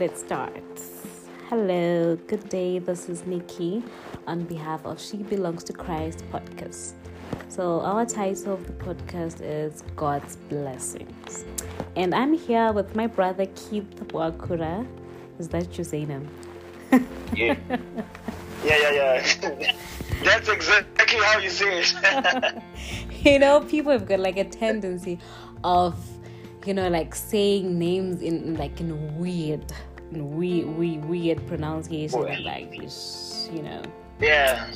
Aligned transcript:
let's 0.00 0.20
start. 0.20 0.80
Hello, 1.50 2.16
good 2.26 2.48
day. 2.48 2.78
This 2.78 3.10
is 3.10 3.26
Nikki 3.26 3.82
on 4.26 4.44
behalf 4.44 4.86
of 4.86 4.98
She 4.98 5.18
Belongs 5.18 5.62
to 5.64 5.74
Christ 5.74 6.24
podcast. 6.32 6.94
So, 7.48 7.82
our 7.82 8.06
title 8.06 8.54
of 8.54 8.66
the 8.66 8.72
podcast 8.72 9.42
is 9.42 9.82
God's 9.96 10.36
Blessings. 10.48 11.44
And 11.96 12.14
I'm 12.14 12.32
here 12.32 12.72
with 12.72 12.96
my 12.96 13.08
brother 13.08 13.44
Keith 13.54 13.94
Wakura. 14.06 14.86
Is 15.38 15.48
that 15.48 15.76
your 15.76 16.06
name? 16.06 16.26
yeah. 17.36 17.58
Yeah, 18.64 18.78
yeah, 18.78 18.92
yeah. 19.42 19.72
That's 20.24 20.48
exactly 20.48 21.18
how 21.18 21.40
you 21.40 21.50
say 21.50 21.82
it. 21.82 22.62
you 23.22 23.38
know, 23.38 23.60
people 23.60 23.92
have 23.92 24.08
got 24.08 24.20
like 24.20 24.38
a 24.38 24.44
tendency 24.44 25.18
of, 25.62 25.94
you 26.64 26.72
know, 26.72 26.88
like 26.88 27.14
saying 27.14 27.78
names 27.78 28.22
in 28.22 28.56
like 28.56 28.80
in 28.80 29.18
weird, 29.18 29.70
in 30.12 30.36
weird, 30.36 31.04
weird, 31.04 31.46
pronunciation, 31.46 32.20
Boy. 32.20 32.38
like 32.44 32.72
you 32.72 33.62
know. 33.62 33.82
Yeah. 34.20 34.70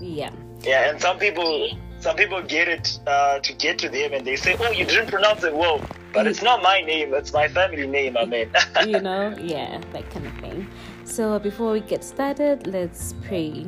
Yeah. 0.00 0.30
Yeah, 0.62 0.90
and 0.90 1.00
some 1.00 1.18
people, 1.18 1.70
some 2.00 2.16
people 2.16 2.42
get 2.42 2.68
it 2.68 2.98
uh, 3.06 3.38
to 3.40 3.52
get 3.54 3.78
to 3.78 3.88
them, 3.88 4.12
and 4.12 4.26
they 4.26 4.36
say, 4.36 4.56
"Oh, 4.60 4.70
you 4.70 4.84
didn't 4.84 5.08
pronounce 5.08 5.42
it 5.44 5.54
well." 5.54 5.80
But 6.12 6.26
it's 6.26 6.42
not 6.42 6.62
my 6.62 6.80
name, 6.80 7.14
it's 7.14 7.32
my 7.32 7.46
family 7.46 7.86
name, 7.86 8.16
I 8.16 8.24
mean. 8.24 8.50
you 8.86 9.00
know, 9.00 9.34
yeah, 9.40 9.80
that 9.92 10.10
kind 10.10 10.26
of 10.26 10.34
thing. 10.38 10.68
So 11.04 11.38
before 11.38 11.72
we 11.72 11.80
get 11.80 12.02
started, 12.02 12.66
let's 12.66 13.14
pray. 13.22 13.66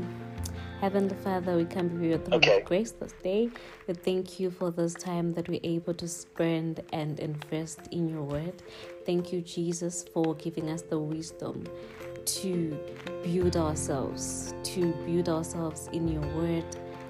Heavenly 0.80 1.14
Father, 1.22 1.56
we 1.56 1.64
come 1.64 1.86
before 1.86 2.06
your 2.06 2.18
throne 2.18 2.38
okay. 2.38 2.58
of 2.58 2.64
grace 2.64 2.90
this 2.90 3.14
day. 3.22 3.50
We 3.86 3.94
thank 3.94 4.40
you 4.40 4.50
for 4.50 4.72
this 4.72 4.94
time 4.94 5.32
that 5.34 5.48
we're 5.48 5.60
able 5.62 5.94
to 5.94 6.08
spend 6.08 6.80
and 6.92 7.20
invest 7.20 7.78
in 7.92 8.08
your 8.08 8.22
word. 8.22 8.60
Thank 9.04 9.32
you, 9.32 9.40
Jesus, 9.40 10.04
for 10.14 10.34
giving 10.36 10.70
us 10.70 10.82
the 10.82 10.98
wisdom 10.98 11.64
to 12.24 12.78
build 13.24 13.56
ourselves, 13.56 14.54
to 14.62 14.92
build 15.04 15.28
ourselves 15.28 15.88
in 15.92 16.06
your 16.06 16.22
word, 16.36 16.64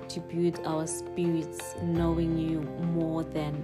to 0.09 0.21
build 0.21 0.61
our 0.65 0.87
spirits 0.87 1.75
knowing 1.83 2.39
you 2.39 2.61
more 2.95 3.25
than 3.25 3.63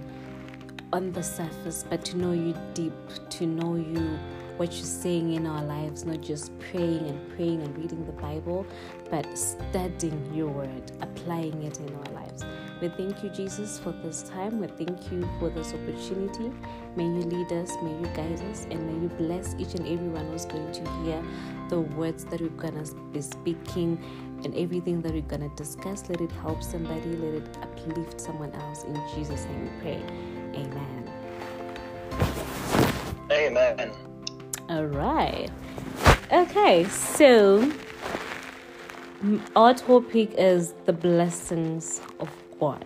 on 0.93 1.11
the 1.11 1.23
surface, 1.23 1.83
but 1.89 2.05
to 2.05 2.17
know 2.17 2.33
you 2.33 2.55
deep, 2.75 2.93
to 3.29 3.47
know 3.47 3.75
you 3.75 4.19
what 4.57 4.73
you're 4.73 4.83
saying 4.83 5.33
in 5.33 5.47
our 5.47 5.63
lives, 5.63 6.05
not 6.05 6.21
just 6.21 6.51
praying 6.59 7.07
and 7.07 7.35
praying 7.35 7.61
and 7.61 7.77
reading 7.77 8.05
the 8.05 8.11
Bible, 8.11 8.65
but 9.09 9.25
studying 9.37 10.33
your 10.35 10.49
word, 10.49 10.91
applying 11.01 11.63
it 11.63 11.79
in 11.79 11.95
our 11.95 12.13
lives. 12.13 12.43
We 12.81 12.87
thank 12.87 13.23
you, 13.23 13.29
Jesus, 13.29 13.77
for 13.77 13.91
this 13.91 14.23
time. 14.23 14.59
We 14.61 14.67
thank 14.67 15.11
you 15.11 15.27
for 15.37 15.49
this 15.49 15.73
opportunity. 15.73 16.49
May 16.95 17.03
you 17.03 17.23
lead 17.23 17.51
us, 17.51 17.75
may 17.83 17.91
you 17.91 18.05
guide 18.15 18.41
us, 18.49 18.67
and 18.71 18.87
may 18.87 18.93
you 19.03 19.09
bless 19.09 19.53
each 19.59 19.75
and 19.75 19.85
everyone 19.85 20.31
who's 20.31 20.45
going 20.45 20.71
to 20.71 20.89
hear 21.03 21.21
the 21.67 21.81
words 21.81 22.23
that 22.25 22.39
we're 22.39 22.49
going 22.49 22.81
to 22.81 22.95
be 23.11 23.21
speaking 23.21 24.01
and 24.45 24.55
everything 24.55 25.01
that 25.01 25.11
we're 25.11 25.21
going 25.23 25.41
to 25.41 25.53
discuss. 25.57 26.07
Let 26.09 26.21
it 26.21 26.31
help 26.31 26.63
somebody, 26.63 27.17
let 27.17 27.33
it 27.33 27.57
uplift 27.61 28.21
someone 28.21 28.53
else. 28.53 28.85
In 28.85 28.95
Jesus' 29.13 29.43
name 29.45 29.63
we 29.65 29.81
pray. 29.81 30.03
Amen. 30.55 31.11
Amen. 33.29 33.91
All 34.69 34.85
right. 34.85 35.49
Okay, 36.31 36.85
so 36.85 37.69
our 39.55 39.73
topic 39.73 40.33
is 40.37 40.73
the 40.85 40.93
blessings 40.93 41.99
of 42.21 42.29
God. 42.59 42.85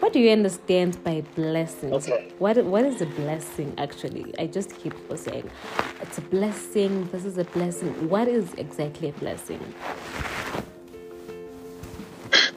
What 0.00 0.12
do 0.12 0.20
you 0.20 0.30
understand 0.30 1.02
by 1.02 1.22
blessings? 1.34 2.08
Okay. 2.08 2.32
What 2.38 2.62
what 2.64 2.84
is 2.84 3.00
a 3.00 3.06
blessing 3.06 3.74
actually? 3.78 4.34
I 4.38 4.46
just 4.46 4.76
keep 4.76 4.94
saying 5.16 5.50
it's 6.02 6.18
a 6.18 6.22
blessing. 6.22 7.08
This 7.10 7.24
is 7.24 7.38
a 7.38 7.44
blessing. 7.44 8.08
What 8.08 8.28
is 8.28 8.52
exactly 8.54 9.08
a 9.08 9.12
blessing? 9.12 9.62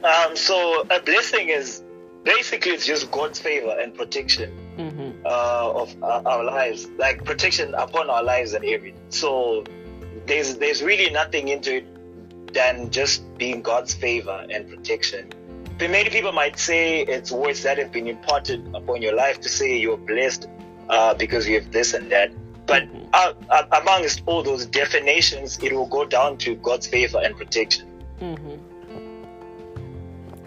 Um, 0.04 0.36
so 0.36 0.86
a 0.90 1.00
blessing 1.00 1.48
is 1.48 1.82
basically 2.24 2.72
it's 2.72 2.86
just 2.86 3.10
God's 3.10 3.38
favor 3.38 3.76
and 3.80 3.94
protection 3.94 4.52
mm-hmm. 4.76 5.26
uh, 5.26 5.82
of 5.82 6.02
our, 6.02 6.22
our, 6.26 6.44
lives, 6.44 6.86
like 6.98 7.24
protection 7.24 7.74
upon 7.74 8.10
our 8.10 8.22
lives 8.22 8.52
and 8.52 8.64
everything. 8.64 9.00
So 9.08 9.64
there's 10.26 10.56
there's 10.56 10.82
really 10.82 11.10
nothing 11.10 11.48
into 11.48 11.76
it 11.76 12.52
than 12.54 12.90
just 12.90 13.22
being 13.38 13.62
God's 13.62 13.94
favor 13.94 14.46
and 14.50 14.68
protection. 14.68 15.30
But 15.78 15.90
many 15.90 16.10
people 16.10 16.32
might 16.32 16.58
say 16.58 17.02
it's 17.02 17.30
words 17.30 17.62
that 17.62 17.78
have 17.78 17.92
been 17.92 18.08
imparted 18.08 18.68
upon 18.74 19.00
your 19.00 19.14
life 19.14 19.40
to 19.42 19.48
say 19.48 19.78
you're 19.78 19.96
blessed 19.96 20.48
uh, 20.88 21.14
because 21.14 21.46
you 21.46 21.60
have 21.60 21.70
this 21.70 21.94
and 21.94 22.10
that. 22.10 22.32
But 22.66 22.82
mm-hmm. 22.82 23.08
uh, 23.12 23.32
uh 23.48 23.80
amongst 23.80 24.22
all 24.26 24.42
those 24.42 24.66
definitions, 24.66 25.58
it 25.62 25.72
will 25.72 25.86
go 25.86 26.04
down 26.04 26.36
to 26.38 26.56
God's 26.56 26.88
favor 26.88 27.20
and 27.22 27.36
protection. 27.36 27.86
Mm-hmm. 28.20 28.56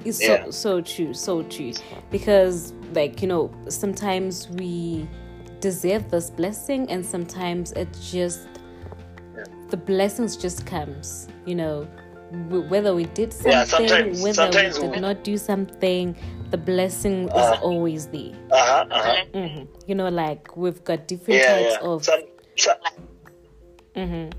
It's 0.03 0.21
yeah. 0.21 0.45
so 0.45 0.51
so 0.51 0.81
true, 0.81 1.13
so 1.13 1.43
true. 1.43 1.73
Because 2.09 2.73
like, 2.93 3.21
you 3.21 3.27
know, 3.27 3.51
sometimes 3.69 4.49
we 4.49 5.07
deserve 5.61 6.09
this 6.09 6.29
blessing 6.29 6.89
and 6.89 7.05
sometimes 7.05 7.71
it 7.73 7.87
just 8.01 8.47
yeah. 9.37 9.43
the 9.69 9.77
blessings 9.77 10.35
just 10.35 10.65
comes, 10.65 11.27
you 11.45 11.55
know, 11.55 11.87
whether 12.31 12.95
we 12.95 13.05
did 13.05 13.33
something, 13.33 13.51
yeah, 13.51 13.63
sometimes, 13.65 14.21
whether 14.21 14.33
sometimes 14.33 14.79
we 14.79 14.87
did 14.87 14.95
we... 14.95 14.99
not 14.99 15.23
do 15.23 15.37
something, 15.37 16.15
the 16.49 16.57
blessing 16.57 17.29
uh-huh. 17.29 17.53
is 17.53 17.61
always 17.61 18.07
there. 18.07 18.33
Uh-huh, 18.51 18.85
uh-huh. 18.89 19.25
Mm-hmm. 19.33 19.65
You 19.87 19.95
know, 19.95 20.09
like 20.09 20.55
we've 20.55 20.83
got 20.83 21.07
different 21.07 21.41
yeah, 21.41 21.59
types 21.59 21.77
of. 21.81 22.05
Some, 22.05 22.21
some... 22.57 22.77
Mm-hmm. 23.95 24.37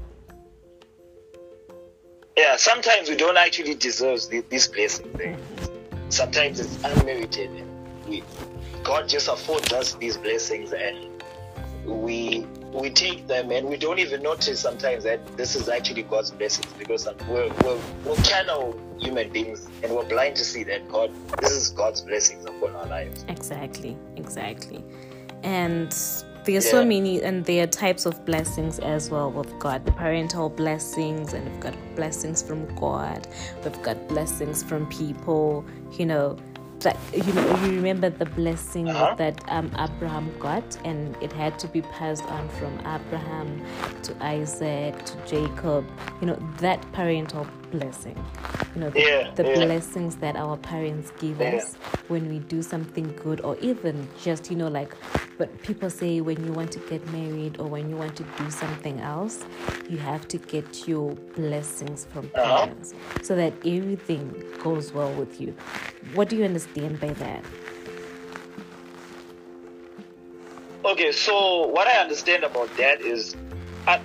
Yeah, 2.37 2.57
sometimes 2.57 3.11
we 3.11 3.17
don't 3.17 3.37
actually 3.37 3.75
deserve 3.75 4.21
this 4.49 4.69
blessing. 4.69 5.07
Mm-hmm. 5.09 6.11
Sometimes 6.11 6.61
it's 6.61 6.83
unmerited. 6.83 7.51
We, 8.09 8.23
God 8.83 9.09
just 9.09 9.29
affords 9.29 9.73
us 9.73 9.95
these 9.95 10.17
blessings, 10.17 10.73
and 10.73 11.23
we 11.85 12.47
we 12.73 12.91
take 12.91 13.27
them, 13.27 13.51
and 13.51 13.69
we 13.69 13.77
don't 13.77 13.99
even 13.99 14.23
notice 14.23 14.61
sometimes 14.61 15.05
that 15.05 15.25
this 15.37 15.55
is 15.55 15.69
actually 15.69 16.03
God's 16.03 16.31
blessings 16.31 16.73
because 16.79 17.07
we're 17.29 17.49
we're, 17.65 17.79
we're 18.05 18.17
carnal 18.25 18.79
human 18.99 19.31
beings, 19.31 19.69
and 19.83 19.95
we're 19.95 20.09
blind 20.09 20.37
to 20.37 20.45
see 20.45 20.65
that 20.65 20.89
God 20.89 21.13
this 21.41 21.53
is 21.53 21.71
God's 21.71 22.01
blessings 22.01 22.45
upon 22.45 22.75
our 22.77 22.87
lives. 22.87 23.25
Exactly, 23.29 23.97
exactly, 24.17 24.85
and 25.43 25.95
there 26.45 26.55
are 26.55 26.57
yeah. 26.57 26.71
so 26.71 26.85
many 26.85 27.23
and 27.23 27.45
there 27.45 27.63
are 27.63 27.69
types 27.69 28.05
of 28.05 28.25
blessings 28.25 28.81
as 28.81 29.11
well 29.11 29.31
we've 29.31 29.59
got 29.61 29.85
parental 29.87 30.49
blessings 30.49 31.35
and 31.35 31.49
we've 31.49 31.61
got 31.61 31.77
blessings 31.95 32.43
from 32.43 32.67
god 32.75 33.29
we've 33.63 33.83
got 33.83 34.09
blessings 34.09 34.61
from 34.61 34.85
people 34.89 35.65
you 35.93 36.05
know 36.05 36.37
that 36.83 36.99
you 37.13 37.33
know 37.33 37.65
you 37.65 37.73
remember 37.73 38.11
the 38.11 38.25
blessing 38.25 38.89
uh-huh. 38.89 39.15
that 39.17 39.43
um, 39.49 39.71
Abraham 39.79 40.33
got 40.39 40.65
and 40.85 41.17
it 41.23 41.33
had 41.33 41.59
to 41.61 41.69
be 41.69 41.83
passed 41.83 42.25
on 42.25 42.49
from 42.51 42.79
Abraham 42.81 43.65
to 44.03 44.17
Isaac 44.25 45.05
to 45.05 45.17
Jacob 45.27 45.85
you 46.21 46.27
know 46.27 46.39
that 46.59 46.81
parental 46.93 47.47
blessing 47.73 48.17
you 48.75 48.81
know 48.83 48.91
the, 48.91 49.01
yeah, 49.01 49.31
the 49.35 49.45
yeah. 49.45 49.55
blessings 49.65 50.17
that 50.17 50.37
our 50.37 50.57
parents 50.57 51.13
give 51.19 51.41
yeah. 51.41 51.57
us 51.57 51.75
when 52.09 52.29
we 52.29 52.39
do 52.39 52.63
something 52.63 53.13
good 53.25 53.41
or 53.41 53.57
even 53.59 54.09
just 54.23 54.51
you 54.51 54.57
know 54.57 54.69
like 54.69 54.95
but 55.43 55.63
people 55.63 55.91
say 55.91 56.21
when 56.21 56.45
you 56.47 56.53
want 56.53 56.71
to 56.71 56.79
get 56.81 57.05
married 57.09 57.59
or 57.59 57.67
when 57.67 57.91
you 57.91 57.97
want 57.97 58.15
to 58.15 58.23
do 58.39 58.49
something 58.49 59.01
else, 59.01 59.45
you 59.91 59.97
have 59.97 60.29
to 60.29 60.39
get 60.39 60.87
your 60.87 61.17
blessings 61.35 62.05
from 62.05 62.31
uh-huh. 62.35 62.67
parents 62.67 62.93
uh-huh. 62.93 63.23
so 63.25 63.35
that 63.35 63.53
everything 63.67 64.45
goes 64.63 64.93
well 64.93 65.13
with 65.15 65.41
you. 65.41 65.53
What 66.15 66.29
do 66.29 66.37
you 66.37 66.45
understand 66.45 67.01
by 67.01 67.09
that? 67.15 67.45
Okay, 70.85 71.11
so 71.11 71.67
what 71.67 71.89
I 71.89 72.01
understand 72.01 72.45
about 72.45 72.69
that 72.77 73.01
is 73.01 73.35
uh, 73.87 73.99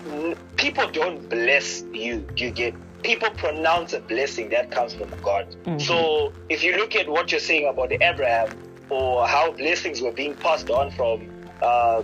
people 0.55 0.89
don't 0.89 1.29
bless 1.29 1.83
you. 1.93 2.25
You 2.35 2.49
get 2.49 2.73
people 3.07 3.29
pronounce 3.31 3.93
a 3.93 4.01
blessing 4.01 4.49
that 4.49 4.69
comes 4.69 4.93
from 4.93 5.09
God. 5.21 5.55
Mm-hmm. 5.63 5.79
So 5.79 6.33
if 6.49 6.61
you 6.61 6.75
look 6.75 6.93
at 6.93 7.07
what 7.07 7.31
you're 7.31 7.39
saying 7.39 7.65
about 7.65 7.89
Abraham, 7.93 8.49
or 8.89 9.25
how 9.25 9.51
blessings 9.51 10.01
were 10.01 10.11
being 10.11 10.35
passed 10.35 10.69
on 10.69 10.91
from 10.91 11.29
uh, 11.61 12.03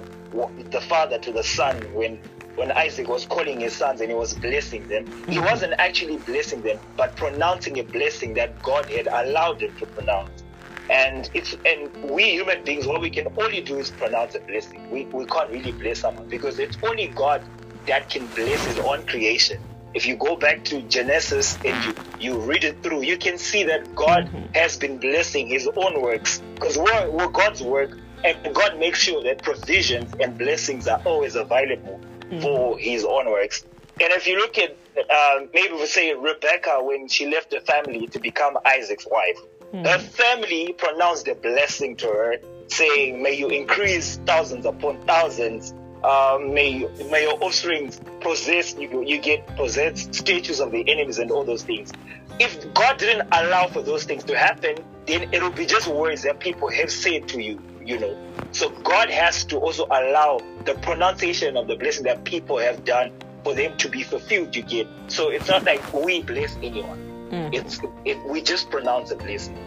the 0.71 0.79
father 0.81 1.19
to 1.19 1.31
the 1.31 1.44
son 1.44 1.75
when 1.94 2.17
when 2.55 2.71
Isaac 2.71 3.07
was 3.09 3.25
calling 3.25 3.59
his 3.59 3.73
sons 3.75 4.00
and 4.00 4.09
he 4.09 4.15
was 4.15 4.33
blessing 4.35 4.88
them, 4.88 5.05
he 5.07 5.11
mm-hmm. 5.11 5.45
wasn't 5.45 5.73
actually 5.79 6.17
blessing 6.17 6.61
them, 6.61 6.77
but 6.95 7.15
pronouncing 7.15 7.79
a 7.79 7.83
blessing 7.83 8.35
that 8.35 8.61
God 8.61 8.85
had 8.85 9.07
allowed 9.07 9.61
him 9.61 9.75
to 9.79 9.85
pronounce. 9.88 10.44
And 10.89 11.29
it's 11.33 11.57
and 11.65 12.11
we 12.11 12.25
human 12.31 12.63
beings, 12.63 12.85
what 12.85 13.01
we 13.01 13.09
can 13.09 13.27
only 13.38 13.59
do 13.59 13.77
is 13.77 13.89
pronounce 13.91 14.35
a 14.35 14.39
blessing. 14.39 14.89
We, 14.91 15.05
we 15.05 15.25
can't 15.25 15.50
really 15.50 15.71
bless 15.71 16.00
someone 16.00 16.29
because 16.29 16.59
it's 16.59 16.77
only 16.83 17.07
God 17.07 17.41
that 17.88 18.09
can 18.09 18.25
bless 18.27 18.63
his 18.65 18.79
own 18.79 19.05
creation 19.07 19.59
if 19.94 20.07
you 20.07 20.16
go 20.16 20.36
back 20.36 20.63
to 20.66 20.81
Genesis 20.84 21.57
and 21.63 21.86
you, 21.86 21.94
you 22.19 22.40
read 22.40 22.63
it 22.63 22.81
through, 22.81 23.04
you 23.04 23.18
can 23.18 23.38
see 23.38 23.63
that 23.66 23.94
God 23.95 24.25
mm-hmm. 24.25 24.54
has 24.54 24.78
been 24.78 24.98
blessing 24.98 25.48
his 25.48 25.68
own 25.75 26.01
works 26.01 26.42
because 26.56 26.78
we're, 26.78 27.10
we're, 27.12 27.28
God's 27.30 27.62
work 27.62 27.98
and 28.24 28.56
God 28.56 28.80
makes 28.80 29.00
sure 29.00 29.24
that 29.24 29.44
provisions 29.44 30.13
and 30.19 30.38
blessings 30.38 30.88
are 30.88 31.01
always 31.06 31.36
available 31.36 32.00
mm. 32.22 32.42
for 32.42 32.78
his 32.78 33.04
own 33.04 33.30
works. 33.30 33.66
And 34.01 34.12
if 34.13 34.28
you 34.28 34.38
look 34.38 34.57
at 34.57 34.75
uh, 34.98 35.40
maybe 35.54 35.74
we 35.74 35.86
say 35.86 36.13
Rebecca 36.13 36.80
when 36.81 37.07
she 37.07 37.28
left 37.28 37.51
the 37.51 37.62
family 37.62 38.07
to 38.07 38.19
become 38.19 38.57
Isaac's 38.66 39.07
wife, 39.10 39.39
mm. 39.74 39.86
her 39.86 40.00
family 40.00 40.74
pronounced 40.74 41.28
a 41.28 41.36
blessing 41.36 41.96
to 41.98 42.07
her, 42.07 42.36
saying, 42.68 43.22
"May 43.22 43.34
you 43.34 43.50
increase 43.50 44.18
thousands 44.25 44.66
upon 44.66 45.01
thousands. 45.06 45.74
Um, 46.03 46.53
may 46.53 46.88
may 47.09 47.23
your 47.23 47.41
offspring 47.44 47.91
possess 48.21 48.75
you, 48.75 49.03
you 49.05 49.19
get 49.19 49.47
possessed 49.55 50.13
statues 50.13 50.59
of 50.59 50.71
the 50.71 50.89
enemies 50.89 51.19
and 51.19 51.31
all 51.31 51.44
those 51.44 51.63
things." 51.63 51.91
If 52.39 52.73
God 52.73 52.97
didn't 52.97 53.27
allow 53.31 53.67
for 53.67 53.81
those 53.81 54.05
things 54.05 54.23
to 54.25 54.38
happen, 54.38 54.77
then 55.05 55.33
it 55.33 55.41
will 55.41 55.51
be 55.51 55.65
just 55.65 55.88
words 55.88 56.23
that 56.23 56.39
people 56.39 56.69
have 56.69 56.91
said 56.91 57.27
to 57.29 57.41
you 57.41 57.61
you 57.85 58.00
know. 58.00 58.17
So 58.51 58.69
God 58.69 59.09
has 59.09 59.44
to 59.45 59.57
also 59.57 59.85
allow 59.85 60.39
the 60.65 60.75
pronunciation 60.75 61.57
of 61.57 61.67
the 61.67 61.75
blessing 61.75 62.03
that 62.05 62.23
people 62.23 62.57
have 62.57 62.85
done 62.85 63.11
for 63.44 63.53
them 63.53 63.77
to 63.77 63.89
be 63.89 64.03
fulfilled, 64.03 64.55
you 64.55 64.63
get. 64.63 64.88
So 65.07 65.29
it's 65.29 65.47
not 65.47 65.63
like 65.63 65.94
we 65.94 66.21
bless 66.21 66.55
anyone. 66.57 67.29
Mm. 67.31 67.53
It's 67.53 67.79
it, 68.05 68.23
we 68.25 68.41
just 68.41 68.69
pronounce 68.69 69.11
a 69.11 69.15
blessing. 69.15 69.57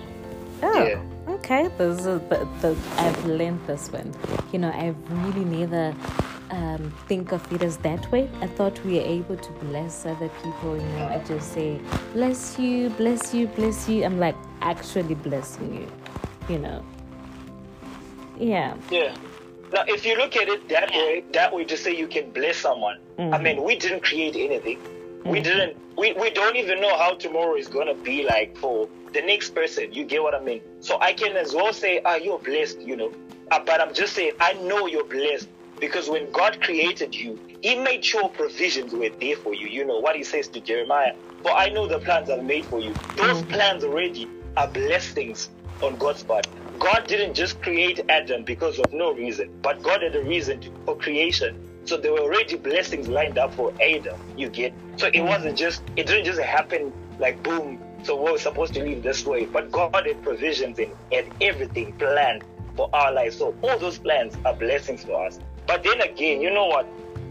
Oh, 0.63 0.87
yeah. 0.87 1.03
Okay. 1.29 1.69
This 1.79 1.99
is 1.99 2.05
the, 2.05 2.19
the, 2.61 2.77
I've 2.97 3.25
learned 3.27 3.61
this 3.67 3.91
one. 3.93 4.13
You 4.53 4.59
know, 4.61 4.71
I 4.71 4.95
really 5.11 5.45
never 5.45 5.95
um, 6.51 6.93
think 7.09 7.33
of 7.33 7.53
it 7.53 7.63
as 7.63 7.77
that 7.79 8.11
way. 8.11 8.31
I 8.41 8.47
thought 8.47 8.83
we 8.85 8.99
are 8.99 9.07
able 9.07 9.37
to 9.37 9.53
bless 9.53 10.07
other 10.07 10.29
people. 10.43 10.77
You 10.77 10.89
know, 10.99 11.09
I 11.09 11.23
just 11.27 11.53
say, 11.53 11.81
bless 12.13 12.59
you, 12.59 12.91
bless 12.91 13.35
you, 13.35 13.49
bless 13.49 13.89
you. 13.89 14.05
I'm 14.05 14.19
like 14.19 14.37
actually 14.61 15.15
blessing 15.15 15.75
you. 15.75 16.55
You 16.55 16.61
know. 16.61 16.85
Yeah. 18.39 18.77
Yeah. 18.91 19.15
Now, 19.73 19.85
if 19.89 20.07
you 20.07 20.17
look 20.17 20.37
at 20.37 20.49
it 20.49 20.69
that 20.69 20.91
way, 20.91 21.25
that 21.33 21.53
way 21.53 21.65
to 21.65 21.77
say 21.77 21.97
you 21.97 22.07
can 22.07 22.31
bless 22.31 22.57
someone. 22.59 22.99
Mm-hmm. 23.19 23.35
I 23.35 23.39
mean, 23.39 23.63
we 23.65 23.77
didn't 23.77 24.05
create 24.05 24.37
anything. 24.37 24.79
Mm-hmm. 25.27 25.33
We 25.33 25.41
didn't. 25.41 25.77
We, 25.97 26.13
we 26.13 26.31
don't 26.31 26.55
even 26.57 26.81
know 26.81 26.97
how 26.97 27.15
tomorrow 27.15 27.57
is 27.57 27.67
gonna 27.67 27.95
be 27.95 28.25
like 28.25 28.57
for 28.59 28.89
the 29.13 29.23
next 29.23 29.55
person. 29.55 29.93
You 29.93 30.05
get 30.05 30.23
what 30.23 30.35
I 30.35 30.41
mean? 30.41 30.61
So 30.81 31.01
I 31.01 31.13
can 31.15 31.37
as 31.37 31.53
well 31.53 31.73
say, 31.73 32.01
ah, 32.05 32.15
you're 32.15 32.39
blessed, 32.39 32.81
you 32.81 32.97
know. 32.97 33.13
Uh, 33.51 33.59
but 33.65 33.81
I'm 33.81 33.93
just 33.93 34.13
saying, 34.13 34.33
I 34.39 34.53
know 34.55 34.87
you're 34.87 35.05
blessed 35.05 35.49
because 35.81 36.09
when 36.09 36.31
God 36.31 36.61
created 36.63 37.13
you, 37.15 37.41
He 37.61 37.75
made 37.75 38.05
sure 38.05 38.29
provisions 38.29 38.93
were 38.93 39.09
there 39.09 39.37
for 39.37 39.53
you. 39.53 39.67
You 39.67 39.85
know 39.85 39.99
what 39.99 40.15
He 40.15 40.23
says 40.23 40.47
to 40.49 40.61
Jeremiah. 40.61 41.15
For 41.43 41.51
I 41.51 41.71
know 41.71 41.89
the 41.89 41.99
plans 41.99 42.31
I've 42.31 42.45
made 42.45 42.67
for 42.67 42.79
you. 42.79 42.95
Those 43.17 43.43
mm-hmm. 43.43 43.51
plans 43.51 43.83
already 43.83 44.29
are 44.57 44.69
blessings 44.69 45.51
on 45.83 45.97
God's 45.97 46.23
part. 46.23 46.47
God 46.79 47.09
didn't 47.09 47.35
just 47.35 47.61
create 47.63 48.01
Adam 48.09 48.45
because 48.45 48.79
of 48.79 48.93
no 48.93 49.13
reason, 49.13 49.51
but 49.63 49.83
God 49.83 50.03
had 50.03 50.15
a 50.15 50.23
reason 50.23 50.61
to, 50.61 50.71
for 50.85 50.97
creation. 50.97 51.66
So 51.87 51.97
there 51.97 52.13
were 52.13 52.21
already 52.21 52.57
blessings 52.57 53.07
lined 53.07 53.39
up 53.39 53.55
for 53.55 53.73
Adam. 53.81 54.21
You 54.37 54.49
get 54.49 54.75
so 54.97 55.09
it 55.13 55.21
wasn't 55.21 55.57
just 55.57 55.83
it 55.95 56.07
didn't 56.07 56.25
just 56.25 56.41
happen 56.41 56.93
like 57.21 57.43
boom. 57.45 57.81
So 58.03 58.21
we're 58.21 58.39
supposed 58.39 58.75
to 58.75 58.85
live 58.85 59.03
this 59.03 59.25
way, 59.25 59.47
but 59.47 59.71
God 59.71 59.95
had 59.95 60.23
provisions 60.23 60.79
and 60.79 60.93
had 61.13 61.27
everything 61.41 61.93
planned 61.95 62.45
for 62.77 62.91
our 62.93 63.13
lives. 63.13 63.39
So 63.39 63.55
all 63.63 63.79
those 63.79 63.99
plans 63.99 64.37
are 64.45 64.55
blessings 64.55 65.05
for 65.05 65.27
us. 65.27 65.39
But 65.67 65.85
then 65.85 66.01
again, 66.01 66.41
you 66.41 66.51
know 66.53 66.67
what? 66.67 66.87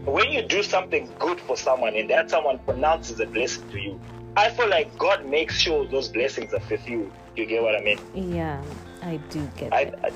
When 0.06 0.32
you 0.32 0.42
do 0.42 0.62
something 0.62 1.10
good 1.18 1.40
for 1.40 1.56
someone 1.56 1.94
and 1.94 2.08
that 2.10 2.30
someone 2.30 2.58
pronounces 2.60 3.20
a 3.20 3.26
blessing 3.26 3.68
to 3.70 3.78
you, 3.78 4.00
I 4.36 4.50
feel 4.50 4.68
like 4.68 4.96
God 4.98 5.26
makes 5.26 5.58
sure 5.58 5.86
those 5.86 6.08
blessings 6.08 6.52
are 6.54 6.60
fulfilled. 6.60 7.10
You 7.36 7.46
get 7.46 7.62
what 7.62 7.74
I 7.74 7.80
mean? 7.80 7.98
Yeah. 8.14 8.62
I 9.02 9.16
do 9.30 9.50
get 9.56 9.72
I, 9.72 9.80
it. 9.82 9.94
I, 10.02 10.10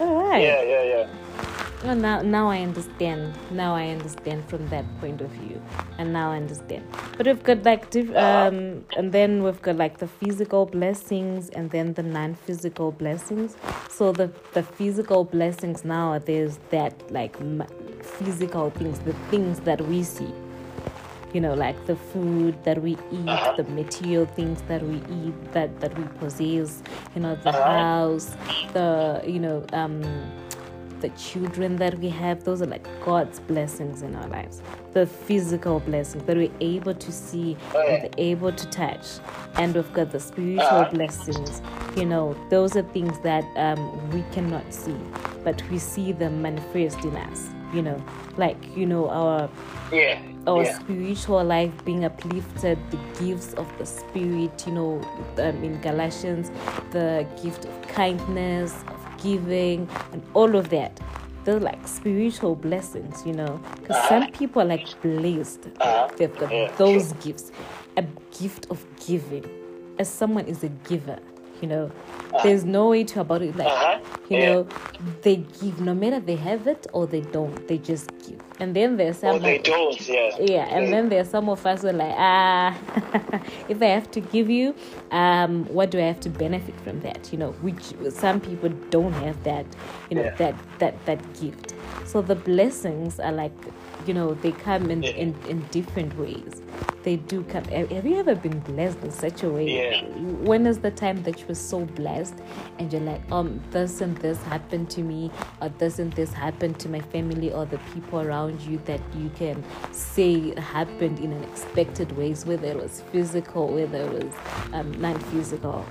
All 0.00 0.30
right. 0.30 0.42
Yeah, 0.42 0.62
yeah, 0.62 0.82
yeah. 0.82 1.08
Well, 1.84 1.96
now, 1.96 2.22
now 2.22 2.48
I 2.48 2.62
understand. 2.62 3.34
Now 3.50 3.74
I 3.74 3.88
understand 3.88 4.48
from 4.48 4.66
that 4.68 4.86
point 5.00 5.20
of 5.20 5.28
view, 5.32 5.60
and 5.98 6.14
now 6.14 6.32
I 6.32 6.36
understand. 6.38 6.82
But 7.18 7.26
we've 7.26 7.42
got 7.42 7.62
like, 7.62 7.90
diff- 7.90 8.16
um, 8.16 8.86
and 8.96 9.12
then 9.12 9.42
we've 9.42 9.60
got 9.60 9.76
like 9.76 9.98
the 9.98 10.08
physical 10.08 10.64
blessings, 10.64 11.50
and 11.50 11.70
then 11.70 11.92
the 11.92 12.02
non-physical 12.02 12.92
blessings. 12.92 13.58
So 13.90 14.12
the 14.12 14.32
the 14.54 14.62
physical 14.62 15.24
blessings 15.24 15.84
now 15.84 16.18
there's 16.18 16.58
that 16.70 16.94
like 17.12 17.36
physical 18.02 18.70
things, 18.70 18.98
the 19.00 19.12
things 19.30 19.60
that 19.60 19.82
we 19.82 20.04
see 20.04 20.32
you 21.34 21.40
know 21.40 21.52
like 21.52 21.84
the 21.86 21.96
food 21.96 22.54
that 22.62 22.80
we 22.80 22.92
eat 23.10 23.28
uh-huh. 23.28 23.54
the 23.56 23.64
material 23.64 24.24
things 24.24 24.62
that 24.68 24.80
we 24.82 24.98
eat 25.10 25.52
that 25.52 25.80
that 25.80 25.98
we 25.98 26.04
possess 26.20 26.80
you 27.16 27.20
know 27.20 27.34
the 27.34 27.48
uh-huh. 27.48 27.72
house 27.72 28.36
the 28.72 29.20
you 29.26 29.40
know 29.40 29.66
um 29.72 30.00
the 31.04 31.10
children 31.10 31.76
that 31.76 31.98
we 31.98 32.08
have 32.08 32.44
those 32.44 32.62
are 32.62 32.66
like 32.66 32.86
god's 33.04 33.38
blessings 33.40 34.00
in 34.00 34.16
our 34.16 34.26
lives 34.28 34.62
the 34.94 35.06
physical 35.06 35.78
blessings 35.80 36.24
that 36.24 36.34
we're 36.34 36.50
able 36.60 36.94
to 36.94 37.12
see 37.12 37.54
and 37.76 38.08
able 38.16 38.50
to 38.50 38.66
touch 38.70 39.06
and 39.56 39.74
we've 39.74 39.92
got 39.92 40.10
the 40.10 40.18
spiritual 40.18 40.64
uh-huh. 40.64 40.90
blessings 40.90 41.60
you 41.94 42.06
know 42.06 42.34
those 42.48 42.74
are 42.74 42.88
things 42.94 43.18
that 43.20 43.44
um, 43.56 44.10
we 44.12 44.24
cannot 44.32 44.64
see 44.72 44.96
but 45.44 45.62
we 45.70 45.78
see 45.78 46.10
them 46.10 46.40
manifest 46.40 47.04
in 47.04 47.14
us 47.16 47.50
you 47.74 47.82
know 47.82 48.02
like 48.38 48.56
you 48.74 48.86
know 48.86 49.10
our 49.10 49.50
yeah 49.92 50.18
our 50.46 50.62
yeah. 50.62 50.78
spiritual 50.78 51.42
life 51.42 51.72
being 51.84 52.04
uplifted, 52.04 52.78
the 52.90 52.98
gifts 53.18 53.54
of 53.54 53.66
the 53.78 53.86
Spirit, 53.86 54.66
you 54.66 54.72
know, 54.72 55.00
um, 55.38 55.64
in 55.64 55.80
Galatians, 55.80 56.50
the 56.90 57.26
gift 57.42 57.64
of 57.64 57.82
kindness, 57.88 58.84
giving, 59.24 59.88
and 60.12 60.22
all 60.34 60.54
of 60.54 60.68
that. 60.68 61.00
They're 61.44 61.60
like 61.60 61.86
spiritual 61.86 62.54
blessings, 62.54 63.24
you 63.26 63.34
know, 63.34 63.60
because 63.80 63.96
uh-huh. 63.96 64.08
some 64.08 64.32
people 64.32 64.62
are 64.62 64.66
like 64.76 64.86
blessed. 65.02 65.66
Uh-huh. 65.80 66.08
They've 66.16 66.38
got 66.38 66.52
yeah. 66.52 66.70
those 66.76 67.12
gifts. 67.14 67.50
A 67.96 68.02
gift 68.38 68.66
of 68.70 68.84
giving. 69.06 69.44
As 69.98 70.08
someone 70.08 70.46
is 70.46 70.64
a 70.64 70.68
giver, 70.90 71.20
you 71.60 71.68
know, 71.68 71.90
there's 72.42 72.64
no 72.64 72.88
way 72.88 73.04
to 73.04 73.20
about 73.20 73.42
it. 73.42 73.56
Like, 73.56 73.68
uh-huh. 73.68 74.00
you 74.28 74.38
yeah. 74.38 74.52
know, 74.52 74.68
they 75.22 75.36
give 75.36 75.80
no 75.80 75.94
matter 75.94 76.20
they 76.20 76.36
have 76.36 76.66
it 76.66 76.86
or 76.92 77.06
they 77.06 77.20
don't. 77.20 77.66
They 77.68 77.78
just 77.78 78.10
give. 78.26 78.40
And 78.60 78.74
then 78.74 78.96
there's 78.96 79.18
some. 79.18 79.36
Or 79.36 79.38
they 79.38 79.58
don't. 79.58 80.08
Yeah. 80.08 80.36
Yeah, 80.38 80.66
and 80.68 80.92
then 80.92 81.08
there's 81.08 81.28
some 81.28 81.48
of 81.48 81.64
us 81.66 81.82
who 81.82 81.88
are 81.88 81.92
like, 81.92 82.14
ah, 82.16 82.78
if 83.68 83.80
I 83.82 83.86
have 83.86 84.10
to 84.12 84.20
give 84.20 84.48
you, 84.50 84.74
um, 85.10 85.64
what 85.66 85.90
do 85.90 85.98
I 85.98 86.02
have 86.02 86.20
to 86.20 86.28
benefit 86.28 86.78
from 86.80 87.00
that? 87.00 87.32
You 87.32 87.38
know, 87.38 87.52
which 87.62 87.94
some 88.10 88.40
people 88.40 88.68
don't 88.90 89.12
have 89.12 89.42
that. 89.44 89.66
You 90.10 90.16
know, 90.16 90.24
yeah. 90.24 90.34
that 90.36 90.54
that 90.78 91.06
that 91.06 91.40
gift. 91.40 91.74
So 92.04 92.22
the 92.22 92.36
blessings 92.36 93.18
are 93.18 93.32
like, 93.32 93.52
you 94.06 94.14
know, 94.14 94.34
they 94.34 94.52
come 94.52 94.90
in 94.90 95.02
in, 95.02 95.34
in 95.48 95.62
different 95.70 96.16
ways 96.18 96.62
they 97.04 97.16
do 97.16 97.44
come. 97.44 97.64
Have 97.64 98.06
you 98.06 98.16
ever 98.16 98.34
been 98.34 98.58
blessed 98.60 98.98
in 99.02 99.10
such 99.10 99.42
a 99.42 99.50
way? 99.50 99.90
Yeah. 99.90 100.02
When 100.42 100.66
is 100.66 100.78
the 100.78 100.90
time 100.90 101.22
that 101.24 101.38
you 101.38 101.46
were 101.46 101.54
so 101.54 101.84
blessed 101.84 102.34
and 102.78 102.90
you're 102.90 103.02
like, 103.02 103.20
um, 103.30 103.62
this 103.70 104.00
and 104.00 104.16
this 104.18 104.42
happened 104.44 104.90
to 104.90 105.02
me, 105.02 105.30
or 105.60 105.68
this 105.68 105.98
and 105.98 106.12
this 106.14 106.32
happened 106.32 106.80
to 106.80 106.88
my 106.88 107.00
family, 107.00 107.52
or 107.52 107.66
the 107.66 107.78
people 107.92 108.20
around 108.20 108.60
you 108.62 108.78
that 108.86 109.00
you 109.14 109.30
can 109.36 109.62
say 109.92 110.58
happened 110.58 111.20
in 111.20 111.34
unexpected 111.34 112.16
ways, 112.16 112.46
whether 112.46 112.68
it 112.68 112.76
was 112.76 113.02
physical, 113.12 113.68
whether 113.68 113.98
it 113.98 114.24
was 114.24 114.34
um, 114.72 114.90
non 114.92 115.18
physical? 115.20 115.86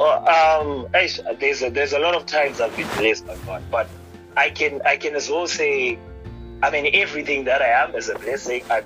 Oh, 0.00 0.86
um, 0.86 0.88
there's 1.38 1.62
a, 1.62 1.70
there's 1.70 1.92
a 1.92 1.98
lot 1.98 2.14
of 2.14 2.26
times 2.26 2.60
I've 2.60 2.74
been 2.74 2.88
blessed 2.96 3.26
by 3.26 3.36
God, 3.46 3.62
but 3.70 3.86
I 4.36 4.50
can 4.50 4.82
I 4.82 4.96
can 4.96 5.14
as 5.14 5.30
well 5.30 5.46
say 5.46 5.98
I 6.64 6.70
mean, 6.70 6.88
everything 6.94 7.44
that 7.44 7.60
I 7.60 7.68
am 7.84 7.94
is 7.94 8.08
a 8.08 8.18
blessing. 8.18 8.64
I, 8.70 8.82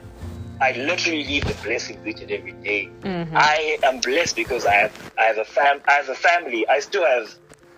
I 0.60 0.72
literally 0.72 1.22
live 1.22 1.44
the 1.44 1.62
blessings 1.62 2.04
each 2.04 2.20
and 2.20 2.32
every 2.32 2.50
day. 2.50 2.90
Mm-hmm. 3.02 3.36
I 3.36 3.78
am 3.84 4.00
blessed 4.00 4.34
because 4.34 4.66
I 4.66 4.74
have 4.74 5.12
I 5.16 5.22
have 5.22 5.38
a 5.38 5.44
fam 5.44 5.80
I 5.86 5.92
have 5.92 6.08
a 6.08 6.16
family. 6.16 6.66
I 6.66 6.80
still 6.80 7.06
have 7.06 7.32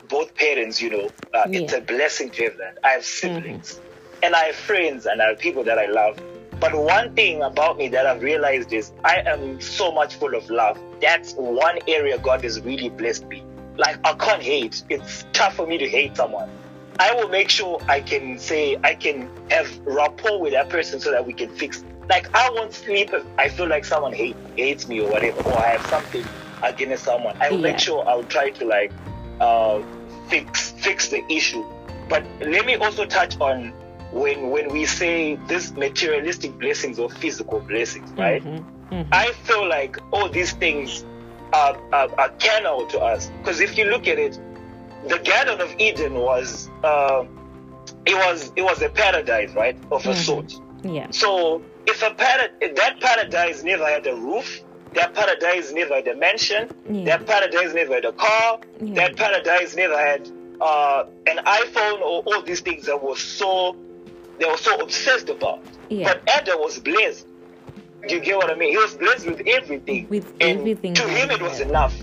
both 0.09 0.35
parents. 0.35 0.81
You 0.81 0.91
know, 0.91 1.11
uh, 1.35 1.45
yeah. 1.51 1.61
it's 1.61 1.75
a 1.75 1.83
blessing 1.83 2.31
to 2.31 2.45
have 2.45 2.57
that. 2.57 2.79
I 2.83 2.89
have 2.93 3.05
siblings, 3.05 3.75
mm-hmm. 3.75 4.25
and 4.25 4.35
I 4.35 4.45
have 4.45 4.57
friends, 4.57 5.05
and 5.05 5.21
I 5.21 5.27
have 5.29 5.39
people 5.39 5.65
that 5.65 5.79
I 5.79 5.85
love. 5.85 6.19
But 6.59 6.75
one 6.75 7.15
thing 7.15 7.43
about 7.43 7.77
me 7.77 7.89
that 7.89 8.07
I've 8.07 8.23
realized 8.23 8.73
is 8.73 8.93
I 9.05 9.21
am 9.27 9.61
so 9.61 9.93
much 9.93 10.15
full 10.15 10.35
of 10.35 10.49
love. 10.49 10.79
That's 11.03 11.35
one 11.35 11.79
area 11.87 12.17
God 12.17 12.43
has 12.45 12.59
really 12.63 12.89
blessed 12.89 13.27
me. 13.27 13.45
Like 13.77 13.99
I 14.05 14.15
can't 14.15 14.43
hate. 14.43 14.83
It's 14.89 15.27
tough 15.35 15.57
for 15.57 15.67
me 15.67 15.77
to 15.77 15.87
hate 15.87 16.17
someone. 16.17 16.49
I 16.99 17.15
will 17.15 17.29
make 17.29 17.49
sure 17.49 17.81
I 17.89 18.01
can 18.01 18.39
say 18.39 18.77
I 18.85 18.95
can 18.95 19.29
have 19.51 19.69
rapport 19.85 20.41
with 20.41 20.53
that 20.53 20.69
person 20.69 21.01
so 21.01 21.11
that 21.11 21.27
we 21.27 21.33
can 21.33 21.49
fix. 21.51 21.85
Like 22.09 22.35
I 22.35 22.51
won't 22.51 22.73
sleep 22.73 23.13
if 23.13 23.25
I 23.39 23.49
feel 23.49 23.69
like 23.69 23.85
someone 23.85 24.13
hate, 24.13 24.37
hates 24.57 24.89
me 24.89 25.01
or 25.01 25.11
whatever, 25.11 25.41
or 25.41 25.59
I 25.59 25.69
have 25.69 25.87
something 25.87 26.25
against 26.63 27.05
someone. 27.05 27.37
I 27.41 27.51
will 27.51 27.59
yeah. 27.59 27.73
make 27.73 27.79
sure 27.79 28.07
I'll 28.09 28.25
try 28.25 28.51
to 28.51 28.65
like 28.65 28.93
uh, 29.41 29.83
fix 30.29 30.71
fix 30.73 31.09
the 31.09 31.25
issue. 31.33 31.65
But 32.09 32.25
let 32.41 32.67
me 32.67 32.77
also 32.77 33.07
touch 33.07 33.39
on 33.41 33.73
when 34.13 34.51
when 34.51 34.69
we 34.69 34.85
say 34.87 35.37
this 35.47 35.73
materialistic 35.73 36.59
blessings 36.59 36.99
or 36.99 37.09
physical 37.09 37.61
blessings, 37.61 38.11
right? 38.13 38.43
Mm-hmm. 38.45 38.95
Mm-hmm. 38.95 39.09
I 39.13 39.33
feel 39.45 39.69
like 39.69 39.97
all 40.13 40.29
these 40.29 40.53
things 40.53 41.05
are, 41.53 41.79
are, 41.93 42.09
are 42.19 42.29
carnal 42.41 42.87
to 42.89 42.99
us 42.99 43.31
because 43.39 43.61
if 43.61 43.79
you 43.79 43.85
look 43.85 44.09
at 44.09 44.19
it, 44.19 44.39
the 45.07 45.19
Garden 45.19 45.61
of 45.61 45.75
Eden 45.79 46.15
was 46.15 46.69
uh, 46.85 47.25
it 48.07 48.15
was 48.15 48.53
it 48.57 48.63
was 48.63 48.83
a 48.83 48.89
paradise, 48.89 49.53
right, 49.55 49.77
of 49.91 50.05
a 50.07 50.11
mm-hmm. 50.11 50.21
sort. 50.21 50.61
Yeah. 50.83 51.11
So 51.11 51.63
if 51.87 52.03
a 52.03 52.15
if 52.61 52.77
that 52.77 53.01
paradise 53.01 53.63
never 53.63 53.87
had 53.87 54.07
a 54.07 54.15
roof, 54.15 54.63
that 54.95 55.15
paradise 55.15 55.73
never 55.73 55.95
had 55.95 56.09
a 56.09 56.17
mansion, 56.17 56.71
yeah. 56.89 57.05
that 57.05 57.27
paradise 57.27 57.75
never 57.75 57.95
had 57.95 58.05
a 58.05 58.13
car, 58.13 58.61
yeah. 58.81 58.95
that 58.95 59.17
paradise 59.17 59.77
never 59.77 59.99
had 59.99 60.31
uh, 60.61 61.05
an 61.27 61.39
iPhone 61.45 62.01
or 62.01 62.23
all 62.23 62.43
these 62.43 62.61
things 62.61 62.87
that 62.87 63.03
were 63.03 63.17
so 63.17 63.77
they 64.39 64.47
were 64.47 64.57
so 64.57 64.77
obsessed 64.77 65.29
about. 65.29 65.63
Yeah. 65.89 66.13
But 66.13 66.29
Adam 66.29 66.59
was 66.61 66.79
blessed. 66.79 67.27
You 68.09 68.21
get 68.21 68.37
what 68.39 68.51
I 68.51 68.55
mean? 68.55 68.71
He 68.71 68.79
was 68.79 68.95
blessed 68.95 69.27
with 69.27 69.43
everything. 69.47 70.09
With 70.09 70.33
everything. 70.41 70.95
To 70.95 71.07
him, 71.07 71.31
it 71.31 71.43
was 71.43 71.61
enough. 71.61 71.95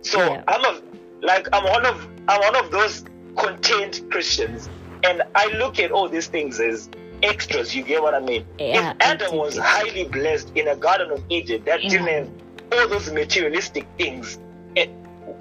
So. 0.00 0.42
I'm 0.48 0.64
a 0.64 0.80
like 1.22 1.48
I'm 1.52 1.64
one 1.64 1.86
of 1.86 2.06
I'm 2.28 2.40
one 2.40 2.64
of 2.64 2.70
those 2.70 3.04
content 3.36 4.02
Christians, 4.10 4.68
and 5.04 5.22
I 5.34 5.46
look 5.56 5.78
at 5.78 5.90
all 5.90 6.08
these 6.08 6.26
things 6.26 6.60
as 6.60 6.88
extras. 7.22 7.74
You 7.74 7.82
get 7.82 8.02
what 8.02 8.14
I 8.14 8.20
mean? 8.20 8.46
Yeah, 8.58 8.92
if 8.92 8.96
Adam 9.00 9.36
was 9.36 9.56
highly 9.56 10.04
blessed 10.04 10.52
in 10.54 10.68
a 10.68 10.76
Garden 10.76 11.10
of 11.10 11.22
Eden 11.28 11.62
that 11.64 11.82
yeah. 11.82 11.90
didn't 11.90 12.06
have 12.08 12.30
all 12.72 12.88
those 12.88 13.10
materialistic 13.10 13.86
things, 13.98 14.38
it, 14.76 14.90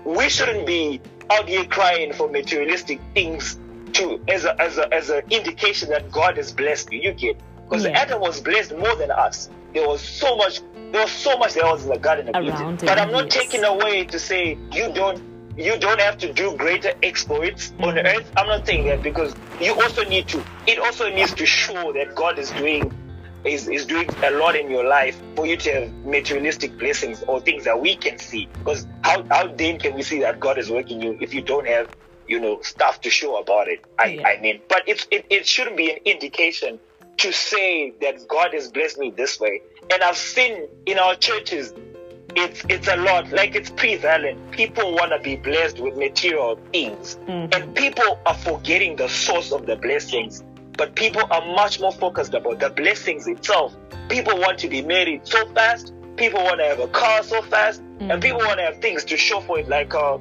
we 0.06 0.30
shouldn't 0.30 0.66
be 0.66 1.02
out 1.30 1.48
here 1.48 1.66
crying 1.66 2.14
for 2.14 2.30
materialistic 2.30 3.00
things 3.14 3.58
to 3.94 4.22
as 4.28 4.46
a 4.46 4.60
as 4.62 4.78
a 4.78 4.94
as 4.94 5.10
an 5.10 5.24
indication 5.30 5.90
that 5.90 6.12
God 6.12 6.38
has 6.38 6.52
blessed 6.52 6.92
you. 6.92 7.02
You 7.02 7.14
get 7.14 7.38
because 7.64 7.86
yeah. 7.86 7.92
Adam 7.92 8.22
was 8.22 8.42
blessed 8.42 8.76
more 8.78 8.96
than 8.96 9.12
us. 9.12 9.50
There 9.74 9.88
was 9.88 10.02
so 10.02 10.36
much. 10.36 10.62
There 10.92 11.02
was 11.02 11.12
so 11.12 11.38
much 11.38 11.54
that 11.54 11.64
was 11.64 11.84
in 11.84 11.90
the 11.90 12.00
Garden 12.00 12.36
of 12.36 12.44
Eden. 12.44 12.76
But 12.78 13.00
I'm 13.00 13.12
not 13.12 13.34
yes. 13.34 13.44
taking 13.46 13.64
away 13.64 14.04
to 14.06 14.20
say 14.20 14.58
you 14.74 14.92
don't 14.92 15.31
you 15.58 15.78
don't 15.78 16.00
have 16.00 16.18
to 16.20 16.32
do 16.34 16.56
greater 16.58 16.94
exploits 17.04 17.70
mm-hmm. 17.72 17.84
on 17.84 18.00
earth. 18.00 18.32
I'm 18.38 18.48
not 18.48 18.66
saying 18.66 18.86
that 18.86 19.04
because 19.04 19.36
you 19.60 19.74
also 19.74 20.04
need 20.06 20.28
to. 20.30 20.44
It 20.68 20.80
also 20.80 21.10
needs 21.10 21.34
to 21.34 21.46
show 21.46 21.94
that 21.94 22.16
God 22.16 22.40
is 22.40 22.52
doing 22.52 22.94
is, 23.44 23.68
is 23.68 23.86
doing 23.86 24.08
a 24.24 24.32
lot 24.32 24.56
in 24.56 24.70
your 24.70 24.84
life 24.84 25.20
for 25.36 25.46
you 25.46 25.58
to 25.58 25.72
have 25.72 25.94
materialistic 26.06 26.78
blessings 26.78 27.24
or 27.24 27.42
things 27.42 27.64
that 27.64 27.80
we 27.80 27.96
can 27.96 28.18
see. 28.20 28.48
Because 28.60 28.88
how 29.04 29.24
how 29.30 29.48
then 29.48 29.80
can 29.80 29.96
we 29.96 30.04
see 30.04 30.20
that 30.22 30.40
God 30.40 30.58
is 30.58 30.70
working 30.70 31.02
you 31.02 31.18
if 31.20 31.34
you 31.34 31.42
don't 31.42 31.68
have 31.68 31.90
you 32.28 32.40
know 32.40 32.62
stuff 32.62 33.02
to 33.02 33.10
show 33.10 33.38
about 33.38 33.68
it? 33.68 33.84
I, 34.00 34.06
yeah. 34.06 34.28
I 34.28 34.42
mean, 34.42 34.62
but 34.70 34.84
it's 34.88 35.08
it, 35.12 35.26
it 35.30 35.48
shouldn't 35.48 35.78
be 35.78 35.92
an 35.92 35.98
indication 36.06 36.80
to 37.18 37.32
say 37.32 37.94
that 38.02 38.28
God 38.28 38.54
has 38.54 38.72
blessed 38.72 38.98
me 38.98 39.12
this 39.12 39.40
way. 39.40 39.62
And 39.92 40.02
I've 40.02 40.18
seen 40.18 40.68
in 40.86 40.98
our 40.98 41.16
churches 41.16 41.74
it's 42.36 42.64
it's 42.70 42.88
a 42.88 42.96
lot. 42.98 43.32
Like 43.32 43.56
it's 43.56 43.70
prevalent 43.70 44.52
people 44.52 44.94
want 44.94 45.12
to 45.12 45.20
be 45.20 45.36
blessed 45.36 45.80
with 45.80 45.96
material 45.98 46.60
things. 46.72 47.18
Mm-hmm. 47.28 47.54
and 47.54 47.76
people 47.76 48.20
are 48.26 48.36
forgetting 48.36 48.96
the 48.96 49.10
source 49.10 49.52
of 49.52 49.66
the 49.66 49.76
blessings. 49.76 50.44
But 50.78 50.96
people 50.96 51.22
are 51.30 51.46
much 51.56 51.80
more 51.80 51.92
focused 51.92 52.34
about 52.34 52.60
the 52.60 52.70
blessings 52.70 53.28
itself. 53.28 53.76
People 54.10 54.38
want 54.40 54.58
to 54.60 54.70
be 54.70 54.82
married 54.82 55.28
so 55.28 55.46
fast. 55.54 55.94
People 56.16 56.44
want 56.44 56.60
to 56.60 56.66
have 56.66 56.80
a 56.80 56.88
car 56.88 57.24
so 57.24 57.42
fast. 57.42 57.82
Mm-hmm. 57.82 58.12
and 58.12 58.22
people 58.22 58.40
want 58.40 58.58
to 58.58 58.64
have 58.64 58.80
things 58.80 59.04
to 59.06 59.18
show 59.18 59.42
for 59.42 59.60
it 59.60 59.70
like 59.70 59.94
uh 59.94 60.18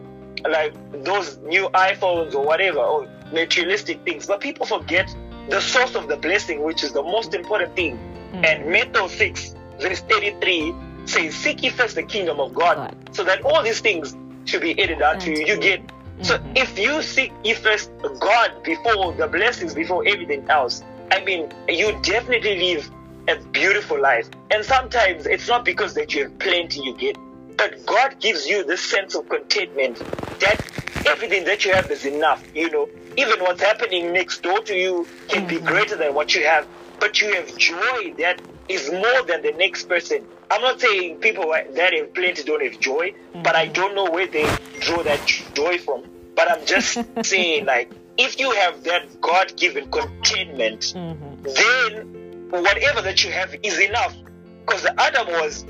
like 0.49 0.75
those 1.05 1.39
new 1.39 1.69
iphones 1.71 2.35
or 2.35 2.45
whatever 2.45 2.81
or 2.81 3.09
materialistic 3.33 4.03
things. 4.05 4.27
But 4.27 4.41
people 4.41 4.67
forget 4.67 5.15
the 5.49 5.61
source 5.61 5.95
of 5.95 6.09
the 6.09 6.17
blessing 6.17 6.63
which 6.63 6.85
is 6.85 6.93
the 6.93 7.03
most 7.03 7.35
important 7.35 7.75
thing. 7.77 7.97
Mm-hmm. 7.97 8.45
and 8.45 8.71
Matthew 8.71 9.09
6 9.09 9.55
verse 9.81 10.01
33 10.03 10.73
says, 11.11 11.35
Seek 11.35 11.63
ye 11.63 11.71
first 11.71 11.95
the 11.95 12.03
kingdom 12.03 12.41
of 12.41 12.55
God, 12.55 12.77
God. 12.77 12.97
so 13.13 13.25
that 13.25 13.43
all 13.43 13.63
these 13.63 13.81
things 13.81 14.17
should 14.45 14.63
be 14.63 14.81
added 14.83 15.03
unto 15.03 15.31
you. 15.31 15.47
You 15.47 15.61
get 15.61 15.83
so 16.23 16.37
mm-hmm. 16.37 16.53
if 16.57 16.79
you 16.79 17.03
seek 17.03 17.33
ye 17.45 17.55
first 17.55 17.91
God 18.21 18.63
before 18.63 19.13
the 19.13 19.27
blessings, 19.27 19.75
before 19.75 20.07
everything 20.07 20.49
else, 20.51 20.83
I 21.11 21.25
mean, 21.25 21.51
you 21.69 21.99
definitely 22.03 22.75
live 22.75 22.91
a 23.29 23.37
beautiful 23.51 24.01
life. 24.01 24.29
And 24.51 24.65
sometimes 24.65 25.27
it's 25.27 25.49
not 25.49 25.65
because 25.65 25.95
that 25.95 26.15
you 26.15 26.25
have 26.25 26.39
plenty 26.39 26.83
you 26.83 26.97
get, 26.97 27.17
but 27.57 27.85
God 27.87 28.21
gives 28.21 28.47
you 28.47 28.65
this 28.65 28.83
sense 28.83 29.15
of 29.15 29.29
contentment 29.29 29.99
that 30.41 30.61
everything 31.07 31.45
that 31.45 31.65
you 31.65 31.73
have 31.73 31.91
is 31.91 32.05
enough. 32.05 32.45
You 32.55 32.71
know, 32.71 32.89
even 33.17 33.41
what's 33.41 33.63
happening 33.63 34.13
next 34.13 34.43
door 34.43 34.61
to 34.61 34.75
you 34.75 35.07
can 35.29 35.47
mm-hmm. 35.47 35.65
be 35.65 35.67
greater 35.67 35.97
than 35.97 36.15
what 36.15 36.35
you 36.35 36.45
have, 36.45 36.67
but 36.99 37.21
you 37.21 37.33
have 37.35 37.57
joy 37.57 38.15
that 38.19 38.43
is 38.71 38.91
more 38.91 39.23
than 39.27 39.43
the 39.43 39.53
next 39.59 39.89
person. 39.89 40.25
I'm 40.51 40.63
not 40.63 40.81
saying 40.81 41.17
people 41.19 41.51
that 41.51 41.93
have 41.93 42.15
plenty 42.15 42.43
don't 42.45 42.63
have 42.63 42.79
joy, 42.81 43.11
mm-hmm. 43.11 43.43
but 43.43 43.57
I 43.57 43.67
don't 43.67 43.95
know 43.97 44.09
where 44.11 44.29
they 44.29 44.49
draw 44.79 45.03
that 45.03 45.27
joy 45.55 45.79
from. 45.79 46.05
But 46.37 46.51
I'm 46.51 46.65
just 46.65 46.99
saying, 47.25 47.67
like, 47.67 47.91
if 48.17 48.39
you 48.39 48.51
have 48.53 48.85
that 48.85 49.21
God 49.21 49.57
given 49.57 49.91
contentment, 49.91 50.95
mm-hmm. 50.95 51.43
then 51.43 52.51
whatever 52.51 53.03
that 53.03 53.25
you 53.25 53.33
have 53.33 53.55
is 53.63 53.79
enough. 53.81 54.17
Because 54.65 54.87
Adam 54.99 55.27
was, 55.27 55.67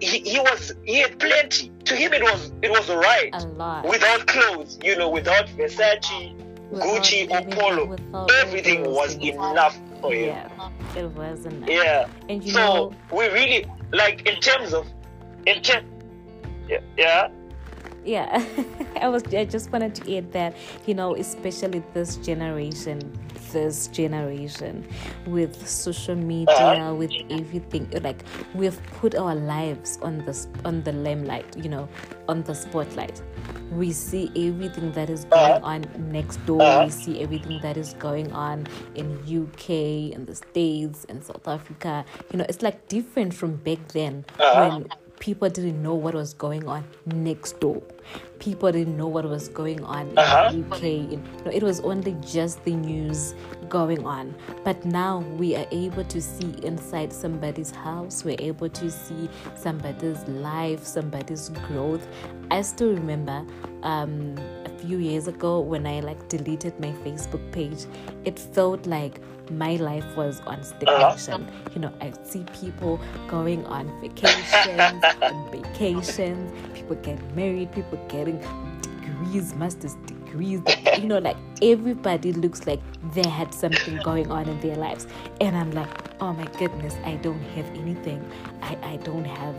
he, 0.00 0.20
he 0.20 0.38
was, 0.38 0.72
he 0.84 0.98
had 0.98 1.18
plenty. 1.18 1.72
To 1.86 1.96
him, 1.96 2.12
it 2.12 2.22
was, 2.22 2.52
it 2.62 2.70
was 2.70 2.88
alright. 2.88 3.34
Without 3.84 4.26
clothes, 4.28 4.78
you 4.82 4.96
know, 4.96 5.08
without 5.08 5.46
Versace, 5.48 6.34
without 6.70 6.86
Gucci, 6.86 7.30
or 7.30 7.50
Polo, 7.50 8.28
everything 8.40 8.90
was 8.90 9.16
enough 9.16 9.76
for 10.04 10.14
him. 10.14 10.26
Yeah, 10.26 10.70
it 10.96 11.10
was 11.12 11.46
enough. 11.46 11.68
Yeah. 11.68 12.08
And 12.28 12.44
you 12.44 12.52
so 12.52 12.58
know, 12.58 12.92
we 13.10 13.28
really 13.28 13.66
like 13.92 14.26
in 14.28 14.40
terms 14.40 14.74
of 14.74 14.86
in 15.46 15.62
terms 15.62 15.86
yeah, 16.68 16.80
yeah 16.96 17.28
yeah 18.04 18.44
i 19.00 19.08
was 19.08 19.22
i 19.34 19.44
just 19.44 19.72
wanted 19.72 19.94
to 19.94 20.16
add 20.16 20.30
that 20.32 20.54
you 20.86 20.94
know 20.94 21.14
especially 21.16 21.82
this 21.94 22.16
generation 22.16 23.00
this 23.54 23.86
generation 23.86 24.86
with 25.26 25.66
social 25.66 26.16
media 26.16 26.54
uh-huh. 26.54 26.94
with 26.94 27.12
everything 27.30 27.88
like 28.02 28.22
we've 28.54 28.80
put 28.98 29.14
our 29.14 29.34
lives 29.34 29.98
on 30.02 30.18
the 30.26 30.34
on 30.64 30.82
the 30.82 30.92
limelight 30.92 31.46
you 31.56 31.70
know 31.70 31.88
on 32.28 32.42
the 32.42 32.54
spotlight 32.54 33.22
we 33.72 33.92
see 33.92 34.28
everything 34.48 34.90
that 34.92 35.08
is 35.08 35.24
going 35.26 35.52
uh-huh. 35.52 35.72
on 35.72 35.84
next 36.10 36.44
door 36.46 36.60
uh-huh. 36.60 36.84
we 36.84 36.90
see 36.90 37.22
everything 37.22 37.60
that 37.62 37.76
is 37.76 37.94
going 37.94 38.30
on 38.32 38.66
in 38.96 39.06
uk 39.42 39.70
in 39.70 40.26
the 40.26 40.34
states 40.34 41.04
in 41.04 41.22
south 41.22 41.46
africa 41.46 42.04
you 42.32 42.38
know 42.38 42.44
it's 42.48 42.60
like 42.60 42.88
different 42.88 43.32
from 43.32 43.54
back 43.68 43.78
then 43.88 44.24
uh-huh. 44.40 44.68
when 44.68 44.88
people 45.20 45.48
didn't 45.48 45.82
know 45.82 45.94
what 45.94 46.14
was 46.14 46.34
going 46.34 46.68
on 46.68 46.84
next 47.06 47.58
door. 47.60 47.82
People 48.44 48.70
didn't 48.72 48.98
know 48.98 49.06
what 49.06 49.24
was 49.24 49.48
going 49.48 49.82
on 49.84 50.08
in 50.08 50.18
uh-huh. 50.18 50.52
the 50.52 50.58
UK. 50.60 51.18
No, 51.46 51.50
it 51.50 51.62
was 51.62 51.80
only 51.80 52.14
just 52.20 52.62
the 52.64 52.74
news 52.74 53.34
going 53.70 54.04
on. 54.04 54.34
But 54.64 54.84
now 54.84 55.20
we 55.38 55.56
are 55.56 55.66
able 55.70 56.04
to 56.04 56.20
see 56.20 56.54
inside 56.62 57.10
somebody's 57.10 57.70
house. 57.70 58.22
We're 58.22 58.36
able 58.38 58.68
to 58.68 58.90
see 58.90 59.30
somebody's 59.54 60.22
life, 60.28 60.84
somebody's 60.84 61.48
growth. 61.48 62.06
I 62.50 62.60
still 62.60 62.92
remember 62.92 63.46
um, 63.82 64.36
few 64.86 64.98
years 64.98 65.28
ago 65.28 65.60
when 65.60 65.86
I 65.86 66.00
like 66.00 66.28
deleted 66.28 66.78
my 66.78 66.92
Facebook 67.04 67.52
page. 67.52 67.86
It 68.24 68.38
felt 68.38 68.86
like 68.86 69.20
my 69.50 69.76
life 69.76 70.04
was 70.16 70.40
on 70.46 70.58
staycation. 70.60 71.46
Uh-huh. 71.46 71.70
You 71.74 71.80
know, 71.82 71.92
I 72.00 72.12
see 72.24 72.44
people 72.60 73.00
going 73.28 73.64
on 73.66 73.88
vacations 74.00 74.52
and 75.22 75.50
vacations, 75.50 76.52
people 76.74 76.96
getting 76.96 77.34
married, 77.34 77.72
people 77.72 77.98
getting 78.08 78.38
degrees, 78.82 79.54
master's 79.54 79.94
degrees. 80.06 80.60
You 80.98 81.08
know, 81.08 81.18
like 81.18 81.36
everybody 81.62 82.32
looks 82.32 82.66
like 82.66 82.80
they 83.14 83.28
had 83.28 83.54
something 83.54 83.98
going 84.02 84.30
on 84.30 84.48
in 84.48 84.60
their 84.60 84.76
lives. 84.76 85.06
And 85.40 85.56
I'm 85.56 85.70
like, 85.70 85.88
oh 86.20 86.32
my 86.32 86.46
goodness, 86.58 86.94
I 87.04 87.16
don't 87.16 87.42
have 87.56 87.66
anything. 87.70 88.24
I, 88.62 88.76
I 88.82 88.96
don't 88.98 89.24
have 89.24 89.56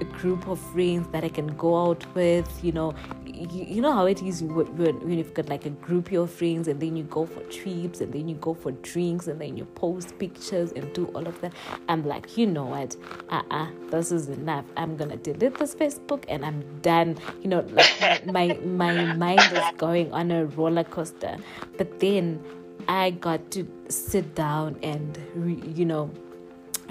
a 0.00 0.04
group 0.04 0.46
of 0.48 0.58
friends 0.58 1.08
that 1.12 1.24
I 1.24 1.28
can 1.28 1.48
go 1.56 1.88
out 1.88 2.04
with, 2.14 2.48
you 2.64 2.72
know, 2.72 2.94
you, 3.40 3.64
you 3.64 3.80
know 3.80 3.92
how 3.92 4.06
it 4.06 4.22
is 4.22 4.42
when, 4.42 4.66
when 4.76 5.18
you've 5.18 5.32
got 5.32 5.48
like 5.48 5.64
a 5.64 5.70
group 5.70 6.06
of 6.06 6.12
your 6.12 6.26
friends 6.26 6.68
and 6.68 6.80
then 6.80 6.96
you 6.96 7.04
go 7.04 7.24
for 7.24 7.40
trips 7.44 8.00
and 8.00 8.12
then 8.12 8.28
you 8.28 8.34
go 8.36 8.52
for 8.54 8.72
drinks 8.72 9.28
and 9.28 9.40
then 9.40 9.56
you 9.56 9.64
post 9.64 10.18
pictures 10.18 10.72
and 10.72 10.92
do 10.92 11.06
all 11.06 11.26
of 11.26 11.40
that. 11.40 11.52
I'm 11.88 12.04
like, 12.06 12.36
you 12.36 12.46
know 12.46 12.66
what? 12.66 12.96
Uh 13.30 13.42
uh-uh, 13.50 13.64
uh 13.64 13.68
this 13.90 14.12
is 14.12 14.28
enough. 14.28 14.64
I'm 14.76 14.96
gonna 14.96 15.16
delete 15.16 15.58
this 15.58 15.74
Facebook 15.74 16.24
and 16.28 16.44
I'm 16.44 16.62
done. 16.80 17.18
You 17.40 17.48
know, 17.48 17.60
like 17.70 18.26
my, 18.26 18.58
my 18.64 19.14
mind 19.14 19.40
is 19.52 19.64
going 19.78 20.12
on 20.12 20.30
a 20.30 20.46
roller 20.46 20.84
coaster. 20.84 21.36
But 21.78 22.00
then 22.00 22.44
I 22.88 23.10
got 23.10 23.50
to 23.52 23.66
sit 23.88 24.34
down 24.34 24.78
and, 24.82 25.18
re, 25.34 25.54
you 25.74 25.84
know, 25.84 26.10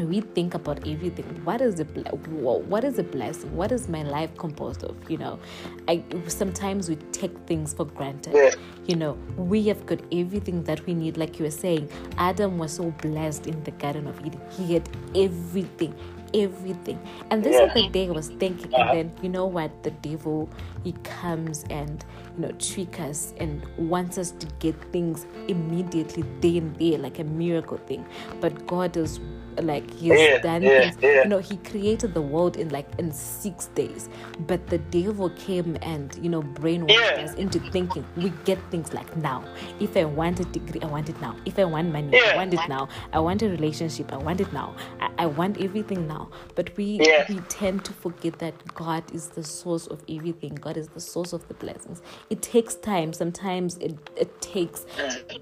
we 0.07 0.21
think 0.21 0.53
about 0.53 0.87
everything 0.87 1.25
what 1.43 1.61
is 1.61 1.75
the 1.75 1.83
what 1.83 2.83
is 2.83 2.99
a 2.99 3.03
blessing 3.03 3.53
what 3.55 3.71
is 3.71 3.89
my 3.89 4.03
life 4.03 4.35
composed 4.37 4.83
of 4.83 4.95
you 5.09 5.17
know 5.17 5.39
i 5.87 6.03
sometimes 6.27 6.89
we 6.89 6.95
take 7.11 7.35
things 7.47 7.73
for 7.73 7.85
granted 7.85 8.33
yeah. 8.33 8.51
you 8.87 8.95
know 8.95 9.13
we 9.35 9.67
have 9.67 9.85
got 9.85 9.99
everything 10.11 10.63
that 10.63 10.85
we 10.85 10.93
need 10.93 11.17
like 11.17 11.39
you 11.39 11.45
were 11.45 11.51
saying 11.51 11.89
adam 12.17 12.57
was 12.57 12.73
so 12.73 12.91
blessed 13.01 13.47
in 13.47 13.61
the 13.63 13.71
garden 13.71 14.07
of 14.07 14.25
eden 14.25 14.41
he 14.51 14.73
had 14.73 14.87
everything 15.15 15.93
everything. 16.33 16.99
And 17.29 17.43
this 17.43 17.55
yeah. 17.55 17.67
is 17.67 17.73
the 17.73 17.89
day 17.89 18.07
I 18.07 18.11
was 18.11 18.29
thinking, 18.29 18.73
uh-huh. 18.73 18.91
and 18.91 19.11
then 19.11 19.23
you 19.23 19.29
know 19.29 19.45
what? 19.45 19.83
The 19.83 19.91
devil 19.91 20.49
he 20.83 20.93
comes 21.03 21.65
and 21.69 22.03
you 22.35 22.41
know 22.41 22.51
trick 22.53 22.99
us 22.99 23.33
and 23.37 23.65
wants 23.77 24.17
us 24.17 24.31
to 24.31 24.47
get 24.59 24.75
things 24.91 25.25
immediately 25.47 26.23
day 26.39 26.57
and 26.57 26.75
there, 26.77 26.97
like 26.97 27.19
a 27.19 27.23
miracle 27.23 27.77
thing. 27.77 28.05
But 28.39 28.67
God 28.67 28.97
is 28.97 29.19
like 29.63 29.89
he's 29.91 30.19
yeah, 30.19 30.39
done 30.39 30.61
yeah, 30.63 30.81
things. 30.81 30.97
Yeah. 31.01 31.23
You 31.23 31.29
know, 31.29 31.39
he 31.39 31.57
created 31.57 32.13
the 32.13 32.21
world 32.21 32.57
in 32.57 32.69
like 32.69 32.87
in 32.97 33.11
six 33.11 33.67
days, 33.67 34.09
but 34.47 34.67
the 34.67 34.77
devil 34.77 35.29
came 35.31 35.77
and 35.81 36.17
you 36.21 36.29
know 36.29 36.41
brainwashed 36.41 37.23
us 37.23 37.33
into 37.35 37.59
thinking 37.71 38.05
we 38.15 38.31
get 38.45 38.59
things 38.71 38.93
like 38.93 39.15
now. 39.17 39.43
If 39.79 39.95
I 39.97 40.05
want 40.05 40.39
a 40.39 40.45
degree, 40.45 40.81
I 40.81 40.87
want 40.87 41.09
it 41.09 41.19
now. 41.21 41.35
If 41.45 41.59
I 41.59 41.65
want 41.65 41.91
money, 41.91 42.19
I 42.19 42.35
want 42.35 42.53
it 42.53 42.59
now. 42.67 42.87
I 43.13 43.19
want 43.19 43.41
a 43.41 43.49
relationship, 43.49 44.11
I 44.13 44.17
want 44.17 44.41
it 44.41 44.51
now. 44.53 44.75
I, 44.99 45.09
I 45.19 45.25
want 45.25 45.59
everything 45.61 46.07
now. 46.07 46.29
But 46.55 46.75
we 46.77 46.99
we 47.29 47.39
tend 47.49 47.85
to 47.85 47.93
forget 47.93 48.39
that 48.39 48.53
God 48.73 49.03
is 49.13 49.29
the 49.29 49.43
source 49.43 49.87
of 49.87 50.03
everything. 50.09 50.55
God 50.55 50.77
is 50.77 50.87
the 50.87 50.99
source 51.01 51.33
of 51.33 51.47
the 51.47 51.53
blessings. 51.53 52.01
It 52.29 52.41
takes 52.41 52.75
time. 52.75 53.13
Sometimes 53.13 53.77
it 53.77 53.97
it 54.15 54.41
takes 54.41 54.85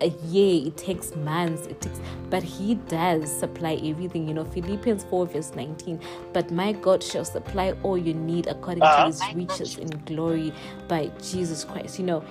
a 0.02 0.10
year. 0.26 0.68
It 0.68 0.78
takes 0.78 1.16
months. 1.16 1.68
It 1.68 1.82
takes, 1.82 2.00
but 2.30 2.44
He 2.44 2.76
does 2.76 3.32
supply 3.32 3.74
everything 3.84 4.07
everything. 4.08 4.28
You 4.28 4.34
know, 4.34 4.46
Philippians 4.46 5.04
4, 5.06 5.28
verse 5.28 5.52
19. 5.56 6.00
But 6.34 6.52
my 6.52 6.72
God 6.72 7.04
shall 7.04 7.26
supply 7.26 7.74
all 7.84 7.98
you 7.98 8.14
need 8.14 8.48
according 8.48 8.84
uh-huh. 8.84 8.98
to 8.98 9.06
his 9.08 9.36
riches 9.36 9.78
in 9.78 9.90
glory 10.06 10.54
by 10.88 11.12
Jesus 11.22 11.64
Christ. 11.64 12.00
You 12.00 12.06
know, 12.06 12.24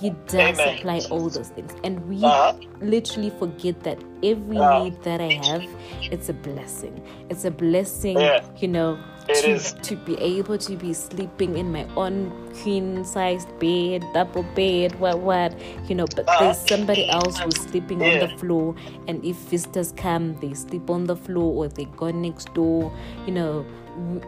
he 0.00 0.10
does 0.26 0.58
Amen. 0.58 0.76
supply 0.76 1.00
all 1.10 1.28
those 1.28 1.48
things. 1.48 1.74
And 1.84 2.06
we 2.08 2.24
uh-huh. 2.24 2.54
literally 2.80 3.30
forget 3.38 3.82
that 3.82 3.98
every 4.22 4.58
uh-huh. 4.58 4.84
need 4.84 5.02
that 5.02 5.20
I 5.20 5.32
have, 5.32 5.64
it's 6.02 6.28
a 6.28 6.34
blessing. 6.34 7.02
It's 7.28 7.44
a 7.44 7.50
blessing, 7.50 8.18
yeah. 8.18 8.44
you 8.56 8.68
know, 8.68 8.98
to, 9.26 9.58
to 9.58 9.96
be 9.96 10.16
able 10.18 10.58
to 10.58 10.76
be 10.76 10.92
sleeping 10.92 11.56
in 11.56 11.72
my 11.72 11.84
own 11.96 12.30
queen 12.62 13.04
sized 13.04 13.48
bed, 13.58 14.04
double 14.14 14.42
bed, 14.54 14.98
what 15.00 15.18
what, 15.18 15.58
you 15.88 15.94
know, 15.94 16.06
but 16.14 16.28
uh, 16.28 16.40
there's 16.40 16.58
somebody 16.58 17.08
else 17.08 17.38
who's 17.38 17.56
sleeping 17.56 18.00
yeah. 18.00 18.12
on 18.12 18.18
the 18.30 18.38
floor 18.38 18.74
and 19.08 19.24
if 19.24 19.36
visitors 19.36 19.92
come 19.96 20.38
they 20.40 20.54
sleep 20.54 20.90
on 20.90 21.04
the 21.04 21.16
floor 21.16 21.64
or 21.64 21.68
they 21.68 21.84
go 21.96 22.10
next 22.10 22.52
door, 22.54 22.92
you 23.26 23.32
know, 23.32 23.64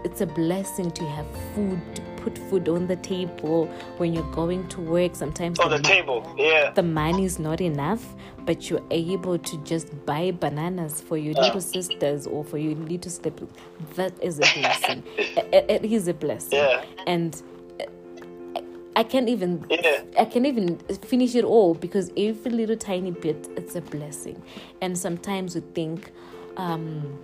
it's 0.04 0.20
a 0.20 0.26
blessing 0.26 0.90
to 0.90 1.04
have 1.04 1.26
food 1.54 1.80
put 2.22 2.36
food 2.50 2.68
on 2.68 2.86
the 2.86 2.96
table 2.96 3.66
when 3.98 4.12
you're 4.12 4.32
going 4.32 4.66
to 4.68 4.80
work 4.80 5.14
sometimes 5.14 5.58
on 5.58 5.70
the, 5.70 5.76
the 5.76 5.82
table 5.82 6.34
yeah 6.36 6.70
the 6.70 6.82
money 6.82 7.24
is 7.24 7.38
not 7.38 7.60
enough 7.60 8.14
but 8.44 8.70
you're 8.70 8.84
able 8.90 9.38
to 9.38 9.56
just 9.64 9.88
buy 10.06 10.30
bananas 10.30 11.00
for 11.00 11.16
your 11.16 11.34
little 11.34 11.60
sisters 11.60 12.26
or 12.26 12.44
for 12.44 12.58
your 12.58 12.74
little 12.74 13.10
siblings 13.10 13.52
that 13.94 14.12
is 14.22 14.38
a 14.38 14.60
blessing 14.60 15.02
it, 15.16 15.64
it 15.68 15.84
is 15.84 16.08
a 16.08 16.14
blessing 16.14 16.58
yeah. 16.58 16.84
and 17.06 17.42
I 18.98 19.04
can't 19.04 19.28
even 19.28 19.64
yeah. 19.70 20.02
I 20.18 20.24
can't 20.24 20.44
even 20.44 20.76
finish 21.02 21.36
it 21.36 21.44
all 21.44 21.74
because 21.74 22.10
every 22.16 22.50
little 22.50 22.76
tiny 22.76 23.12
bit 23.12 23.48
it's 23.56 23.76
a 23.76 23.80
blessing. 23.80 24.42
And 24.80 24.98
sometimes 24.98 25.54
we 25.54 25.60
think, 25.60 26.10
um, 26.56 27.16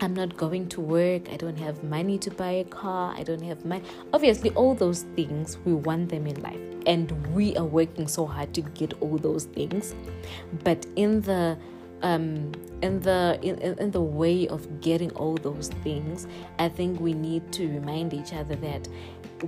I'm 0.00 0.14
not 0.14 0.36
going 0.36 0.68
to 0.68 0.80
work, 0.80 1.28
I 1.30 1.36
don't 1.36 1.58
have 1.58 1.82
money 1.82 2.18
to 2.18 2.30
buy 2.30 2.50
a 2.50 2.64
car, 2.64 3.14
I 3.16 3.24
don't 3.24 3.42
have 3.42 3.64
money. 3.64 3.82
Obviously, 4.12 4.50
all 4.50 4.74
those 4.74 5.02
things, 5.16 5.58
we 5.64 5.72
want 5.72 6.08
them 6.08 6.26
in 6.26 6.40
life. 6.40 6.60
And 6.86 7.10
we 7.34 7.56
are 7.56 7.64
working 7.64 8.06
so 8.06 8.24
hard 8.24 8.54
to 8.54 8.60
get 8.62 8.94
all 9.02 9.18
those 9.18 9.44
things. 9.46 9.94
But 10.62 10.86
in 10.96 11.20
the 11.22 11.58
um, 12.02 12.52
in 12.80 13.00
the 13.00 13.40
in, 13.42 13.58
in 13.58 13.90
the 13.90 14.00
way 14.00 14.46
of 14.46 14.80
getting 14.80 15.10
all 15.12 15.34
those 15.34 15.68
things, 15.82 16.28
I 16.60 16.68
think 16.68 17.00
we 17.00 17.12
need 17.12 17.50
to 17.54 17.66
remind 17.66 18.14
each 18.14 18.32
other 18.32 18.54
that 18.56 18.88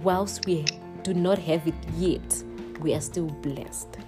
whilst 0.02 0.46
we 0.46 0.66
do 1.04 1.14
not 1.14 1.38
have 1.38 1.66
it 1.68 1.74
yet, 1.96 2.42
we 2.80 2.92
are 2.94 3.00
still 3.00 3.28
blessed. 3.28 3.98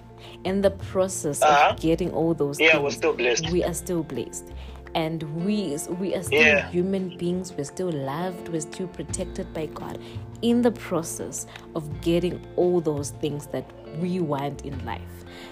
In 0.43 0.61
the 0.61 0.71
process 0.71 1.41
uh-huh. 1.41 1.69
of 1.71 1.79
getting 1.79 2.11
all 2.11 2.33
those 2.33 2.59
yeah, 2.59 2.71
things, 2.71 2.83
we're 2.83 2.91
still 2.91 3.13
blessed. 3.13 3.49
We 3.49 3.63
are 3.63 3.73
still 3.73 4.03
blessed 4.03 4.52
and 4.95 5.23
we 5.43 5.77
we 5.99 6.13
are 6.15 6.23
still 6.23 6.39
yeah. 6.39 6.69
human 6.69 7.17
beings 7.17 7.53
we're 7.53 7.63
still 7.63 7.91
loved 7.91 8.49
we're 8.49 8.61
still 8.61 8.87
protected 8.87 9.51
by 9.53 9.65
god 9.67 9.99
in 10.41 10.61
the 10.61 10.71
process 10.71 11.47
of 11.75 12.01
getting 12.01 12.39
all 12.55 12.79
those 12.79 13.11
things 13.11 13.47
that 13.47 13.69
we 13.99 14.19
want 14.19 14.65
in 14.65 14.85
life 14.85 15.01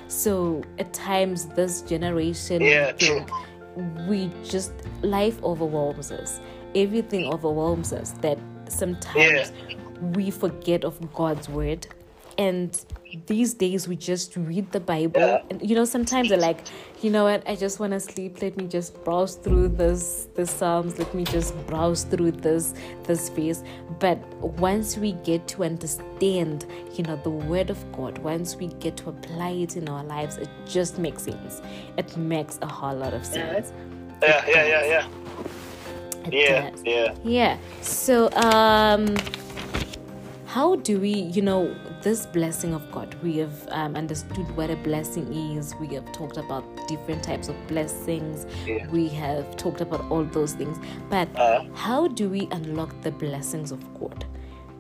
so 0.08 0.64
at 0.80 0.92
times 0.94 1.46
this 1.48 1.82
generation 1.82 2.62
yeah, 2.62 2.92
true. 2.92 3.26
we 4.08 4.30
just 4.44 4.74
life 5.02 5.42
overwhelms 5.44 6.12
us 6.12 6.40
everything 6.76 7.26
overwhelms 7.26 7.94
us 7.94 8.12
that 8.22 8.38
sometimes 8.68 9.52
yeah. 9.70 9.76
we 10.14 10.30
forget 10.30 10.84
of 10.84 11.14
god's 11.14 11.50
word 11.50 11.88
and 12.38 12.86
these 13.28 13.54
days 13.54 13.88
we 13.88 13.96
just 13.96 14.36
read 14.36 14.72
the 14.72 14.80
Bible. 14.80 15.42
And 15.50 15.68
you 15.68 15.76
know, 15.76 15.86
sometimes 15.86 16.32
I 16.32 16.36
like, 16.36 16.60
you 17.02 17.10
know 17.10 17.26
what, 17.26 17.48
I 17.48 17.56
just 17.56 17.80
want 17.80 17.94
to 17.94 18.00
sleep. 18.00 18.42
Let 18.42 18.58
me 18.58 18.68
just 18.68 19.04
browse 19.04 19.36
through 19.36 19.70
this 19.70 20.28
the 20.36 20.46
Psalms. 20.46 20.98
Let 20.98 21.14
me 21.14 21.24
just 21.24 21.56
browse 21.68 22.04
through 22.04 22.32
this 22.32 22.74
this 23.04 23.30
phase. 23.30 23.64
But 24.00 24.18
once 24.38 24.98
we 24.98 25.14
get 25.14 25.48
to 25.50 25.64
understand, 25.64 26.66
you 26.94 27.04
know, 27.04 27.20
the 27.24 27.30
word 27.30 27.70
of 27.70 27.80
God, 27.92 28.18
once 28.20 28.56
we 28.56 28.68
get 28.68 28.98
to 28.98 29.10
apply 29.10 29.52
it 29.52 29.78
in 29.78 29.90
our 29.90 30.04
lives, 30.04 30.38
it 30.38 30.50
just 30.66 30.98
makes 30.98 31.24
sense. 31.24 31.62
It 31.98 32.16
makes 32.18 32.60
a 32.62 32.68
whole 32.68 32.96
lot 32.96 33.14
of 33.14 33.26
sense. 33.26 33.72
Yeah, 34.22 34.46
yeah, 34.48 34.66
yeah, 34.68 34.86
yeah. 34.86 35.08
It 36.26 36.34
yeah, 36.34 36.70
does. 36.70 36.84
yeah. 36.86 37.16
Yeah. 37.24 37.58
So 37.82 38.30
um 38.34 39.16
how 40.52 40.76
do 40.76 41.00
we, 41.00 41.14
you 41.14 41.42
know, 41.42 41.74
this 42.02 42.26
blessing 42.26 42.74
of 42.74 42.92
God. 42.92 43.16
We 43.24 43.38
have 43.38 43.68
um, 43.70 43.96
understood 43.96 44.56
what 44.56 44.70
a 44.70 44.76
blessing 44.76 45.34
is. 45.34 45.76
We 45.76 45.88
have 45.96 46.12
talked 46.12 46.38
about 46.38 46.64
different 46.88 47.24
types 47.24 47.48
of 47.48 47.56
blessings. 47.68 48.46
Yeah. 48.66 48.88
We 48.90 49.08
have 49.10 49.56
talked 49.58 49.82
about 49.82 50.10
all 50.10 50.24
those 50.24 50.54
things. 50.54 50.78
But 51.10 51.34
uh, 51.38 51.66
how 51.74 52.08
do 52.08 52.30
we 52.30 52.48
unlock 52.52 53.00
the 53.02 53.12
blessings 53.12 53.72
of 53.72 53.82
God? 54.00 54.26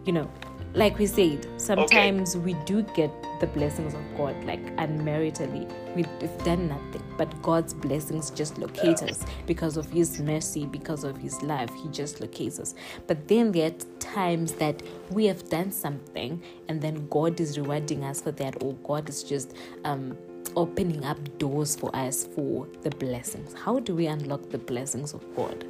You 0.05 0.13
know, 0.13 0.31
like 0.73 0.97
we 0.97 1.05
said, 1.05 1.45
sometimes 1.57 2.36
okay. 2.36 2.45
we 2.45 2.53
do 2.65 2.81
get 2.95 3.12
the 3.41 3.47
blessings 3.47 3.93
of 3.93 4.01
God, 4.15 4.41
like 4.45 4.62
unmeritedly. 4.77 5.67
We've 5.95 6.07
done 6.45 6.69
nothing, 6.69 7.03
but 7.17 7.41
God's 7.41 7.73
blessings 7.73 8.31
just 8.31 8.57
locate 8.57 9.03
us 9.03 9.25
because 9.45 9.75
of 9.75 9.89
His 9.89 10.21
mercy, 10.21 10.65
because 10.65 11.03
of 11.03 11.17
His 11.17 11.41
love. 11.41 11.69
He 11.75 11.89
just 11.89 12.21
locates 12.21 12.57
us. 12.57 12.73
But 13.05 13.27
then 13.27 13.51
there 13.51 13.71
times 14.01 14.53
that 14.53 14.83
we 15.09 15.25
have 15.27 15.47
done 15.49 15.71
something, 15.71 16.41
and 16.67 16.81
then 16.81 17.07
God 17.07 17.39
is 17.39 17.57
rewarding 17.57 18.03
us 18.03 18.21
for 18.21 18.31
that, 18.31 18.61
or 18.61 18.73
God 18.83 19.07
is 19.07 19.23
just 19.23 19.53
um, 19.85 20.17
opening 20.55 21.05
up 21.05 21.37
doors 21.37 21.75
for 21.75 21.95
us 21.95 22.27
for 22.35 22.67
the 22.81 22.89
blessings. 22.89 23.53
How 23.53 23.79
do 23.79 23.95
we 23.95 24.07
unlock 24.07 24.49
the 24.49 24.57
blessings 24.57 25.13
of 25.13 25.23
God? 25.35 25.65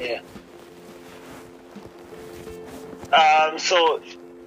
Yeah. 0.00 0.20
Um, 3.12 3.58
so 3.58 4.00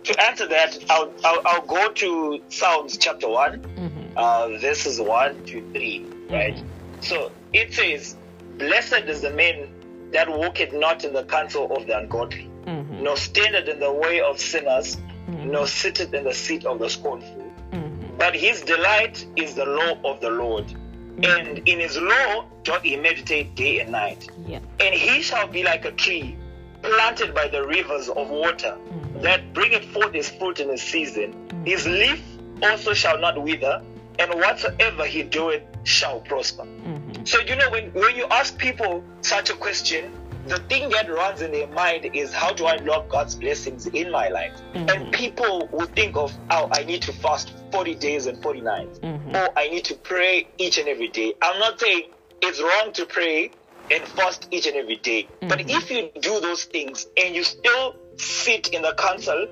to 0.04 0.24
answer 0.24 0.48
that, 0.48 0.78
I'll, 0.90 1.12
I'll, 1.24 1.42
I'll, 1.46 1.66
go 1.66 1.92
to 1.92 2.42
Psalms 2.50 2.98
chapter 2.98 3.28
one. 3.28 3.62
Mm-hmm. 3.62 4.18
Uh, 4.18 4.48
this 4.60 4.86
is 4.86 5.00
one, 5.00 5.44
two, 5.46 5.68
three, 5.72 6.06
right? 6.30 6.56
Mm-hmm. 6.56 7.02
So 7.02 7.32
it 7.54 7.74
says, 7.74 8.18
"Blessed 8.58 9.06
is 9.08 9.22
the 9.22 9.32
man 9.32 9.70
that 10.12 10.30
walketh 10.30 10.74
not 10.74 11.04
in 11.04 11.14
the 11.14 11.24
counsel 11.24 11.76
of 11.76 11.88
the 11.88 11.98
ungodly, 11.98 12.50
mm-hmm. 12.70 13.04
nor 13.04 13.18
standeth 13.18 13.68
in 13.68 13.80
the 13.80 13.92
way 13.92 14.22
of 14.22 14.40
sinners, 14.40 14.96
mm-hmm. 14.96 15.52
nor 15.52 15.68
sitteth 15.68 16.14
in 16.14 16.24
the 16.24 16.34
seat 16.34 16.66
of 16.66 16.80
the 16.80 16.90
scornful. 16.90 17.52
Mm-hmm. 17.72 18.18
But 18.18 18.36
his 18.36 18.62
delight 18.62 19.26
is 19.36 19.56
the 19.56 19.66
law 19.66 19.92
of 20.04 20.22
the 20.22 20.30
Lord." 20.30 20.68
Mm-hmm. 20.68 21.26
And 21.26 21.68
in 21.68 21.80
his 21.80 21.98
law 21.98 22.46
doth 22.64 22.84
he 22.84 22.96
meditate 22.96 23.56
day 23.56 23.80
and 23.82 23.92
night. 23.92 24.30
Yeah. 24.46 24.60
And 24.80 24.94
he 24.94 25.22
shall 25.22 25.48
be 25.48 25.64
like 25.64 25.84
a 25.86 25.92
tree 25.92 26.38
planted 26.82 27.36
by 27.36 27.48
the 27.48 27.68
rivers 27.68 28.08
of 28.08 28.30
water, 28.30 28.78
mm-hmm. 28.78 29.22
that 29.22 29.54
bringeth 29.54 29.86
forth 29.92 30.14
his 30.14 30.30
fruit 30.30 30.60
in 30.60 30.70
his 30.70 30.82
season. 30.82 31.36
His 31.66 31.86
leaf 31.86 32.24
also 32.64 32.94
shall 32.94 33.20
not 33.20 33.42
wither, 33.42 33.82
and 34.18 34.34
whatsoever 34.36 35.06
he 35.06 35.24
doeth 35.24 35.64
shall 35.84 36.22
prosper. 36.22 36.64
Mm-hmm. 36.64 37.26
So, 37.26 37.40
you 37.42 37.56
know, 37.56 37.70
when, 37.70 37.92
when 37.94 38.16
you 38.16 38.26
ask 38.32 38.58
people 38.58 39.04
such 39.22 39.50
a 39.50 39.56
question, 39.56 40.14
the 40.50 40.60
thing 40.68 40.90
that 40.90 41.10
runs 41.10 41.42
in 41.42 41.52
their 41.52 41.68
mind 41.68 42.10
is 42.14 42.34
how 42.34 42.52
do 42.52 42.66
I 42.66 42.76
unlock 42.76 43.10
God's 43.10 43.36
blessings 43.36 43.86
in 43.88 44.12
my 44.12 44.30
life? 44.30 44.54
Mm-hmm. 44.74 44.90
And 44.90 45.14
people 45.14 45.70
would 45.72 45.96
think 45.96 46.18
of, 46.18 46.36
oh, 46.50 46.70
I 46.72 46.84
need 46.84 47.04
to 47.04 47.14
fast 47.14 47.54
40 47.72 47.96
days 47.96 48.26
and 48.26 48.42
40 48.42 48.62
nights, 48.62 49.00
mm-hmm. 49.00 49.36
or 49.36 49.50
I 49.58 49.70
need 49.70 49.86
to 49.86 49.96
pray 49.96 50.48
each 50.58 50.78
and 50.80 50.88
every 50.88 51.10
day. 51.10 51.34
I'm 51.42 51.60
not 51.60 51.80
saying 51.80 52.04
it's 52.42 52.60
wrong 52.62 52.94
to 52.94 53.06
pray 53.06 53.52
and 53.92 54.04
fast 54.04 54.48
each 54.52 54.66
and 54.66 54.76
every 54.76 54.98
day. 54.98 55.24
Mm-hmm. 55.24 55.48
But 55.48 55.70
if 55.70 55.92
you 55.92 56.10
do 56.20 56.40
those 56.40 56.64
things 56.66 57.08
and 57.24 57.36
you 57.36 57.44
still 57.44 57.96
sit 58.18 58.70
in 58.70 58.82
the 58.82 58.94
council 58.96 59.48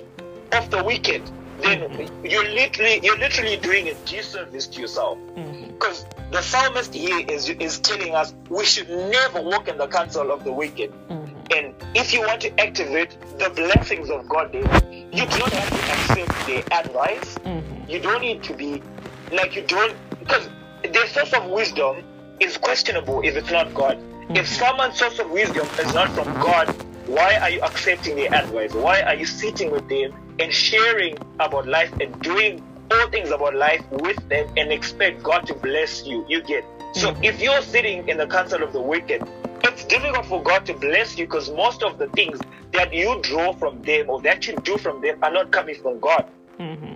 of 0.52 0.72
the 0.72 0.84
wicked, 0.84 1.22
then 1.62 1.82
mm-hmm. 1.82 2.26
you're 2.26 2.48
literally 2.48 3.00
you're 3.04 3.18
literally 3.18 3.58
doing 3.58 3.88
a 3.90 3.94
disservice 4.06 4.68
to 4.68 4.82
yourself. 4.82 5.18
Because 5.36 6.06
mm-hmm. 6.06 6.32
the 6.32 6.42
psalmist 6.42 6.94
here 6.94 7.26
is 7.28 7.50
is 7.50 7.80
telling 7.80 8.16
us 8.16 8.34
we 8.50 8.66
should 8.66 8.90
never 8.90 9.42
walk 9.42 9.68
in 9.68 9.78
the 9.78 9.88
counsel 9.88 10.32
of 10.32 10.44
the 10.44 10.52
wicked. 10.52 10.92
Mm-hmm. 11.10 11.36
And 11.56 11.76
if 11.96 12.14
you 12.14 12.22
want 12.22 12.42
to 12.42 12.60
activate 12.60 13.18
the 13.40 13.50
blessings 13.50 14.10
of 14.10 14.28
God 14.28 14.52
there, 14.52 14.64
you 14.92 15.26
do 15.26 15.40
not 15.40 15.52
have 15.54 15.70
to 15.70 16.22
accept 16.22 16.48
their 16.48 16.64
advice. 16.80 17.38
Mm-hmm. 17.40 17.90
You 17.90 18.00
don't 18.00 18.22
need 18.22 18.44
to 18.44 18.54
be 18.54 18.84
like 19.32 19.56
you 19.56 19.64
don't 19.64 19.96
because 20.20 20.50
their 20.84 21.08
source 21.08 21.34
of 21.34 21.46
wisdom 21.46 22.04
is 22.40 22.58
questionable 22.58 23.22
if 23.22 23.36
it's 23.36 23.52
not 23.52 23.74
God. 23.74 23.98
Mm-hmm. 23.98 24.36
If 24.36 24.48
someone's 24.48 25.00
source 25.00 25.20
of 25.20 25.32
wisdom 25.32 25.66
is 25.80 25.94
not 25.94 26.10
from 26.12 26.32
God, 26.36 26.68
why 27.08 27.38
are 27.38 27.50
you 27.50 27.62
accepting 27.62 28.18
their 28.18 28.34
advice? 28.34 28.74
Why 28.74 29.02
are 29.02 29.16
you 29.16 29.26
sitting 29.26 29.72
with 29.72 29.88
them 29.88 30.14
and 30.40 30.54
sharing 30.54 31.18
about 31.40 31.68
life 31.68 31.92
and 32.00 32.20
doing 32.22 32.64
all 32.92 33.10
things 33.10 33.32
about 33.32 33.56
life 33.56 33.84
with 33.92 34.18
them 34.30 34.48
and 34.58 34.72
expect 34.72 35.24
God 35.24 35.46
to 35.48 35.54
bless 35.54 36.06
you? 36.06 36.26
You 36.28 36.42
get 36.42 36.64
so 36.94 37.12
mm-hmm. 37.12 37.24
if 37.24 37.40
you're 37.40 37.62
sitting 37.62 38.08
in 38.08 38.18
the 38.18 38.28
council 38.28 38.64
of 38.64 38.74
the 38.74 38.82
wicked, 38.82 39.22
it's 39.64 39.86
difficult 39.86 40.26
for 40.26 40.42
God 40.42 40.66
to 40.66 40.74
bless 40.74 41.18
you 41.18 41.26
because 41.26 41.50
most 41.52 41.84
of 41.84 41.98
the 42.00 42.08
things 42.10 42.40
that 42.72 42.94
you 42.94 43.20
draw 43.22 43.54
from 43.54 43.82
them 43.84 44.10
or 44.10 44.22
that 44.22 44.48
you 44.48 44.56
do 44.64 44.78
from 44.78 45.02
them 45.02 45.24
are 45.24 45.32
not 45.32 45.52
coming 45.52 45.76
from 45.76 46.00
God. 46.00 46.26
Mm-hmm. 46.60 46.96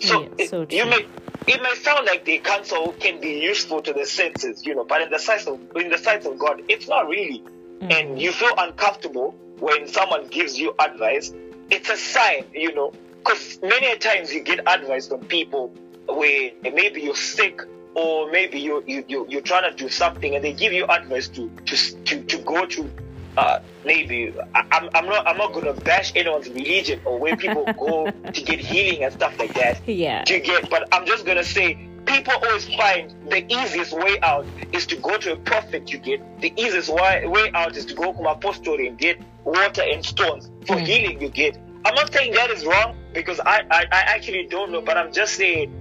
So, 0.00 0.28
yeah, 0.38 0.46
so 0.46 0.62
it, 0.62 0.72
you 0.72 0.86
may 0.86 1.06
it 1.46 1.62
may 1.62 1.74
sound 1.76 2.06
like 2.06 2.24
the 2.24 2.38
counsel 2.38 2.92
can 3.00 3.20
be 3.20 3.40
useful 3.40 3.80
to 3.82 3.92
the 3.92 4.04
senses, 4.04 4.66
you 4.66 4.74
know, 4.74 4.84
but 4.84 5.02
in 5.02 5.10
the 5.10 5.18
sight 5.18 5.46
of 5.46 5.58
in 5.76 5.90
the 5.90 5.98
sight 5.98 6.26
of 6.26 6.38
God, 6.38 6.62
it's 6.68 6.88
not 6.88 7.08
really. 7.08 7.40
Mm-hmm. 7.40 7.92
And 7.92 8.20
you 8.20 8.32
feel 8.32 8.52
uncomfortable 8.58 9.34
when 9.58 9.88
someone 9.88 10.26
gives 10.28 10.58
you 10.58 10.74
advice. 10.78 11.32
It's 11.70 11.88
a 11.88 11.96
sign, 11.96 12.44
you 12.52 12.74
know, 12.74 12.92
because 13.18 13.58
many 13.62 13.96
times 13.98 14.32
you 14.32 14.42
get 14.42 14.60
advice 14.66 15.08
from 15.08 15.20
people 15.26 15.68
where 16.06 16.50
maybe 16.62 17.02
you're 17.02 17.14
sick 17.14 17.60
or 17.94 18.30
maybe 18.30 18.60
you, 18.60 18.82
you, 18.86 19.04
you, 19.08 19.26
you're 19.28 19.42
trying 19.42 19.70
to 19.70 19.76
do 19.76 19.88
something 19.88 20.34
and 20.34 20.44
they 20.44 20.52
give 20.52 20.72
you 20.72 20.84
advice 20.86 21.28
to, 21.28 21.50
to, 21.66 21.76
to, 22.04 22.22
to 22.24 22.38
go 22.38 22.66
to 22.66 22.90
uh, 23.36 23.60
maybe 23.84 24.34
I, 24.54 24.64
am 24.72 24.90
I'm 24.92 25.06
not 25.06 25.26
I'm 25.26 25.36
not 25.36 25.52
gonna 25.52 25.72
bash 25.72 26.12
anyone's 26.16 26.48
religion 26.48 27.00
or 27.04 27.18
where 27.18 27.36
people 27.36 27.64
go 27.78 28.10
to 28.32 28.42
get 28.42 28.58
healing 28.58 29.04
and 29.04 29.12
stuff 29.12 29.38
like 29.38 29.54
that. 29.54 29.80
Yeah. 29.86 30.24
To 30.24 30.40
get, 30.40 30.68
but 30.68 30.88
I'm 30.92 31.06
just 31.06 31.24
gonna 31.24 31.44
say 31.44 31.74
people 32.06 32.34
always 32.42 32.72
find 32.74 33.14
the 33.28 33.44
easiest 33.52 33.92
way 33.92 34.18
out 34.20 34.46
is 34.72 34.86
to 34.86 34.96
go 34.96 35.18
to 35.18 35.32
a 35.32 35.36
prophet. 35.36 35.92
You 35.92 35.98
get 35.98 36.40
the 36.40 36.52
easiest 36.56 36.88
way, 36.88 37.26
way 37.26 37.50
out 37.54 37.76
is 37.76 37.86
to 37.86 37.94
go 37.94 38.12
to 38.12 38.18
an 38.18 38.26
apostle 38.26 38.74
and 38.74 38.98
get 38.98 39.20
water 39.44 39.82
and 39.82 40.04
stones 40.04 40.50
for 40.66 40.76
mm. 40.76 40.86
healing. 40.86 41.20
You 41.20 41.28
get. 41.28 41.58
I'm 41.84 41.94
not 41.94 42.12
saying 42.12 42.32
that 42.32 42.50
is 42.50 42.66
wrong 42.66 42.96
because 43.14 43.40
I, 43.40 43.62
I 43.70 43.86
I 43.90 44.00
actually 44.06 44.46
don't 44.46 44.70
know, 44.70 44.82
but 44.82 44.96
I'm 44.96 45.12
just 45.12 45.34
saying 45.34 45.72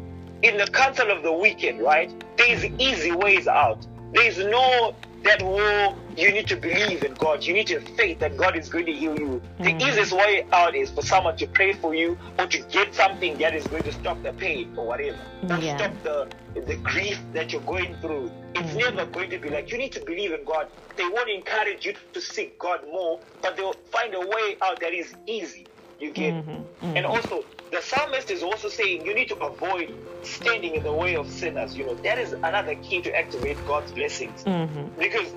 in 0.41 0.57
the 0.57 0.67
counsel 0.67 1.11
of 1.11 1.23
the 1.23 1.33
wicked, 1.33 1.79
right? 1.79 2.11
There's 2.37 2.63
easy 2.63 3.11
ways 3.11 3.47
out. 3.47 3.85
There's 4.13 4.37
no 4.37 4.95
that 5.23 5.41
war 5.41 5.95
you 6.17 6.31
need 6.31 6.47
to 6.47 6.55
believe 6.55 7.03
in 7.03 7.13
God. 7.13 7.43
You 7.43 7.53
need 7.53 7.67
to 7.67 7.79
have 7.79 7.87
faith 7.95 8.19
that 8.19 8.37
God 8.37 8.55
is 8.57 8.69
going 8.69 8.85
to 8.85 8.93
heal 8.93 9.17
you. 9.17 9.41
Mm. 9.59 9.79
The 9.79 9.85
easiest 9.85 10.11
way 10.11 10.45
out 10.51 10.75
is 10.75 10.89
for 10.89 11.01
someone 11.01 11.37
to 11.37 11.47
pray 11.47 11.73
for 11.73 11.95
you 11.95 12.17
or 12.37 12.47
to 12.47 12.59
get 12.59 12.93
something 12.93 13.37
that 13.37 13.53
is 13.55 13.67
going 13.67 13.83
to 13.83 13.91
stop 13.91 14.21
the 14.23 14.33
pain 14.33 14.73
or 14.77 14.85
whatever. 14.85 15.19
Or 15.49 15.57
yeah. 15.57 15.77
stop 15.77 16.03
the 16.03 16.29
the 16.61 16.75
grief 16.77 17.19
that 17.33 17.53
you're 17.53 17.61
going 17.61 17.95
through. 18.01 18.31
It's 18.55 18.73
mm. 18.73 18.95
never 18.95 19.05
going 19.05 19.29
to 19.29 19.39
be 19.39 19.49
like 19.49 19.71
you 19.71 19.77
need 19.77 19.93
to 19.93 20.01
believe 20.01 20.31
in 20.33 20.43
God. 20.45 20.67
They 20.97 21.07
won't 21.07 21.29
encourage 21.29 21.85
you 21.85 21.93
to 22.13 22.21
seek 22.21 22.59
God 22.59 22.81
more, 22.91 23.21
but 23.41 23.55
they'll 23.55 23.77
find 23.91 24.13
a 24.13 24.19
way 24.19 24.57
out 24.61 24.81
that 24.81 24.93
is 24.93 25.15
easy. 25.27 25.69
You 25.99 26.11
get 26.11 26.33
mm-hmm. 26.33 26.51
Mm-hmm. 26.51 26.97
and 26.97 27.05
also 27.05 27.43
the 27.71 27.81
psalmist 27.81 28.31
is 28.31 28.43
also 28.43 28.69
saying 28.69 29.05
you 29.05 29.13
need 29.13 29.29
to 29.29 29.35
avoid 29.37 29.93
standing 30.23 30.75
in 30.75 30.83
the 30.83 30.91
way 30.91 31.15
of 31.15 31.29
sinners. 31.29 31.75
You 31.75 31.85
know, 31.85 31.95
that 31.95 32.17
is 32.17 32.33
another 32.33 32.75
key 32.75 33.01
to 33.01 33.15
activate 33.15 33.57
God's 33.67 33.91
blessings. 33.91 34.43
Mm-hmm. 34.43 34.99
Because 34.99 35.33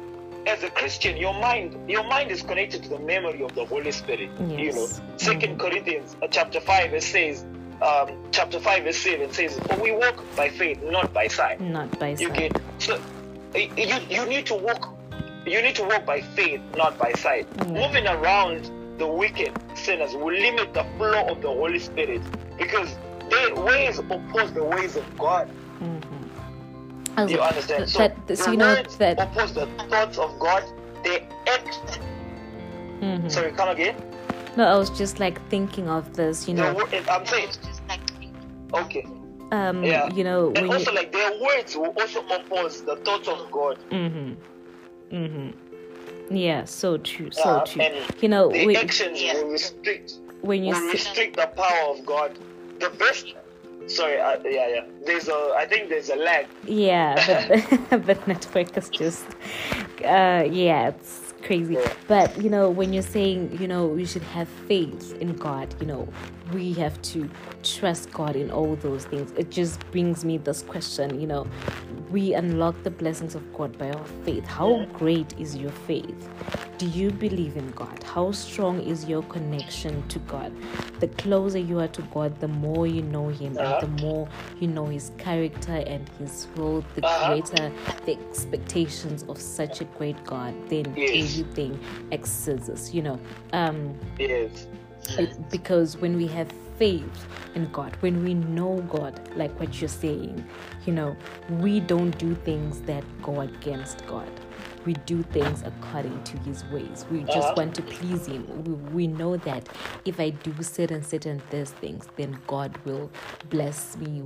as 0.46 0.62
a 0.62 0.70
Christian, 0.70 1.16
your 1.16 1.34
mind, 1.34 1.88
your 1.88 2.04
mind 2.04 2.30
is 2.30 2.42
connected 2.42 2.82
to 2.84 2.88
the 2.88 2.98
memory 2.98 3.42
of 3.42 3.54
the 3.54 3.64
Holy 3.64 3.92
Spirit. 3.92 4.30
Yes. 4.40 4.58
You 4.58 4.72
know, 4.72 4.86
2nd 5.16 5.40
mm-hmm. 5.40 5.56
Corinthians 5.58 6.16
uh, 6.22 6.28
chapter 6.28 6.60
five 6.60 6.92
it 6.94 7.02
says, 7.02 7.44
um, 7.82 8.10
chapter 8.30 8.58
five 8.60 8.84
verse 8.84 8.96
seven 8.96 9.32
says, 9.32 9.58
"For 9.58 9.76
we 9.80 9.92
walk 9.92 10.24
by 10.36 10.48
faith, 10.48 10.82
not 10.82 11.12
by 11.12 11.28
sight." 11.28 11.60
Not 11.60 11.98
by 11.98 12.10
you 12.10 12.28
sight. 12.28 12.34
get 12.34 12.62
so 12.78 13.00
you 13.54 13.98
you 14.08 14.26
need 14.26 14.46
to 14.46 14.54
walk, 14.54 14.96
you 15.46 15.60
need 15.60 15.76
to 15.76 15.84
walk 15.84 16.06
by 16.06 16.20
faith, 16.20 16.60
not 16.76 16.98
by 16.98 17.12
sight. 17.12 17.50
Mm-hmm. 17.50 17.74
Moving 17.74 18.06
around 18.06 18.70
the 18.98 19.06
wicked 19.06 19.52
sinners 19.82 20.14
will 20.14 20.32
limit 20.32 20.72
the 20.74 20.84
flow 20.96 21.26
of 21.26 21.42
the 21.42 21.48
Holy 21.48 21.78
Spirit 21.78 22.22
because 22.58 22.96
their 23.30 23.54
ways 23.54 23.98
oppose 23.98 24.52
the 24.52 24.64
ways 24.64 24.96
of 24.96 25.06
God. 25.18 25.48
Mm-hmm. 25.80 27.28
you 27.28 27.40
understand? 27.40 27.88
So 27.88 27.98
that, 27.98 28.26
the 28.26 28.50
you 28.50 28.56
know, 28.56 28.82
that 28.98 29.20
oppose 29.20 29.52
the 29.52 29.66
thoughts 29.90 30.18
of 30.18 30.38
God. 30.38 30.62
They 31.02 31.26
act. 31.48 32.00
Mm-hmm. 33.00 33.28
Sorry, 33.28 33.50
come 33.52 33.70
again. 33.70 33.96
No, 34.56 34.66
I 34.66 34.76
was 34.76 34.90
just 34.90 35.18
like 35.18 35.44
thinking 35.48 35.88
of 35.88 36.14
this. 36.14 36.46
You 36.46 36.54
know, 36.54 36.88
I'm 37.10 37.26
saying. 37.26 37.50
Okay. 38.72 39.06
Um, 39.50 39.84
yeah. 39.84 40.12
You 40.14 40.24
know, 40.24 40.52
and 40.56 40.70
also 40.70 40.90
you... 40.90 40.96
like 40.96 41.12
their 41.12 41.32
words 41.40 41.76
will 41.76 41.94
also 42.00 42.24
oppose 42.26 42.82
the 42.82 42.96
thoughts 42.96 43.28
of 43.28 43.50
God. 43.50 43.78
Mm-hmm. 43.90 44.34
Mm-hmm. 45.14 45.50
Yeah, 46.32 46.64
so 46.64 46.98
true, 46.98 47.30
so 47.30 47.42
uh, 47.42 47.64
true. 47.64 47.84
you 48.20 48.28
know, 48.28 48.50
the 48.50 48.66
we, 48.66 48.76
actions 48.76 49.20
will 49.20 49.48
restrict 49.48 50.14
when 50.40 50.64
you 50.64 50.74
will 50.74 50.92
restrict 50.92 51.36
the 51.36 51.46
power 51.46 51.94
of 51.94 52.04
God. 52.06 52.38
The 52.80 52.90
best. 52.90 53.34
Sorry, 53.86 54.20
uh, 54.20 54.38
yeah, 54.44 54.68
yeah. 54.68 54.84
There's 55.04 55.28
a. 55.28 55.54
I 55.56 55.66
think 55.66 55.88
there's 55.88 56.08
a 56.08 56.16
lag. 56.16 56.46
Yeah, 56.64 57.14
but 57.90 58.04
the 58.06 58.18
network 58.26 58.76
is 58.76 58.88
just. 58.88 59.26
Uh, 60.04 60.46
yeah, 60.50 60.88
it's 60.88 61.34
crazy. 61.42 61.74
Yeah. 61.74 61.92
But 62.08 62.40
you 62.42 62.50
know, 62.50 62.70
when 62.70 62.92
you're 62.92 63.02
saying, 63.02 63.58
you 63.60 63.68
know, 63.68 63.86
we 63.86 64.04
should 64.04 64.22
have 64.22 64.48
faith 64.68 65.16
in 65.20 65.34
God, 65.34 65.74
you 65.80 65.86
know, 65.86 66.08
we 66.52 66.72
have 66.74 67.00
to 67.02 67.28
trust 67.62 68.10
God 68.12 68.36
in 68.36 68.50
all 68.50 68.76
those 68.76 69.04
things. 69.04 69.32
It 69.36 69.50
just 69.50 69.80
brings 69.90 70.24
me 70.24 70.38
this 70.38 70.62
question, 70.62 71.20
you 71.20 71.26
know, 71.26 71.46
we 72.10 72.34
unlock 72.34 72.82
the 72.82 72.90
blessings 72.90 73.34
of 73.34 73.54
God 73.54 73.78
by 73.78 73.90
our 73.90 74.04
faith. 74.24 74.46
How 74.46 74.84
great 74.92 75.38
is 75.38 75.56
your 75.56 75.70
faith? 75.70 76.28
Do 76.78 76.86
you 76.86 77.10
believe 77.10 77.56
in 77.56 77.70
God? 77.70 78.02
How 78.02 78.32
strong 78.32 78.80
is 78.80 79.06
your 79.06 79.22
connection 79.24 80.06
to 80.08 80.18
God? 80.20 80.52
The 81.00 81.08
closer 81.08 81.58
you 81.58 81.78
are 81.78 81.88
to 81.88 82.02
God, 82.02 82.38
the 82.40 82.48
more 82.48 82.86
you 82.86 83.02
know 83.02 83.28
Him, 83.28 83.56
uh-huh. 83.56 83.78
and 83.80 83.98
the 83.98 84.02
more 84.02 84.28
you 84.60 84.68
know 84.68 84.86
His 84.86 85.12
character 85.16 85.84
and 85.86 86.08
His 86.18 86.48
will, 86.56 86.84
the 86.94 87.06
uh-huh. 87.06 87.28
greater 87.28 87.72
the 88.04 88.12
expectations 88.12 89.22
of 89.28 89.40
such 89.40 89.80
a 89.80 89.84
great 89.84 90.22
God. 90.24 90.54
Then 90.68 90.92
yes. 90.96 91.38
everything 91.38 91.78
exceeds 92.10 92.92
You 92.92 93.02
know. 93.02 93.20
Um, 93.52 93.98
yes. 94.18 94.66
Because 95.50 95.96
when 95.96 96.16
we 96.16 96.26
have 96.28 96.50
faith 96.78 97.26
in 97.54 97.70
God, 97.70 97.96
when 98.00 98.24
we 98.24 98.34
know 98.34 98.80
God, 98.88 99.20
like 99.36 99.58
what 99.60 99.80
you're 99.80 99.88
saying, 99.88 100.44
you 100.86 100.92
know, 100.92 101.16
we 101.60 101.80
don't 101.80 102.16
do 102.18 102.34
things 102.34 102.80
that 102.82 103.04
go 103.22 103.40
against 103.40 104.06
God. 104.06 104.28
We 104.84 104.94
do 104.94 105.22
things 105.22 105.62
according 105.62 106.24
to 106.24 106.38
His 106.38 106.64
ways. 106.66 107.06
We 107.10 107.20
just 107.24 107.38
uh-huh. 107.38 107.54
want 107.56 107.74
to 107.76 107.82
please 107.82 108.26
Him. 108.26 108.64
We, 108.64 108.72
we 108.92 109.06
know 109.06 109.36
that 109.36 109.68
if 110.04 110.18
I 110.18 110.30
do 110.30 110.60
certain 110.62 111.02
certain 111.02 111.40
these 111.50 111.70
things, 111.70 112.08
then 112.16 112.36
God 112.46 112.76
will 112.84 113.10
bless 113.48 113.96
me, 113.96 114.22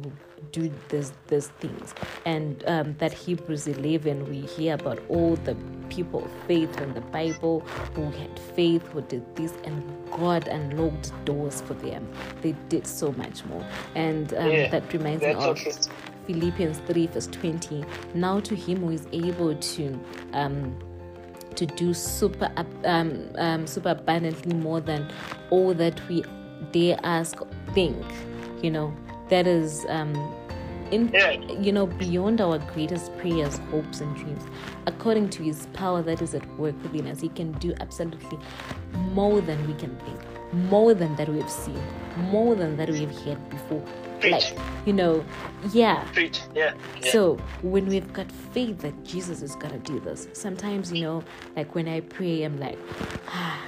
do 0.53 0.73
this 0.89 1.13
these 1.29 1.49
things. 1.61 1.95
And 2.25 2.63
um, 2.67 2.95
that 2.99 3.13
hebrews 3.13 3.67
11 3.67 4.29
we 4.29 4.41
hear 4.41 4.75
about 4.75 5.01
all 5.09 5.37
the 5.37 5.57
people 5.89 6.25
of 6.25 6.31
faith 6.47 6.81
in 6.81 6.95
the 6.95 7.01
bible 7.01 7.61
who 7.95 8.11
had 8.11 8.39
faith 8.55 8.83
who 8.89 9.01
did 9.03 9.37
this 9.37 9.55
and 9.65 9.83
god 10.11 10.49
unlocked 10.49 11.13
doors 11.25 11.61
for 11.61 11.75
them. 11.75 12.09
They 12.43 12.53
did 12.69 12.87
so 12.87 13.13
much 13.13 13.45
more. 13.45 13.65
And 13.95 14.33
um, 14.35 14.51
yeah, 14.51 14.71
that 14.71 14.93
reminds 14.93 15.23
me 15.23 15.35
of 15.35 15.59
philippians 16.27 16.79
3 16.87 17.07
verse 17.09 17.29
20 17.29 17.85
now 18.15 18.41
to 18.41 18.57
him 18.57 18.81
who 18.81 18.91
is 18.91 19.07
able 19.13 19.55
to 19.55 20.01
um, 20.33 20.77
to 21.55 21.67
do 21.67 21.95
super 21.95 22.51
um, 22.85 23.31
um, 23.37 23.67
super 23.67 23.91
abundantly 23.91 24.55
more 24.55 24.81
than 24.81 25.11
all 25.51 25.75
that 25.75 26.01
we 26.09 26.25
dare 26.73 26.99
ask 27.03 27.39
think 27.75 28.05
you 28.63 28.71
know 28.71 28.95
that 29.29 29.47
is 29.47 29.87
um, 29.89 30.15
in 30.91 31.13
you 31.63 31.73
know 31.73 31.87
beyond 31.87 32.41
our 32.41 32.59
greatest 32.59 33.17
prayers 33.19 33.59
hopes 33.71 34.01
and 34.01 34.15
dreams 34.17 34.45
according 34.87 35.29
to 35.29 35.43
his 35.43 35.67
power 35.73 36.03
that 36.03 36.23
is 36.23 36.35
at 36.35 36.47
work 36.59 36.75
within 36.83 37.07
us 37.09 37.21
he 37.21 37.29
can 37.29 37.53
do 37.53 37.75
absolutely 37.81 38.39
more 39.13 39.41
than 39.41 39.67
we 39.67 39.75
can 39.75 39.95
think 39.99 40.21
more 40.53 40.95
than 40.95 41.15
that 41.17 41.29
we've 41.29 41.51
seen 41.51 41.81
more 42.31 42.55
than 42.55 42.77
that 42.77 42.89
we've 42.89 43.17
heard 43.23 43.51
before 43.51 43.83
Preach. 44.21 44.33
like 44.33 44.59
you 44.87 44.93
know 44.93 45.25
yeah. 45.73 46.05
Preach. 46.13 46.41
yeah 46.55 46.75
yeah 47.03 47.11
so 47.11 47.35
when 47.63 47.87
we've 47.87 48.13
got 48.13 48.31
faith 48.31 48.79
that 48.79 49.05
jesus 49.05 49.43
is 49.43 49.57
gonna 49.57 49.79
do 49.81 49.99
this 50.01 50.29
sometimes 50.33 50.93
you 50.93 51.03
know 51.03 51.25
like 51.57 51.75
when 51.75 51.89
i 51.89 52.01
pray 52.01 52.45
i'm 52.45 52.59
like 52.61 52.79
ah 53.29 53.61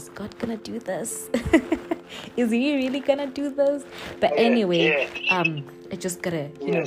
is 0.00 0.08
god 0.20 0.36
gonna 0.38 0.56
do 0.56 0.78
this 0.78 1.28
is 2.36 2.50
he 2.50 2.76
really 2.76 3.00
gonna 3.00 3.26
do 3.26 3.50
this 3.50 3.84
but 4.20 4.32
anyway 4.36 5.08
um 5.30 5.64
i 5.92 5.96
just 5.96 6.22
gotta 6.22 6.44
you 6.60 6.72
know 6.72 6.84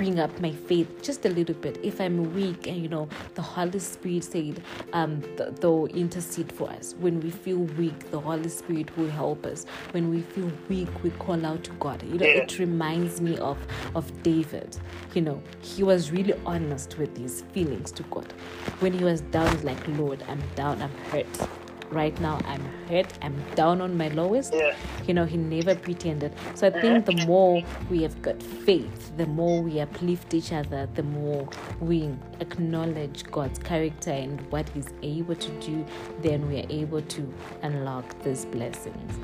bring 0.00 0.18
up 0.18 0.40
my 0.40 0.50
faith 0.50 1.02
just 1.02 1.26
a 1.26 1.28
little 1.28 1.54
bit. 1.54 1.78
If 1.82 2.00
I'm 2.00 2.32
weak, 2.34 2.66
and 2.66 2.82
you 2.82 2.88
know, 2.88 3.06
the 3.34 3.42
Holy 3.42 3.78
Spirit 3.78 4.24
said, 4.24 4.62
um, 4.94 5.20
th- 5.36 5.56
they'll 5.56 5.88
intercede 5.88 6.50
for 6.50 6.70
us. 6.70 6.94
When 7.00 7.20
we 7.20 7.30
feel 7.30 7.58
weak, 7.58 8.10
the 8.10 8.18
Holy 8.18 8.48
Spirit 8.48 8.96
will 8.96 9.10
help 9.10 9.44
us. 9.44 9.66
When 9.90 10.08
we 10.08 10.22
feel 10.22 10.50
weak, 10.70 10.88
we 11.02 11.10
call 11.10 11.44
out 11.44 11.64
to 11.64 11.72
God. 11.72 12.02
You 12.02 12.18
know, 12.18 12.24
yeah. 12.24 12.44
it 12.44 12.58
reminds 12.58 13.20
me 13.20 13.36
of 13.36 13.58
of 13.94 14.10
David. 14.22 14.78
You 15.14 15.20
know, 15.20 15.42
he 15.60 15.82
was 15.82 16.10
really 16.10 16.32
honest 16.46 16.96
with 16.96 17.14
his 17.18 17.42
feelings 17.52 17.92
to 17.92 18.02
God. 18.04 18.32
When 18.78 18.94
he 18.94 19.04
was 19.04 19.20
down, 19.20 19.62
like, 19.64 19.86
Lord, 19.86 20.24
I'm 20.28 20.42
down, 20.54 20.80
I'm 20.80 20.96
hurt 21.10 21.59
right 21.90 22.18
now 22.20 22.38
I'm 22.46 22.64
hurt, 22.88 23.06
I'm 23.22 23.42
down 23.54 23.80
on 23.80 23.96
my 23.96 24.08
lowest. 24.08 24.52
Yeah. 24.54 24.74
You 25.06 25.14
know, 25.14 25.24
he 25.24 25.36
never 25.36 25.74
pretended. 25.74 26.32
So 26.54 26.68
I 26.68 26.70
think 26.70 27.06
the 27.06 27.26
more 27.26 27.62
we 27.90 28.02
have 28.02 28.20
got 28.22 28.42
faith, 28.42 29.16
the 29.16 29.26
more 29.26 29.62
we 29.62 29.80
uplift 29.80 30.34
each 30.34 30.52
other, 30.52 30.88
the 30.94 31.02
more 31.02 31.48
we 31.80 32.10
acknowledge 32.40 33.24
God's 33.30 33.58
character 33.58 34.10
and 34.10 34.40
what 34.50 34.68
He's 34.70 34.88
able 35.02 35.34
to 35.34 35.50
do, 35.60 35.84
then 36.22 36.48
we 36.48 36.60
are 36.60 36.66
able 36.70 37.02
to 37.02 37.34
unlock 37.62 38.22
these 38.22 38.44
blessings. 38.46 39.18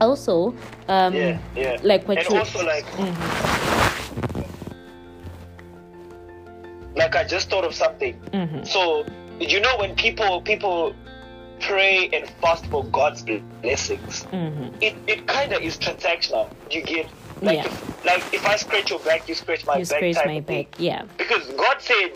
Also, 0.00 0.54
um, 0.88 1.14
yeah, 1.14 1.38
yeah. 1.56 1.78
like 1.82 2.06
what 2.08 2.18
and 2.18 2.28
you 2.28 2.36
also 2.36 2.64
like. 2.64 2.84
Mm-hmm. 2.86 4.40
Like 6.96 7.16
I 7.16 7.24
just 7.24 7.50
thought 7.50 7.64
of 7.64 7.74
something. 7.74 8.14
Mm-hmm. 8.32 8.64
So 8.64 9.04
you 9.40 9.60
know 9.60 9.76
when 9.78 9.96
people 9.96 10.40
people 10.42 10.94
pray 11.60 12.08
and 12.12 12.28
fast 12.40 12.66
for 12.66 12.84
God's 12.86 13.22
blessings, 13.22 14.24
mm-hmm. 14.24 14.74
it, 14.80 14.94
it 15.06 15.26
kind 15.26 15.52
of 15.52 15.62
is 15.62 15.76
transactional. 15.76 16.48
You 16.70 16.82
get 16.82 17.08
like 17.42 17.58
yeah. 17.58 17.66
if, 17.66 18.04
like 18.04 18.34
if 18.34 18.46
I 18.46 18.56
scratch 18.56 18.90
your 18.90 19.00
back, 19.00 19.28
you 19.28 19.34
scratch 19.34 19.66
my 19.66 19.78
you 19.78 19.86
back. 19.86 20.14
Scratch 20.14 20.26
my 20.26 20.40
back, 20.40 20.78
yeah. 20.78 21.04
Because 21.18 21.46
God 21.52 21.80
said, 21.80 22.12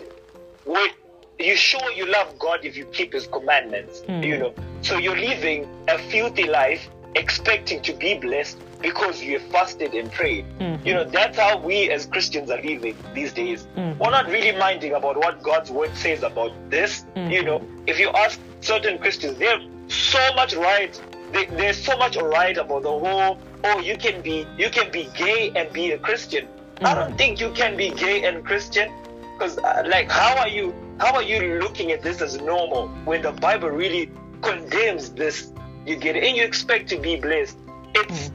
"Wait, 0.65 0.93
you 1.37 1.55
sure 1.55 1.91
you 1.91 2.05
love 2.05 2.37
God 2.39 2.63
if 2.63 2.77
you 2.77 2.85
keep 2.85 3.13
His 3.13 3.27
commandments." 3.27 4.01
Mm-hmm. 4.01 4.23
You 4.23 4.37
know, 4.37 4.53
so 4.81 4.97
you're 4.97 5.17
living 5.17 5.67
a 5.87 5.97
filthy 5.97 6.47
life, 6.47 6.87
expecting 7.15 7.81
to 7.83 7.93
be 7.93 8.17
blessed 8.17 8.57
because 8.81 9.21
you 9.21 9.39
have 9.39 9.47
fasted 9.49 9.93
and 9.93 10.11
prayed. 10.11 10.45
Mm-hmm. 10.59 10.87
You 10.87 10.93
know, 10.93 11.03
that's 11.03 11.37
how 11.37 11.59
we 11.59 11.89
as 11.89 12.05
Christians 12.05 12.49
are 12.49 12.61
living 12.61 12.95
these 13.13 13.33
days. 13.33 13.67
Mm-hmm. 13.75 13.99
We're 13.99 14.11
not 14.11 14.27
really 14.27 14.57
minding 14.57 14.93
about 14.93 15.17
what 15.17 15.43
God's 15.43 15.71
word 15.71 15.95
says 15.95 16.23
about 16.23 16.51
this. 16.69 17.05
Mm-hmm. 17.15 17.31
You 17.31 17.43
know, 17.43 17.67
if 17.87 17.99
you 17.99 18.09
ask 18.09 18.39
certain 18.61 18.97
Christians, 18.99 19.37
they're 19.37 19.59
so 19.87 20.33
much 20.35 20.55
right. 20.55 20.99
They, 21.31 21.45
there's 21.45 21.83
so 21.83 21.97
much 21.97 22.15
right 22.17 22.57
about 22.57 22.83
the 22.83 22.89
whole. 22.89 23.39
Oh, 23.63 23.79
you 23.79 23.97
can 23.97 24.21
be 24.21 24.47
you 24.57 24.69
can 24.69 24.91
be 24.91 25.09
gay 25.15 25.51
and 25.55 25.71
be 25.73 25.91
a 25.91 25.97
Christian. 25.97 26.47
I 26.81 26.95
don't 26.95 27.17
think 27.17 27.41
you 27.41 27.51
can 27.51 27.75
be 27.75 27.89
gay 27.89 28.23
and 28.23 28.45
Christian 28.45 28.89
because 29.33 29.57
uh, 29.57 29.83
like 29.87 30.09
how 30.09 30.37
are 30.37 30.47
you 30.47 30.73
how 30.99 31.13
are 31.13 31.23
you 31.23 31.59
looking 31.59 31.91
at 31.91 32.01
this 32.01 32.21
as 32.21 32.39
normal 32.39 32.87
when 33.03 33.21
the 33.21 33.33
Bible 33.33 33.69
really 33.69 34.09
condemns 34.41 35.09
this? 35.11 35.51
You 35.85 35.97
get 35.97 36.15
it, 36.15 36.23
and 36.23 36.37
you 36.37 36.43
expect 36.43 36.87
to 36.89 36.97
be 36.97 37.17
blessed. 37.17 37.57
It's 37.95 38.31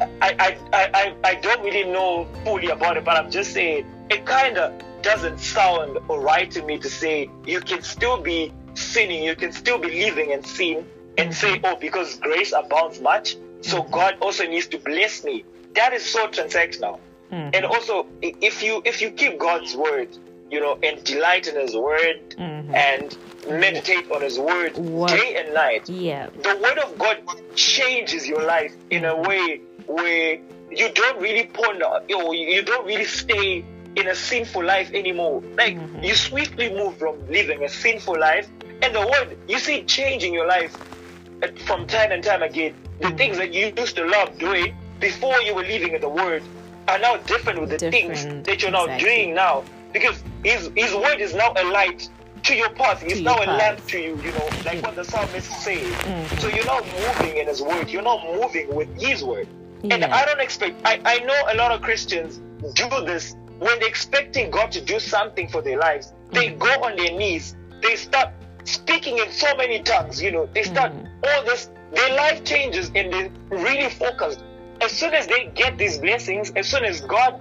I, 0.00 0.34
I, 0.38 0.58
I, 0.72 1.14
I, 1.22 1.34
don't 1.36 1.62
really 1.62 1.84
know 1.84 2.26
fully 2.44 2.68
about 2.68 2.96
it, 2.96 3.04
but 3.04 3.16
I'm 3.16 3.30
just 3.30 3.52
saying 3.52 3.86
it 4.10 4.26
kind 4.26 4.58
of 4.58 4.72
doesn't 5.02 5.38
sound 5.38 5.98
alright 6.08 6.50
to 6.52 6.62
me 6.62 6.78
to 6.78 6.90
say 6.90 7.30
you 7.46 7.60
can 7.60 7.82
still 7.82 8.20
be 8.20 8.52
sinning, 8.74 9.22
you 9.22 9.36
can 9.36 9.52
still 9.52 9.78
be 9.78 10.04
living 10.04 10.32
and 10.32 10.44
sin 10.44 10.86
and 11.16 11.34
say, 11.34 11.60
oh, 11.62 11.76
because 11.76 12.16
grace 12.16 12.52
abounds 12.52 13.00
much, 13.00 13.36
so 13.60 13.82
God 13.82 14.16
also 14.20 14.46
needs 14.46 14.66
to 14.68 14.78
bless 14.78 15.24
me. 15.24 15.44
That 15.74 15.92
is 15.92 16.04
so 16.04 16.26
transactional. 16.28 16.98
Mm-hmm. 17.30 17.50
And 17.54 17.64
also, 17.64 18.06
if 18.22 18.62
you 18.62 18.82
if 18.84 19.00
you 19.00 19.10
keep 19.10 19.38
God's 19.38 19.74
word, 19.74 20.08
you 20.50 20.60
know, 20.60 20.78
and 20.82 21.02
delight 21.04 21.46
in 21.46 21.56
His 21.56 21.74
word 21.74 22.30
mm-hmm. 22.30 22.74
and 22.74 23.16
meditate 23.48 24.10
on 24.10 24.22
His 24.22 24.38
word 24.38 24.76
what? 24.76 25.10
day 25.10 25.36
and 25.36 25.54
night, 25.54 25.88
yeah, 25.88 26.28
the 26.42 26.56
word 26.62 26.78
of 26.78 26.98
God 26.98 27.18
changes 27.54 28.26
your 28.26 28.42
life 28.42 28.74
in 28.90 29.04
a 29.04 29.16
way 29.16 29.60
where 29.86 30.38
you 30.70 30.92
don't 30.92 31.20
really 31.20 31.46
ponder, 31.46 32.02
you, 32.08 32.32
you 32.34 32.62
don't 32.62 32.86
really 32.86 33.04
stay 33.04 33.64
in 33.96 34.08
a 34.08 34.14
sinful 34.14 34.64
life 34.64 34.90
anymore. 34.92 35.42
Like 35.56 35.76
mm-hmm. 35.76 36.02
you 36.02 36.14
swiftly 36.14 36.70
move 36.70 36.96
from 36.96 37.26
living 37.28 37.64
a 37.64 37.68
sinful 37.68 38.18
life, 38.18 38.48
and 38.82 38.94
the 38.94 39.00
word 39.00 39.38
you 39.48 39.58
see 39.58 39.84
change 39.84 40.24
in 40.24 40.32
your 40.32 40.46
life 40.46 40.76
uh, 41.42 41.48
from 41.64 41.86
time 41.86 42.12
and 42.12 42.22
time 42.22 42.42
again. 42.42 42.74
The 43.00 43.08
mm-hmm. 43.08 43.16
things 43.16 43.36
that 43.38 43.52
you 43.52 43.72
used 43.76 43.96
to 43.96 44.04
love 44.04 44.38
doing 44.38 44.74
before 45.00 45.40
you 45.42 45.54
were 45.54 45.62
living 45.62 45.94
in 45.94 46.00
the 46.00 46.08
word 46.08 46.42
are 46.88 46.98
now 46.98 47.16
different 47.18 47.60
with 47.60 47.70
the 47.70 47.78
different. 47.78 48.18
things 48.18 48.46
that 48.46 48.62
you're 48.62 48.70
now 48.70 48.84
exactly. 48.84 49.08
doing 49.08 49.34
now. 49.34 49.64
Because 49.92 50.22
his 50.42 50.70
his 50.74 50.92
word 50.92 51.20
is 51.20 51.34
now 51.34 51.52
a 51.56 51.64
light 51.64 52.08
to 52.42 52.54
your 52.54 52.70
path. 52.70 53.02
It's 53.04 53.20
now 53.20 53.36
a 53.36 53.46
lamp 53.46 53.86
to 53.86 53.98
you, 53.98 54.16
you 54.16 54.32
know, 54.32 54.48
like 54.64 54.82
what 54.82 54.96
the 54.96 55.04
psalmist 55.04 55.50
says. 55.62 55.80
Mm-hmm. 55.80 56.38
So 56.38 56.48
you're 56.48 56.66
not 56.66 56.84
moving 56.84 57.36
in 57.36 57.46
his 57.46 57.62
word. 57.62 57.90
You're 57.90 58.02
not 58.02 58.24
moving 58.24 58.74
with 58.74 58.88
his 59.00 59.22
word. 59.22 59.48
And 59.90 60.00
Yeah. 60.02 60.14
I 60.14 60.24
don't 60.24 60.40
expect, 60.40 60.80
I, 60.84 61.00
I 61.04 61.18
know 61.20 61.38
a 61.52 61.56
lot 61.56 61.70
of 61.72 61.82
Christians 61.82 62.40
do 62.74 62.88
this 63.04 63.36
when 63.58 63.78
they're 63.78 63.88
expecting 63.88 64.50
God 64.50 64.72
to 64.72 64.80
do 64.80 64.98
something 64.98 65.48
for 65.48 65.60
their 65.62 65.78
lives. 65.78 66.12
They 66.32 66.48
Mm-hmm. 66.48 66.58
go 66.58 66.72
on 66.84 66.96
their 66.96 67.12
knees, 67.12 67.54
they 67.82 67.96
start 67.96 68.30
speaking 68.64 69.18
in 69.18 69.30
so 69.30 69.54
many 69.56 69.82
tongues, 69.82 70.22
you 70.22 70.30
know, 70.32 70.48
they 70.54 70.62
start 70.62 70.92
Mhm. 70.92 71.08
all 71.28 71.44
this, 71.44 71.68
their 71.92 72.10
life 72.16 72.44
changes 72.44 72.90
and 72.94 73.12
they're 73.12 73.30
really 73.50 73.90
focused. 73.90 74.42
As 74.80 74.90
soon 74.90 75.12
as 75.14 75.26
they 75.26 75.50
get 75.54 75.76
these 75.78 75.98
blessings, 75.98 76.50
as 76.56 76.66
soon 76.66 76.84
as 76.84 77.02
God 77.02 77.40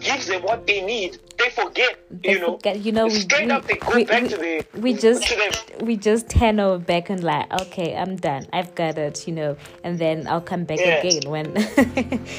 gives 0.00 0.26
them 0.26 0.42
what 0.42 0.66
they 0.66 0.80
need, 0.84 1.18
they 1.38 1.50
forget, 1.50 1.98
They 2.10 2.32
you 2.32 2.40
know. 2.40 2.52
forget- 2.56 2.80
you 2.80 2.92
know, 2.92 3.04
we, 3.06 3.10
straight 3.20 3.46
we, 3.46 3.52
up 3.52 3.66
they 3.66 3.74
go 3.74 3.94
we, 3.94 4.04
back 4.04 4.22
we, 4.22 4.28
to 4.28 4.36
the 4.36 4.66
we 4.80 4.92
just 4.94 5.32
we 5.80 5.96
just 5.96 6.28
turn 6.28 6.60
our 6.60 6.78
back 6.78 7.10
and 7.10 7.22
like, 7.22 7.50
okay, 7.62 7.96
I'm 7.96 8.16
done. 8.16 8.46
I've 8.52 8.74
got 8.74 8.98
it, 8.98 9.26
you 9.26 9.34
know, 9.34 9.56
and 9.84 9.98
then 9.98 10.26
I'll 10.26 10.40
come 10.40 10.64
back 10.64 10.78
Yeah. 10.80 10.96
again 11.02 11.30
when, 11.30 11.46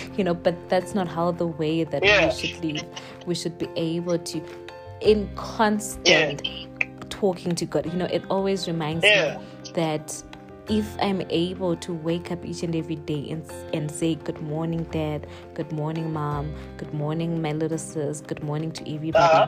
you 0.18 0.24
know. 0.24 0.34
But 0.34 0.56
that's 0.70 0.94
not 0.96 1.08
how 1.08 1.32
the 1.32 1.48
way 1.48 1.84
that 1.84 2.04
Yeah. 2.04 2.26
we 2.28 2.32
should 2.34 2.64
live. 2.64 2.86
We 3.26 3.36
should 3.36 3.58
be 3.58 3.68
able 3.76 4.18
to, 4.20 4.42
in 5.02 5.30
constant 5.36 6.42
talking 7.10 7.56
to 7.56 7.66
God. 7.66 7.86
You 7.86 7.94
know, 7.94 8.06
it 8.06 8.24
always 8.30 8.68
reminds 8.68 9.04
Yeah. 9.06 9.38
me 9.38 9.72
that 9.74 10.24
if 10.70 10.86
I'm 11.02 11.22
able 11.30 11.76
to 11.78 11.94
wake 11.94 12.32
up 12.32 12.46
each 12.46 12.64
and 12.64 12.76
every 12.76 12.96
day 12.96 13.30
and, 13.32 13.44
and 13.74 13.90
say, 13.92 14.16
Good 14.16 14.42
morning, 14.42 14.84
Dad, 14.92 15.28
good 15.54 15.72
morning, 15.72 16.14
Mom, 16.14 16.54
good 16.78 16.94
morning, 16.94 17.42
my 17.42 17.52
little 17.52 17.78
sis, 17.78 18.22
good 18.22 18.44
morning 18.44 18.72
to 18.74 18.94
everybody, 18.96 19.24
Uh-huh. 19.24 19.48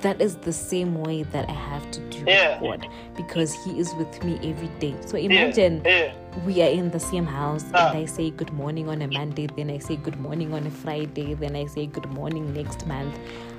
that 0.00 0.20
is 0.22 0.36
the 0.36 0.52
same 0.52 0.94
way 1.02 1.22
that 1.24 1.48
I 1.50 1.52
have 1.52 1.90
to 1.90 2.00
do 2.10 2.24
Yeah. 2.26 2.58
God 2.60 2.86
because 3.16 3.52
He 3.64 3.78
is 3.78 3.92
with 3.94 4.22
me 4.24 4.38
every 4.42 4.68
day. 4.78 4.94
So 5.06 5.16
imagine 5.18 5.82
yeah. 5.84 6.12
we 6.46 6.62
are 6.62 6.70
in 6.70 6.90
the 6.90 7.00
same 7.00 7.26
house 7.26 7.64
Ah. 7.74 7.88
and 7.90 7.98
I 7.98 8.04
say 8.06 8.30
good 8.30 8.52
morning 8.52 8.88
on 8.88 9.02
a 9.02 9.08
Monday, 9.08 9.48
then 9.56 9.70
I 9.70 9.78
say 9.78 9.96
good 9.96 10.18
morning 10.20 10.54
on 10.54 10.66
a 10.66 10.70
Friday, 10.70 11.34
then 11.34 11.54
I 11.56 11.66
say 11.66 11.86
good 11.86 12.08
morning 12.10 12.54
next 12.54 12.86
month. 12.86 13.14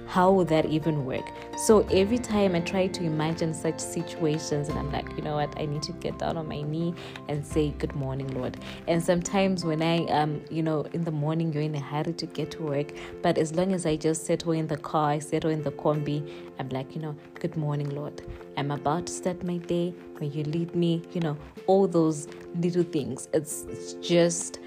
How 0.08 0.32
would 0.32 0.48
that 0.48 0.66
even 0.66 1.06
work? 1.06 1.30
So 1.58 1.82
every 1.92 2.18
time 2.18 2.56
I 2.56 2.62
try 2.62 2.88
to 2.88 3.04
imagine 3.04 3.54
such 3.54 3.80
situations, 3.80 4.70
and 4.70 4.80
I'm 4.80 4.92
like, 4.92 5.10
you 5.18 5.24
know 5.24 5.36
what, 5.36 5.54
I 5.60 5.66
need 5.66 5.84
to 5.84 5.92
get 5.94 6.18
down 6.20 6.38
on 6.38 6.48
my 6.48 6.62
knee 6.62 6.94
and 7.28 7.46
say 7.46 7.72
good 7.72 7.94
morning, 7.96 8.28
Lord. 8.40 8.58
And 8.88 9.04
sometimes 9.04 9.66
when 9.66 9.82
I, 9.82 10.06
um, 10.06 10.42
you 10.50 10.64
know, 10.64 10.84
in 10.94 11.04
the 11.04 11.12
morning 11.12 11.52
you're 11.52 11.64
in 11.64 11.76
a 11.76 11.80
hurry 11.80 12.14
to 12.14 12.26
get 12.26 12.52
to 12.52 12.64
work, 12.64 12.94
but 13.22 13.38
as 13.38 13.54
long 13.54 13.74
as 13.74 13.86
I 13.86 13.98
just 13.98 14.26
settle 14.26 14.54
in 14.54 14.68
the 14.68 14.78
car, 14.78 15.10
I 15.12 15.20
settle 15.20 15.52
in 15.52 15.62
the 15.62 15.72
combi, 15.72 16.32
I'm 16.58 16.70
like, 16.70 16.96
you 16.96 17.02
know, 17.02 17.16
good 17.36 17.58
morning, 17.58 17.90
Lord. 17.90 18.22
I'm 18.56 18.72
about 18.72 19.08
to 19.08 19.14
start 19.14 19.44
my 19.44 19.58
day. 19.58 19.94
May 20.20 20.28
you 20.28 20.44
lead 20.46 20.74
me, 20.74 21.04
you 21.12 21.22
know, 21.22 21.38
all 21.68 21.88
those 21.88 22.28
little 22.56 22.84
things. 22.84 23.28
It's, 23.34 23.66
it's 23.70 23.94
just, 23.96 24.60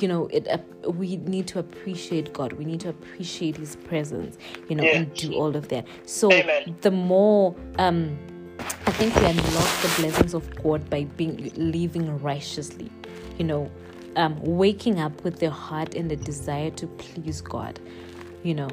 you 0.00 0.08
know, 0.08 0.26
it. 0.28 0.46
Uh, 0.48 0.58
we 0.90 1.16
need 1.16 1.46
to 1.48 1.58
appreciate 1.58 2.32
God. 2.32 2.52
We 2.54 2.64
need 2.64 2.80
to 2.80 2.88
appreciate 2.90 3.56
His 3.56 3.76
presence, 3.76 4.36
you 4.68 4.76
know, 4.76 4.84
Yeah. 4.84 4.98
and 4.98 5.14
do 5.14 5.34
all 5.34 5.56
of 5.56 5.68
that. 5.68 5.86
So 6.06 6.32
Amen. 6.32 6.76
the 6.80 6.90
more, 6.90 7.54
um, 7.78 8.16
I 8.58 8.90
think 8.92 9.14
we 9.16 9.24
unlock 9.24 9.82
the 9.82 9.92
blessings 9.98 10.34
of 10.34 10.62
God 10.62 10.88
by 10.88 11.04
being 11.16 11.52
living 11.56 12.20
righteously, 12.22 12.90
you 13.38 13.44
know, 13.44 13.70
um, 14.16 14.40
waking 14.42 14.98
up 14.98 15.22
with 15.24 15.38
the 15.40 15.50
heart 15.50 15.94
and 15.94 16.10
the 16.10 16.16
desire 16.16 16.70
to 16.70 16.86
please 16.86 17.40
God, 17.40 17.78
you 18.42 18.54
know, 18.54 18.68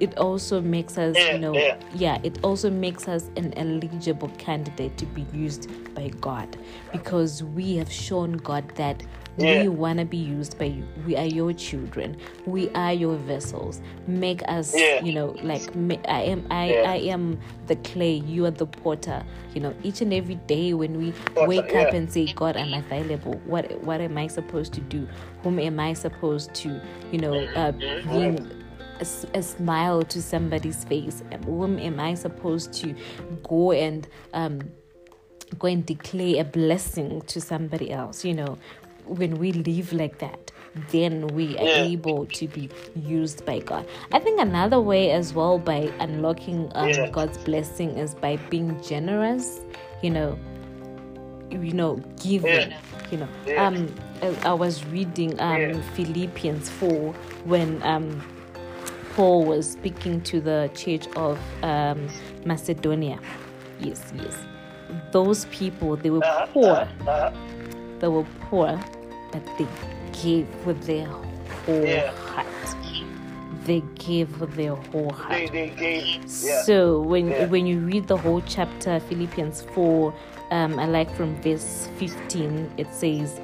it 0.00 0.16
also 0.18 0.60
makes 0.60 0.98
us, 0.98 1.16
you 1.16 1.38
know, 1.38 1.54
yeah. 1.54 1.78
yeah, 1.94 2.18
it 2.22 2.38
also 2.42 2.70
makes 2.70 3.08
us 3.08 3.30
an 3.36 3.52
eligible 3.56 4.28
candidate 4.38 4.96
to 4.98 5.06
be 5.06 5.26
used 5.32 5.68
by 5.94 6.08
God 6.20 6.56
because 6.92 7.42
we 7.42 7.76
have 7.76 7.90
shown 7.90 8.32
God 8.38 8.68
that 8.76 9.02
Yeah. 9.38 9.60
we 9.62 9.68
want 9.68 9.98
to 9.98 10.06
be 10.06 10.16
used 10.16 10.58
by 10.58 10.64
you. 10.66 10.84
We 11.06 11.14
are 11.14 11.26
your 11.26 11.52
children. 11.52 12.16
We 12.46 12.70
are 12.70 12.94
your 12.94 13.16
vessels. 13.16 13.82
Make 14.06 14.42
us, 14.48 14.74
Yeah. 14.74 15.04
you 15.04 15.12
know, 15.12 15.34
like 15.42 15.60
I 16.08 16.22
am. 16.22 16.46
I. 16.50 16.72
I 16.86 16.96
am 17.12 17.38
the 17.66 17.76
clay. 17.76 18.14
You 18.14 18.46
are 18.46 18.50
the 18.50 18.64
potter. 18.66 19.22
You 19.54 19.60
know, 19.60 19.74
each 19.82 20.00
and 20.00 20.14
every 20.14 20.36
day 20.46 20.72
when 20.72 20.96
we 20.96 21.12
Potter, 21.12 21.48
wake 21.48 21.74
up 21.74 21.92
and 21.92 22.10
say, 22.10 22.32
God, 22.32 22.56
I'm 22.56 22.72
available. 22.72 23.34
What 23.44 23.70
what 23.84 24.00
am 24.00 24.16
I 24.16 24.26
supposed 24.26 24.72
to 24.72 24.80
do? 24.80 25.06
Whom 25.42 25.58
am 25.58 25.78
I 25.80 25.92
supposed 25.92 26.54
to, 26.62 26.80
you 27.12 27.18
know, 27.18 27.34
uh, 27.54 27.72
Mm-hmm. 27.72 28.62
A, 29.00 29.38
a, 29.38 29.42
smile 29.42 30.02
to 30.02 30.22
somebody's 30.22 30.84
face? 30.84 31.22
Whom 31.44 31.78
am 31.78 32.00
I 32.00 32.14
supposed 32.14 32.72
to 32.74 32.94
go 33.42 33.72
and 33.72 34.06
um, 34.34 34.60
go 35.58 35.68
and 35.68 35.84
declare 35.84 36.40
a 36.40 36.44
blessing 36.44 37.22
to 37.22 37.40
somebody 37.40 37.90
else? 37.92 38.24
You 38.24 38.34
know, 38.34 38.58
when 39.06 39.38
we 39.38 39.52
live 39.52 39.92
like 39.92 40.18
that, 40.18 40.52
then 40.90 41.28
we 41.28 41.56
are 41.58 41.64
yeah. 41.64 41.82
able 41.82 42.26
to 42.26 42.48
be 42.48 42.68
used 42.94 43.44
by 43.46 43.60
God. 43.60 43.86
I 44.12 44.18
think 44.18 44.40
another 44.40 44.80
way 44.80 45.10
as 45.10 45.32
well 45.32 45.58
by 45.58 45.92
unlocking 46.00 46.70
um, 46.74 46.88
yeah. 46.88 47.10
God's 47.10 47.38
blessing 47.38 47.96
is 47.96 48.14
by 48.14 48.36
being 48.50 48.80
generous. 48.82 49.60
You 50.02 50.10
know, 50.10 50.38
you 51.50 51.72
know, 51.72 51.96
giving. 52.22 52.70
Yeah. 52.70 52.78
You 53.10 53.18
know, 53.18 53.28
um, 53.56 53.94
I, 54.20 54.50
I 54.50 54.52
was 54.52 54.84
reading 54.86 55.38
um 55.40 55.80
Philippians 55.94 56.68
four 56.68 57.12
when 57.44 57.80
um 57.84 58.20
Paul 59.16 59.46
was 59.46 59.72
speaking 59.72 60.20
to 60.24 60.42
the 60.42 60.70
church 60.74 61.06
of 61.16 61.40
um, 61.62 62.06
Macedonia. 62.44 63.18
Yes, 63.80 64.12
yes. 64.14 64.36
Those 65.10 65.46
people, 65.46 65.96
they 65.96 66.10
were 66.10 66.22
uh-huh, 66.22 66.46
poor. 66.52 66.70
Uh-huh. 66.70 67.32
They 67.98 68.08
were 68.08 68.26
poor, 68.42 68.78
but 69.32 69.42
they 69.56 69.66
gave 70.22 70.46
with 70.66 70.82
their 70.84 71.06
whole 71.06 71.82
yeah. 71.82 72.12
heart. 72.12 72.46
They 73.64 73.80
gave 73.94 74.38
with 74.38 74.54
their 74.54 74.74
whole 74.74 75.10
heart. 75.10 75.32
They, 75.32 75.46
they 75.48 75.68
gave, 75.70 76.26
yeah. 76.44 76.60
So 76.64 77.00
when 77.00 77.28
yeah. 77.28 77.46
when 77.46 77.66
you 77.66 77.80
read 77.80 78.08
the 78.08 78.18
whole 78.18 78.42
chapter, 78.42 79.00
Philippians 79.00 79.62
four, 79.74 80.12
um, 80.50 80.78
I 80.78 80.84
like 80.84 81.10
from 81.16 81.40
verse 81.40 81.88
fifteen, 81.98 82.70
it 82.76 82.92
says, 82.92 83.40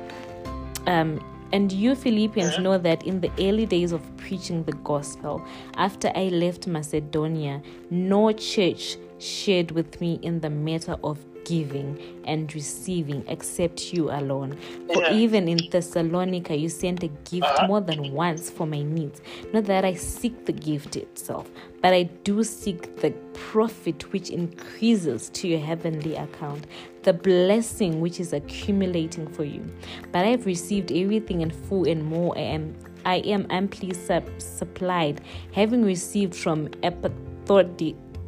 um, 0.87 1.19
and 1.53 1.71
you 1.71 1.95
Philippians 1.95 2.59
know 2.59 2.79
that 2.79 3.05
in 3.05 3.21
the 3.21 3.31
early 3.39 3.67
days 3.67 3.93
of 3.93 4.01
preaching 4.17 4.65
the 4.65 4.73
gospel, 4.73 5.45
after 5.75 6.11
I 6.15 6.29
left 6.29 6.67
Macedonia, 6.67 7.63
no 7.91 8.33
church 8.33 8.97
shared 9.19 9.71
with 9.71 10.01
me 10.01 10.19
in 10.23 10.41
the 10.41 10.51
matter 10.51 10.97
of 11.05 11.19
giving 11.45 11.99
and 12.25 12.55
receiving 12.55 13.25
except 13.29 13.93
you 13.93 14.11
alone. 14.11 14.57
For 14.93 15.03
yeah. 15.03 15.13
even 15.13 15.49
in 15.49 15.59
Thessalonica, 15.71 16.57
you 16.57 16.69
sent 16.69 17.03
a 17.03 17.09
gift 17.09 17.45
uh-huh. 17.45 17.67
more 17.67 17.81
than 17.81 18.13
once 18.13 18.51
for 18.51 18.67
my 18.67 18.83
needs. 18.83 19.21
Not 19.53 19.65
that 19.65 19.85
I 19.85 19.95
seek 19.95 20.45
the 20.47 20.53
gift 20.53 20.97
itself, 20.97 21.51
but 21.81 21.93
I 21.93 22.05
do 22.25 22.45
seek 22.45 22.97
the 22.97 23.11
profit 23.35 24.13
which 24.13 24.31
increases 24.31 25.31
to 25.31 25.49
your 25.49 25.61
heavenly 25.61 26.15
account, 26.17 26.67
the 27.03 27.13
blessing 27.13 28.01
which 28.01 28.21
is 28.21 28.33
accumulating 28.33 29.27
for 29.27 29.45
you. 29.45 29.65
But 30.13 30.25
I've 30.25 30.47
received 30.47 30.93
everything 30.93 31.41
in 31.41 31.51
full 31.51 31.89
and 31.89 32.05
more, 32.05 32.37
and 32.39 32.77
I 33.05 33.17
am 33.17 33.47
amply 33.51 33.95
sub- 33.95 34.31
supplied, 34.39 35.21
having 35.53 35.85
received 35.85 36.35
from 36.35 36.69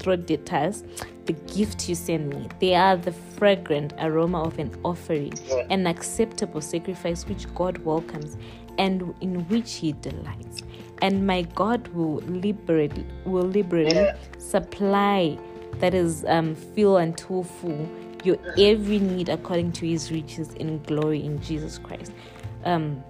Epaphroditus 0.05 0.85
the 1.27 1.33
gift 1.55 1.89
you 1.89 1.95
send 1.95 2.29
me. 2.29 2.49
They 2.61 2.75
are 2.75 2.97
the 2.97 3.13
fragrant 3.13 3.95
aroma 3.99 4.43
of 4.43 4.59
an 4.59 4.71
offering, 4.85 5.33
an 5.71 5.87
acceptable 5.87 6.61
sacrifice 6.61 7.27
which 7.27 7.53
God 7.55 7.79
welcomes 7.79 8.37
and 8.77 9.15
in 9.23 9.49
which 9.49 9.75
He 9.75 9.93
delights. 9.93 10.63
And 11.01 11.27
my 11.27 11.43
God 11.43 11.89
will 11.89 12.17
liberally 12.27 13.07
will 13.25 13.45
liberally 13.45 14.11
supply 14.39 15.39
that 15.79 15.95
is 15.95 16.25
um 16.27 16.55
fill 16.55 16.99
until 16.99 17.43
full 17.43 17.89
your 18.23 18.37
every 18.59 18.99
need 18.99 19.29
according 19.29 19.73
to 19.73 19.87
His 19.87 20.13
riches 20.13 20.53
in 20.55 20.83
glory 20.83 21.25
in 21.25 21.41
Jesus 21.41 21.79
Christ. 21.79 22.13
Um, 22.65 23.03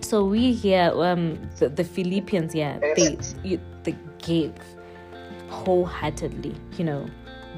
so 0.00 0.24
we 0.24 0.52
hear 0.52 0.92
um 0.94 1.38
the, 1.58 1.68
the 1.68 1.84
Philippians 1.84 2.54
yeah 2.54 2.78
they 2.96 3.18
you, 3.42 3.60
they 3.82 3.96
gave 4.18 4.54
wholeheartedly 5.52 6.54
you 6.78 6.84
know 6.84 7.06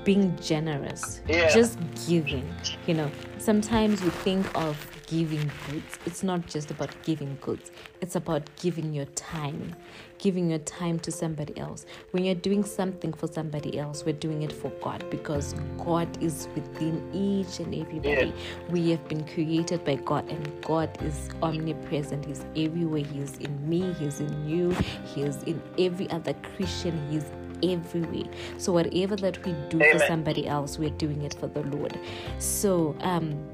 being 0.05 0.37
generous, 0.41 1.23
yeah. 1.27 1.53
just 1.53 1.79
giving. 2.07 2.49
You 2.87 2.95
know, 2.95 3.11
sometimes 3.39 4.03
we 4.03 4.11
think 4.11 4.47
of 4.57 4.77
giving 5.07 5.51
goods. 5.71 5.99
It's 6.07 6.23
not 6.23 6.47
just 6.47 6.71
about 6.71 6.91
giving 7.03 7.37
goods, 7.41 7.71
it's 8.01 8.17
about 8.17 8.49
giving 8.57 8.93
your 8.93 9.07
time, 9.07 9.75
giving 10.19 10.51
your 10.51 10.59
time 10.61 10.99
to 11.01 11.11
somebody 11.11 11.57
else. 11.59 11.87
When 12.11 12.25
you're 12.25 12.35
doing 12.35 12.65
something 12.65 13.13
for 13.13 13.27
somebody 13.27 13.79
else, 13.79 14.05
we're 14.05 14.13
doing 14.13 14.43
it 14.43 14.53
for 14.53 14.71
God 14.83 15.05
because 15.11 15.55
God 15.79 16.23
is 16.23 16.49
within 16.55 17.11
each 17.13 17.61
and 17.61 17.75
everybody. 17.75 18.27
Yeah. 18.27 18.33
We 18.69 18.91
have 18.91 19.07
been 19.09 19.27
created 19.27 19.85
by 19.85 19.97
God, 19.97 20.29
and 20.31 20.63
God 20.63 20.91
is 21.03 21.31
omnipresent. 21.43 22.27
He's 22.27 22.45
everywhere. 22.57 23.05
He's 23.05 23.39
in 23.39 23.69
me, 23.69 23.93
He's 23.95 24.21
in 24.21 24.49
you, 24.49 24.71
He 25.15 25.23
is 25.23 25.43
in 25.45 25.63
every 25.79 26.11
other 26.11 26.35
Christian, 26.57 27.11
He's 27.11 27.25
everywhere. 27.73 28.31
So 28.59 28.73
whatever 28.73 29.17
that 29.17 29.45
we 29.45 29.53
do 29.69 29.79
Amen. 29.79 29.93
for 29.93 30.07
somebody 30.07 30.47
else, 30.47 30.79
we're 30.79 30.91
doing 30.91 31.23
it 31.23 31.35
for 31.35 31.47
the 31.47 31.63
Lord. 31.63 31.99
So 32.39 32.97
um 33.01 33.54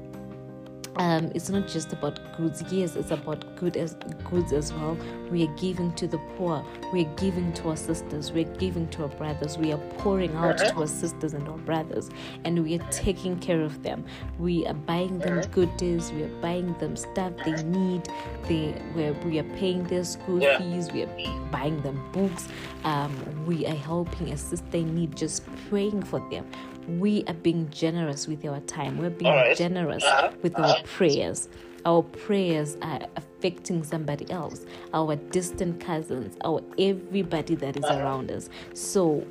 um, 0.97 1.31
it's 1.33 1.49
not 1.49 1.67
just 1.67 1.93
about 1.93 2.19
goods. 2.37 2.63
Yes, 2.69 2.95
it's 2.95 3.11
about 3.11 3.55
good 3.55 3.77
as 3.77 3.95
goods 4.29 4.51
as 4.51 4.73
well. 4.73 4.97
We 5.29 5.47
are 5.47 5.55
giving 5.55 5.93
to 5.93 6.07
the 6.07 6.17
poor. 6.35 6.65
We 6.91 7.05
are 7.05 7.15
giving 7.15 7.53
to 7.53 7.69
our 7.69 7.77
sisters. 7.77 8.31
We 8.31 8.41
are 8.41 8.55
giving 8.55 8.89
to 8.89 9.03
our 9.03 9.09
brothers. 9.09 9.57
We 9.57 9.71
are 9.71 9.77
pouring 9.97 10.35
out 10.35 10.57
to 10.57 10.75
our 10.75 10.87
sisters 10.87 11.33
and 11.33 11.47
our 11.47 11.57
brothers, 11.59 12.09
and 12.43 12.61
we 12.63 12.75
are 12.75 12.87
taking 12.91 13.39
care 13.39 13.61
of 13.61 13.83
them. 13.83 14.03
We 14.37 14.65
are 14.67 14.73
buying 14.73 15.19
them 15.19 15.41
goodies. 15.51 16.11
We 16.11 16.23
are 16.23 16.41
buying 16.41 16.73
them 16.79 16.95
stuff 16.97 17.33
they 17.45 17.63
need. 17.63 18.07
They 18.47 18.71
where 18.93 19.13
we 19.13 19.39
are 19.39 19.49
paying 19.57 19.83
their 19.85 20.03
school 20.03 20.39
fees. 20.57 20.91
We 20.91 21.03
are 21.03 21.49
buying 21.51 21.81
them 21.81 22.11
books. 22.11 22.47
Um, 22.83 23.45
we 23.45 23.65
are 23.65 23.75
helping 23.75 24.31
assist 24.31 24.69
they 24.71 24.83
need. 24.83 25.15
Just 25.15 25.43
praying 25.69 26.03
for 26.03 26.19
them 26.29 26.45
we 26.87 27.23
are 27.27 27.33
being 27.33 27.69
generous 27.69 28.27
with 28.27 28.45
our 28.45 28.59
time. 28.61 28.97
We're 28.97 29.09
being 29.09 29.33
right. 29.33 29.55
generous 29.57 30.03
uh-huh. 30.03 30.31
with 30.41 30.57
uh-huh. 30.57 30.75
our 30.77 30.83
prayers. 30.83 31.49
Our 31.85 32.03
prayers 32.03 32.77
are 32.81 33.01
affecting 33.15 33.83
somebody 33.83 34.29
else, 34.29 34.65
our 34.93 35.15
distant 35.15 35.79
cousins, 35.79 36.37
our 36.43 36.61
everybody 36.77 37.55
that 37.55 37.77
is 37.77 37.83
uh-huh. 37.83 37.99
around 37.99 38.31
us. 38.31 38.49
So 38.73 39.25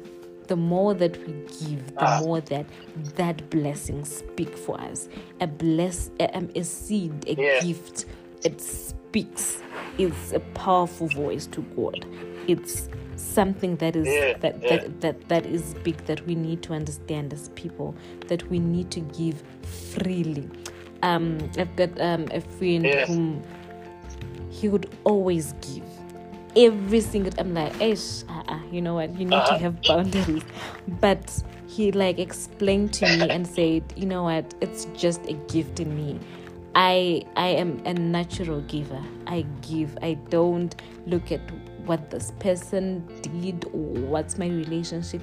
the 0.49 0.57
more 0.57 0.95
that 0.95 1.17
we 1.27 1.33
give, 1.33 1.95
the 1.95 2.03
uh-huh. 2.03 2.25
more 2.25 2.41
that 2.41 2.67
that 3.15 3.49
blessing 3.51 4.05
speak 4.05 4.57
for 4.57 4.81
us. 4.81 5.09
A 5.41 5.47
bless, 5.47 6.11
a, 6.19 6.37
um, 6.37 6.51
a 6.57 6.65
seed, 6.65 7.25
a 7.29 7.35
yeah. 7.35 7.61
gift, 7.61 8.07
it 8.43 8.61
speaks. 8.61 9.63
It's 9.97 10.33
a 10.33 10.41
powerful 10.41 11.07
voice 11.09 11.47
to 11.49 11.63
God. 11.77 12.05
It's 12.51 12.89
something 13.21 13.77
that 13.77 13.95
is 13.95 14.07
yeah, 14.09 14.37
that, 14.39 14.63
yeah. 14.63 14.69
that 14.69 15.01
that 15.01 15.29
that 15.29 15.47
is 15.47 15.75
big 15.85 15.97
that 16.07 16.27
we 16.27 16.35
need 16.35 16.63
to 16.63 16.73
understand 16.73 17.33
as 17.33 17.49
people 17.51 17.95
that 18.29 18.49
we 18.51 18.59
need 18.59 18.91
to 18.91 19.01
give 19.01 19.43
freely. 19.63 20.49
Um 21.03 21.39
i've 21.59 21.75
got 21.77 21.99
um 22.01 22.27
a 22.33 22.41
friend 22.41 22.85
yes. 22.85 23.09
whom 23.09 23.43
he 24.51 24.69
would 24.69 24.91
always 25.05 25.53
give. 25.61 25.85
Every 26.57 27.01
single 27.01 27.33
i'm 27.39 27.55
like 27.55 27.81
Ish, 27.81 28.25
uh-uh, 28.29 28.59
you 28.73 28.83
know 28.83 28.95
what? 28.95 29.11
You 29.19 29.27
need 29.27 29.35
uh-huh. 29.35 29.59
to 29.59 29.63
have 29.63 29.83
boundaries. 29.83 30.43
But 31.01 31.43
he 31.69 31.93
like 31.93 32.19
explained 32.19 32.93
to 32.95 33.07
me 33.07 33.31
and 33.31 33.47
said 33.57 33.85
you 33.97 34.07
know 34.07 34.25
what? 34.25 34.55
It's 34.61 34.87
just 34.97 35.25
a 35.27 35.35
gift 35.49 35.79
in 35.79 35.95
me. 35.95 36.19
I 36.75 37.23
i 37.37 37.49
am 37.49 37.81
a 37.85 37.95
natural 37.95 38.61
giver. 38.63 39.03
I 39.27 39.47
give. 39.63 39.97
I 40.03 40.15
don't 40.31 40.75
look 41.07 41.31
at 41.31 41.41
what 41.87 42.11
this 42.11 42.33
person 42.39 43.07
did 43.23 43.65
or 43.67 44.01
what's 44.09 44.39
my 44.39 44.47
relationship. 44.47 45.23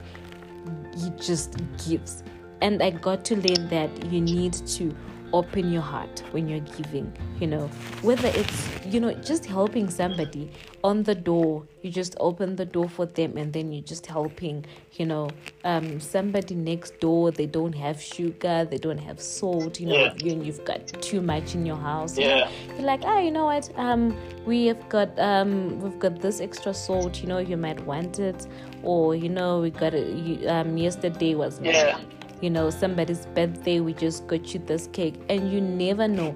He 0.95 1.09
just 1.19 1.55
gives. 1.87 2.23
And 2.61 2.81
I 2.81 2.89
got 2.89 3.23
to 3.25 3.35
learn 3.35 3.69
that 3.69 4.11
you 4.11 4.21
need 4.21 4.53
to 4.53 4.95
open 5.33 5.71
your 5.71 5.81
heart 5.81 6.23
when 6.31 6.47
you're 6.47 6.59
giving 6.59 7.11
you 7.39 7.47
know. 7.47 7.67
Whether 8.01 8.29
it's 8.29 8.85
you 8.85 8.99
know 8.99 9.13
just 9.13 9.45
helping 9.45 9.89
somebody 9.89 10.51
on 10.83 11.03
the 11.03 11.15
door 11.15 11.65
you 11.81 11.91
just 11.91 12.15
open 12.19 12.55
the 12.55 12.65
door 12.65 12.89
for 12.89 13.05
them 13.05 13.37
and 13.37 13.51
then 13.53 13.71
you're 13.71 13.83
just 13.83 14.05
helping 14.05 14.65
you 14.93 15.05
know. 15.05 15.29
Um 15.63 15.99
somebody 15.99 16.55
next 16.55 16.99
door 16.99 17.31
they 17.31 17.45
don't 17.45 17.73
have 17.73 18.01
sugar 18.01 18.65
they 18.69 18.77
don't 18.77 18.97
have 18.97 19.19
salt 19.19 19.79
you 19.79 19.87
know 19.87 19.95
yeah. 19.95 20.13
you, 20.17 20.41
you've 20.41 20.63
got 20.65 20.87
too 21.01 21.21
much 21.21 21.55
in 21.55 21.65
your 21.65 21.77
house. 21.77 22.17
Yeah. 22.17 22.49
You're 22.75 22.85
like 22.85 23.01
oh 23.05 23.19
you 23.19 23.31
know 23.31 23.45
what? 23.45 23.71
Um 23.77 24.17
we 24.45 24.67
have 24.67 24.89
got 24.89 25.17
um 25.19 25.79
we've 25.81 25.99
got 25.99 26.21
this 26.21 26.39
extra 26.41 26.73
salt 26.73 27.21
you 27.21 27.27
know 27.27 27.39
you 27.39 27.57
might 27.57 27.83
want 27.85 28.19
it. 28.19 28.47
Or 28.83 29.15
you 29.15 29.29
know 29.29 29.59
we 29.59 29.71
got 29.71 29.93
it 29.93 30.47
um 30.47 30.77
yesterday 30.77 31.35
was 31.35 31.59
yeah 31.61 31.99
you 32.41 32.49
know 32.49 32.69
somebody's 32.69 33.25
birthday 33.27 33.79
we 33.79 33.93
just 33.93 34.27
got 34.27 34.53
you 34.53 34.59
this 34.61 34.87
cake 34.93 35.15
and 35.29 35.51
you 35.51 35.61
never 35.61 36.07
know 36.07 36.35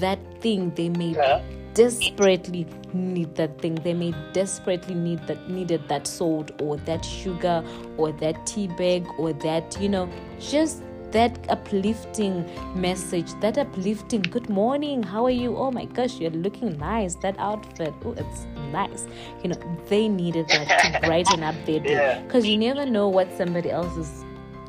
that 0.00 0.18
thing 0.40 0.70
they 0.74 0.88
may 0.88 1.10
yeah. 1.10 1.42
desperately 1.74 2.66
need 2.92 3.34
that 3.34 3.60
thing 3.60 3.74
they 3.76 3.94
may 3.94 4.12
desperately 4.32 4.94
need 4.94 5.24
that 5.26 5.48
needed 5.48 5.86
that 5.88 6.06
salt 6.06 6.50
or 6.60 6.76
that 6.78 7.04
sugar 7.04 7.64
or 7.96 8.12
that 8.12 8.46
tea 8.46 8.66
bag 8.66 9.06
or 9.18 9.32
that 9.32 9.76
you 9.80 9.88
know 9.88 10.08
just 10.40 10.82
that 11.12 11.38
uplifting 11.48 12.44
message, 12.74 13.32
that 13.40 13.56
uplifting 13.58 14.22
good 14.22 14.48
morning, 14.48 15.02
how 15.02 15.24
are 15.24 15.30
you? 15.30 15.56
Oh 15.56 15.70
my 15.70 15.86
gosh, 15.86 16.18
you're 16.18 16.30
looking 16.30 16.76
nice. 16.78 17.14
That 17.16 17.36
outfit, 17.38 17.94
oh, 18.04 18.12
it's 18.12 18.46
nice. 18.72 19.06
You 19.42 19.50
know, 19.50 19.78
they 19.88 20.08
needed 20.08 20.48
that 20.48 21.00
to 21.00 21.00
brighten 21.06 21.42
up 21.42 21.54
their 21.64 21.80
day 21.80 22.22
because 22.26 22.46
you 22.46 22.58
never 22.58 22.84
know 22.84 23.08
what 23.08 23.34
somebody 23.36 23.70
else 23.70 23.96
is 23.96 24.24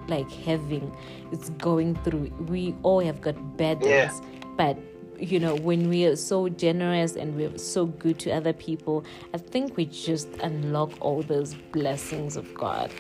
like 0.10 0.30
having, 0.32 0.96
it's 1.32 1.50
going 1.52 1.96
through. 2.04 2.32
We 2.48 2.76
all 2.84 3.00
have 3.00 3.22
got 3.22 3.58
bad 3.58 3.80
yeah. 3.84 4.12
but 4.58 4.78
you 5.20 5.40
know 5.40 5.56
when 5.56 5.90
we 5.90 6.06
are 6.06 6.16
so 6.16 6.50
generous 6.50 7.16
and 7.16 7.36
we're 7.36 7.58
so 7.58 7.86
good 7.86 8.18
to 8.20 8.32
other 8.32 8.54
people 8.54 9.04
i 9.34 9.38
think 9.38 9.76
we 9.76 9.86
just 9.86 10.30
unlock 10.42 10.92
all 11.02 11.22
those 11.24 11.56
blessings 11.72 12.38
of 12.38 12.52
god 12.54 12.92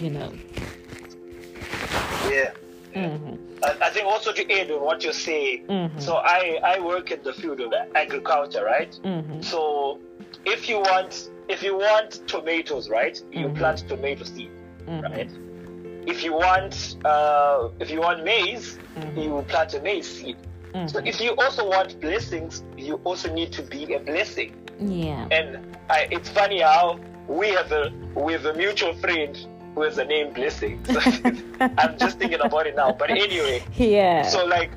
you 0.00 0.10
know 0.10 0.32
yeah 2.28 2.50
mm-hmm. 2.94 3.36
I, 3.64 3.86
I, 3.86 3.90
think 3.90 4.06
also 4.06 4.32
to 4.32 4.52
add 4.52 4.70
on 4.70 4.82
what 4.82 5.04
you 5.04 5.12
say 5.12 5.62
mm-hmm. 5.68 5.98
so 5.98 6.16
i 6.16 6.58
i 6.64 6.80
work 6.80 7.10
in 7.10 7.22
the 7.22 7.32
field 7.32 7.60
of 7.60 7.72
agriculture 7.94 8.64
right 8.64 8.98
mm-hmm. 9.04 9.40
so 9.40 10.00
if 10.44 10.68
you 10.68 10.78
want 10.78 11.30
if 11.48 11.62
you 11.62 11.76
want 11.76 12.26
tomatoes 12.26 12.88
right 12.88 13.22
you 13.30 13.46
mm-hmm. 13.46 13.56
plant 13.56 13.84
tomato 13.88 14.24
seed 14.24 14.50
mm-hmm. 14.86 15.00
right 15.12 15.30
if 16.06 16.24
you 16.24 16.32
want 16.32 16.96
uh, 17.04 17.68
if 17.80 17.90
you 17.90 18.00
want 18.00 18.24
maize 18.24 18.78
mm-hmm. 18.96 19.18
you 19.18 19.44
plant 19.48 19.74
a 19.74 19.80
maize 19.80 20.08
seed 20.08 20.36
Mm-hmm. 20.74 20.88
So 20.88 21.00
if 21.04 21.20
you 21.20 21.34
also 21.36 21.68
want 21.68 22.00
blessings, 22.00 22.62
you 22.76 22.96
also 23.04 23.32
need 23.32 23.52
to 23.52 23.62
be 23.62 23.94
a 23.94 24.00
blessing. 24.00 24.56
Yeah. 24.80 25.28
And 25.30 25.76
I, 25.90 26.08
it's 26.10 26.30
funny 26.30 26.60
how 26.60 26.98
we 27.28 27.48
have 27.50 27.72
a 27.72 27.92
we 28.14 28.32
have 28.32 28.46
a 28.46 28.54
mutual 28.54 28.94
friend 28.94 29.36
who 29.74 29.82
has 29.82 29.96
the 29.96 30.04
name 30.04 30.32
Blessing. 30.32 30.82
So 30.84 31.00
I'm 31.78 31.98
just 31.98 32.18
thinking 32.18 32.40
about 32.40 32.66
it 32.66 32.76
now. 32.76 32.92
But 32.92 33.10
anyway. 33.10 33.62
Yeah. 33.76 34.22
So 34.22 34.44
like 34.44 34.70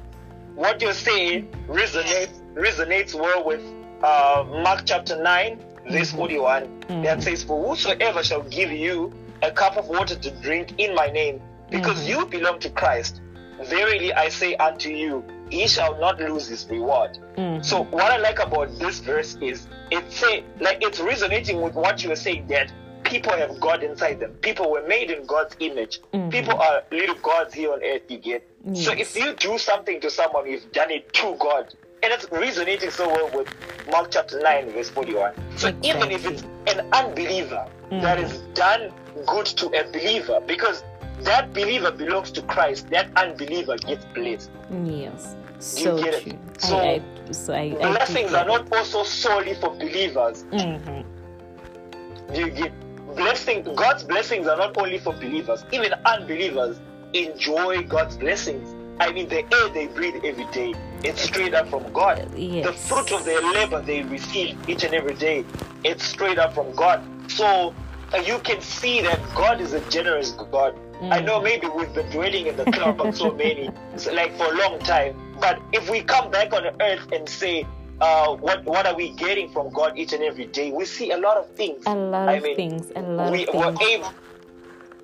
what 0.55 0.81
you're 0.81 0.93
saying 0.93 1.47
resonates 1.67 2.41
resonates 2.55 3.13
well 3.13 3.43
with 3.45 3.63
uh, 4.03 4.45
Mark 4.63 4.83
chapter 4.85 5.21
nine, 5.21 5.59
verse 5.89 6.09
mm-hmm. 6.09 6.17
41. 6.17 6.63
Mm-hmm. 6.63 7.03
That 7.03 7.23
says, 7.23 7.43
For 7.43 7.69
whosoever 7.69 8.21
shall 8.23 8.43
give 8.43 8.71
you 8.71 9.13
a 9.45 9.51
cup 9.51 9.77
of 9.77 9.87
water 9.87 10.15
to 10.15 10.31
drink 10.41 10.79
in 10.79 10.95
my 10.95 11.07
name, 11.07 11.41
because 11.69 11.99
mm-hmm. 11.99 12.19
you 12.19 12.25
belong 12.25 12.59
to 12.59 12.69
Christ, 12.69 13.21
verily 13.63 14.13
I 14.13 14.29
say 14.29 14.55
unto 14.55 14.89
you, 14.89 15.23
he 15.49 15.67
shall 15.67 15.99
not 15.99 16.19
lose 16.19 16.47
his 16.47 16.67
reward. 16.69 17.19
Mm-hmm. 17.37 17.61
So 17.63 17.83
what 17.83 18.11
I 18.11 18.17
like 18.17 18.39
about 18.39 18.77
this 18.79 18.99
verse 18.99 19.37
is 19.41 19.67
it's 19.91 20.17
say 20.17 20.43
like 20.59 20.81
it's 20.81 20.99
resonating 20.99 21.61
with 21.61 21.75
what 21.75 22.03
you 22.03 22.09
were 22.09 22.15
saying 22.15 22.47
that 22.47 22.73
people 23.03 23.33
have 23.33 23.59
God 23.59 23.83
inside 23.83 24.19
them. 24.19 24.31
People 24.41 24.71
were 24.71 24.85
made 24.87 25.11
in 25.11 25.25
God's 25.27 25.55
image. 25.59 26.01
Mm-hmm. 26.13 26.29
People 26.29 26.59
are 26.59 26.83
little 26.91 27.15
gods 27.15 27.53
here 27.53 27.71
on 27.71 27.83
earth, 27.83 28.01
you 28.09 28.17
get. 28.17 28.49
Yes. 28.65 28.85
So 28.85 28.91
if 28.93 29.15
you 29.15 29.35
do 29.35 29.59
something 29.59 30.01
to 30.01 30.09
someone, 30.09 30.49
you've 30.49 30.71
done 30.71 30.89
it 30.89 31.13
to 31.13 31.35
God. 31.39 31.73
And 32.01 32.13
it's 32.13 32.29
resonating 32.31 32.91
so 32.91 33.07
well 33.07 33.29
with 33.33 33.47
Mark 33.91 34.11
chapter 34.11 34.39
9, 34.39 34.71
verse 34.71 34.89
41. 34.89 35.33
So 35.57 35.69
exactly. 35.69 35.89
even 35.89 36.11
if 36.11 36.25
it's 36.25 36.43
an 36.67 36.87
unbeliever 36.93 37.67
mm-hmm. 37.85 38.01
that 38.01 38.19
is 38.19 38.39
done 38.53 38.91
good 39.25 39.45
to 39.45 39.67
a 39.67 39.83
believer, 39.91 40.41
because 40.45 40.83
that 41.21 41.53
believer 41.53 41.91
belongs 41.91 42.31
to 42.31 42.41
Christ, 42.43 42.89
that 42.89 43.09
unbeliever 43.15 43.77
gets 43.77 44.05
blessed. 44.13 44.51
Yes. 44.83 45.35
So 45.59 45.97
you 45.97 46.11
true. 46.19 46.39
So, 46.57 46.77
I, 46.77 47.01
I, 47.27 47.31
so 47.31 47.53
I, 47.53 47.69
blessings 47.69 48.33
are 48.33 48.45
not 48.45 48.71
also 48.73 49.03
solely 49.03 49.55
for 49.55 49.69
believers. 49.71 50.43
Mm-hmm. 50.51 52.35
You 52.35 52.49
get 52.49 52.73
blessing. 53.15 53.63
God's 53.75 54.03
blessings 54.03 54.47
are 54.47 54.57
not 54.57 54.77
only 54.77 54.97
for 54.99 55.13
believers. 55.13 55.63
Even 55.71 55.93
unbelievers 56.05 56.79
enjoy 57.13 57.83
God's 57.83 58.17
blessings. 58.17 58.75
I 58.99 59.11
mean, 59.11 59.29
the 59.29 59.43
air 59.53 59.69
they 59.69 59.87
breathe 59.87 60.23
every 60.23 60.45
day, 60.51 60.73
it's 61.03 61.21
straight 61.21 61.53
up 61.53 61.67
from 61.69 61.91
God. 61.93 62.29
Yes. 62.37 62.65
The 62.65 62.73
fruit 62.73 63.11
of 63.11 63.25
their 63.25 63.41
labor 63.53 63.81
they 63.81 64.03
receive 64.03 64.57
each 64.69 64.83
and 64.83 64.93
every 64.93 65.15
day, 65.15 65.45
it's 65.83 66.03
straight 66.03 66.37
up 66.37 66.53
from 66.53 66.73
God. 66.75 67.01
So 67.29 67.75
uh, 68.13 68.17
you 68.17 68.39
can 68.39 68.61
see 68.61 69.01
that 69.01 69.19
God 69.35 69.61
is 69.61 69.73
a 69.73 69.81
generous 69.89 70.31
God. 70.31 70.75
Mm. 71.01 71.11
I 71.13 71.19
know 71.19 71.41
maybe 71.41 71.67
we've 71.67 71.93
been 71.93 72.09
dwelling 72.09 72.47
in 72.47 72.55
the 72.55 72.65
cloud 72.65 72.99
on 73.01 73.13
so 73.13 73.33
many, 73.33 73.69
like 74.13 74.37
for 74.37 74.45
a 74.45 74.57
long 74.57 74.79
time. 74.79 75.37
But 75.39 75.61
if 75.73 75.89
we 75.89 76.01
come 76.01 76.31
back 76.31 76.53
on 76.53 76.65
earth 76.81 77.11
and 77.11 77.27
say, 77.27 77.65
uh, 78.01 78.35
what 78.35 78.63
what 78.65 78.85
are 78.85 78.95
we 78.95 79.11
getting 79.11 79.51
from 79.51 79.69
God 79.71 79.97
each 79.97 80.13
and 80.13 80.23
every 80.23 80.47
day? 80.47 80.71
We 80.71 80.85
see 80.85 81.11
a 81.11 81.17
lot 81.17 81.37
of 81.37 81.49
things. 81.55 81.83
A 81.85 81.95
lot 81.95 82.29
I 82.29 82.33
of 82.35 82.43
mean, 82.43 82.55
things. 82.55 82.91
A 82.95 83.01
lot 83.01 83.31
we, 83.31 83.45
of 83.45 83.53
things. 83.53 83.65
We're 83.65 83.87
able, 83.87 84.13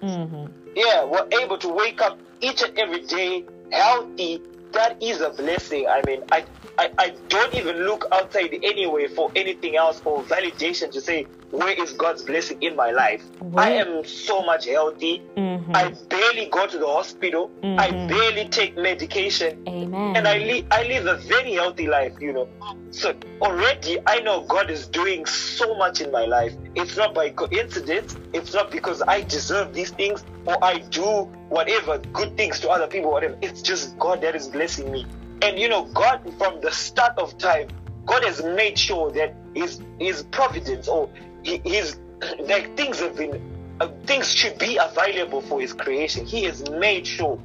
mm-hmm. 0.02 0.46
Yeah, 0.76 1.06
we're 1.06 1.28
able 1.42 1.58
to 1.58 1.70
wake 1.70 2.02
up 2.02 2.20
each 2.42 2.62
and 2.62 2.78
every 2.78 3.02
day 3.06 3.46
healthy. 3.72 4.42
That 4.74 5.02
is 5.02 5.22
a 5.22 5.32
blessing. 5.32 5.88
I 5.90 6.02
mean, 6.06 6.24
I 6.32 6.46
I, 6.78 6.92
I 6.98 7.16
don't 7.28 7.54
even 7.54 7.84
look 7.86 8.06
outside 8.12 8.54
anyway 8.64 9.08
for 9.08 9.32
anything 9.36 9.76
else 9.76 10.02
or 10.06 10.24
validation 10.24 10.92
to 10.92 11.02
say 11.02 11.28
where 11.52 11.72
is 11.72 11.94
God's 11.94 12.24
blessing 12.24 12.62
in 12.62 12.76
my 12.76 12.92
life. 12.92 13.24
I 13.56 13.72
am 13.72 14.06
so 14.06 14.42
much 14.42 14.66
healthy. 14.66 15.22
Mm-hmm. 15.36 15.76
I 15.76 15.94
barely 16.10 16.46
go 16.48 16.66
to 16.66 16.78
the 16.78 16.88
hospital. 16.88 17.52
Mm-hmm. 17.62 17.80
I 17.80 18.08
barely 18.08 18.48
take 18.48 18.78
medication. 18.78 19.62
Amen. 19.68 20.16
And 20.16 20.28
I 20.28 20.38
live 20.38 20.66
I 20.72 20.84
live 20.84 21.06
a 21.08 21.18
very 21.18 21.54
healthy 21.54 21.88
life, 21.88 22.14
you 22.20 22.34
know. 22.34 22.48
So 22.92 23.14
already 23.42 24.00
I 24.08 24.20
know 24.22 24.46
God 24.48 24.72
is 24.72 24.88
doing 24.88 25.26
so 25.26 25.78
much 25.78 26.02
in 26.02 26.12
my 26.12 26.26
life. 26.26 26.54
It's 26.76 26.96
not 26.96 27.14
by 27.14 27.30
coincidence. 27.30 28.16
It's 28.34 28.54
not 28.54 28.72
because 28.72 29.02
I 29.02 29.22
deserve 29.22 29.74
these 29.74 29.92
things 29.92 30.24
or 30.46 30.64
I 30.64 30.80
do 30.80 31.30
whatever 31.50 32.00
good 32.14 32.38
things 32.38 32.60
to 32.62 32.70
other 32.70 32.88
people, 32.88 33.12
whatever. 33.12 33.38
It's 33.42 33.62
just 33.62 33.98
God 34.00 34.22
that 34.22 34.36
is 34.36 34.48
blessing 34.48 34.92
me. 34.92 35.06
And 35.42 35.60
you 35.60 35.68
know, 35.68 35.86
God 35.86 36.22
from 36.38 36.62
the 36.62 36.72
start 36.72 37.18
of 37.18 37.38
time, 37.38 37.68
God 38.06 38.24
has 38.24 38.44
made 38.44 38.78
sure 38.78 39.12
that 39.12 39.36
His 39.54 39.82
His 40.00 40.24
providence 40.24 40.88
or 40.88 41.10
His 41.44 42.00
like 42.40 42.76
things 42.78 43.00
have 43.00 43.16
been 43.16 43.42
uh, 43.80 43.90
things 44.06 44.32
should 44.32 44.58
be 44.60 44.78
available 44.78 45.42
for 45.42 45.60
His 45.60 45.74
creation. 45.74 46.26
He 46.26 46.44
has 46.44 46.70
made 46.70 47.08
sure. 47.08 47.40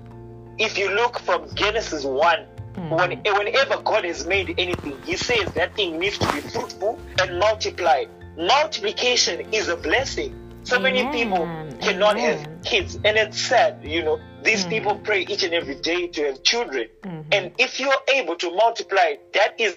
If 0.59 0.79
you 0.79 0.91
look 0.91 1.19
from 1.21 1.55
Genesis 1.55 2.05
one, 2.05 2.47
mm. 2.75 2.91
when 2.97 3.19
whenever 3.37 3.81
God 3.83 4.05
has 4.05 4.27
made 4.27 4.55
anything, 4.59 4.97
He 5.05 5.17
says 5.17 5.53
that 5.55 5.75
thing 5.75 5.99
needs 5.99 6.19
to 6.19 6.33
be 6.33 6.41
fruitful 6.41 6.99
and 7.21 7.39
multiply. 7.39 8.05
Multiplication 8.37 9.53
is 9.53 9.69
a 9.69 9.77
blessing. 9.77 10.35
So 10.65 10.77
Amen. 10.77 10.95
many 10.95 11.19
people 11.19 11.47
cannot 11.81 12.17
Amen. 12.17 12.39
have 12.39 12.63
kids, 12.65 12.97
and 12.97 13.17
it's 13.17 13.41
sad, 13.41 13.81
you 13.85 14.03
know. 14.03 14.19
These 14.43 14.67
mm. 14.67 14.71
people 14.71 14.97
pray 14.97 15.23
each 15.23 15.43
and 15.43 15.55
every 15.55 15.77
day 15.77 16.09
to 16.09 16.25
have 16.27 16.43
children. 16.43 16.89
Mm-hmm. 17.03 17.29
And 17.33 17.53
if 17.59 17.79
you're 17.81 18.03
able 18.13 18.37
to 18.37 18.51
multiply, 18.51 19.15
that 19.33 19.61
is 19.61 19.77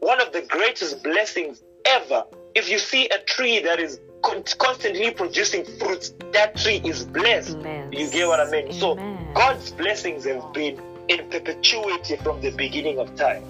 one 0.00 0.20
of 0.20 0.32
the 0.32 0.42
greatest 0.42 1.04
blessings 1.04 1.62
ever. 1.84 2.24
If 2.54 2.68
you 2.68 2.78
see 2.78 3.08
a 3.08 3.18
tree 3.18 3.60
that 3.60 3.80
is 3.80 4.00
constantly 4.22 5.10
producing 5.10 5.64
fruits, 5.78 6.14
that 6.32 6.56
tree 6.56 6.80
is 6.84 7.04
blessed. 7.04 7.58
blessed. 7.60 7.92
You 7.92 8.10
get 8.10 8.28
what 8.28 8.40
I 8.40 8.50
mean? 8.50 8.66
Amen. 8.66 8.78
So 8.78 8.94
God's 9.34 9.72
blessings 9.72 10.24
have 10.24 10.52
been 10.52 10.80
in 11.08 11.28
perpetuity 11.30 12.16
from 12.16 12.40
the 12.40 12.50
beginning 12.50 12.98
of 12.98 13.14
time. 13.16 13.42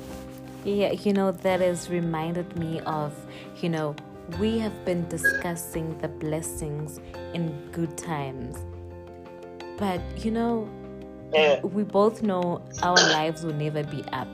Yeah, 0.65 0.93
you 0.93 1.13
know, 1.13 1.33
that 1.33 1.61
has 1.61 1.91
reminded 1.91 2.57
me 2.57 2.81
of, 2.81 3.13
you 3.61 3.69
know, 3.69 3.97
we 4.39 4.59
have 4.61 4.85
been 4.85 5.09
discussing 5.09 5.99
the 5.99 6.09
blessings 6.09 7.01
in 7.35 7.69
good 7.73 7.99
times 7.99 8.57
but 9.83 10.01
you 10.25 10.31
know, 10.31 10.69
yeah. 11.33 11.61
we 11.61 11.83
both 11.83 12.23
know 12.23 12.63
our 12.83 12.95
lives 12.95 13.45
will 13.45 13.55
never 13.55 13.83
be 13.83 14.05
up. 14.13 14.29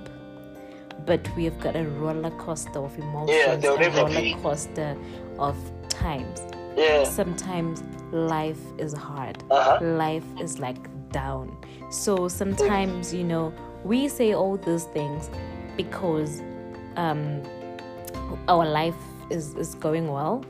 But 1.06 1.28
we 1.36 1.44
have 1.44 1.58
got 1.60 1.76
a 1.76 1.84
roller 1.84 2.30
coaster 2.32 2.78
of 2.78 2.98
emotions, 2.98 3.64
yeah, 3.64 3.70
a 3.70 3.90
roller 3.90 4.20
be. 4.20 4.34
coaster 4.34 4.96
of 5.38 5.56
times. 5.88 6.40
Yeah. 6.76 7.04
Sometimes 7.04 7.82
life 8.12 8.60
is 8.78 8.92
hard. 8.92 9.42
Uh-huh. 9.50 9.78
Life 9.84 10.24
is 10.40 10.58
like 10.58 10.88
down. 11.10 11.56
So 11.90 12.28
sometimes, 12.28 13.14
you 13.14 13.24
know, 13.24 13.54
we 13.84 14.08
say 14.08 14.34
all 14.34 14.56
these 14.56 14.84
things 14.84 15.30
because 15.76 16.42
um, 16.96 17.42
our 18.48 18.66
life 18.66 18.96
is, 19.30 19.54
is 19.54 19.74
going 19.76 20.08
well 20.08 20.44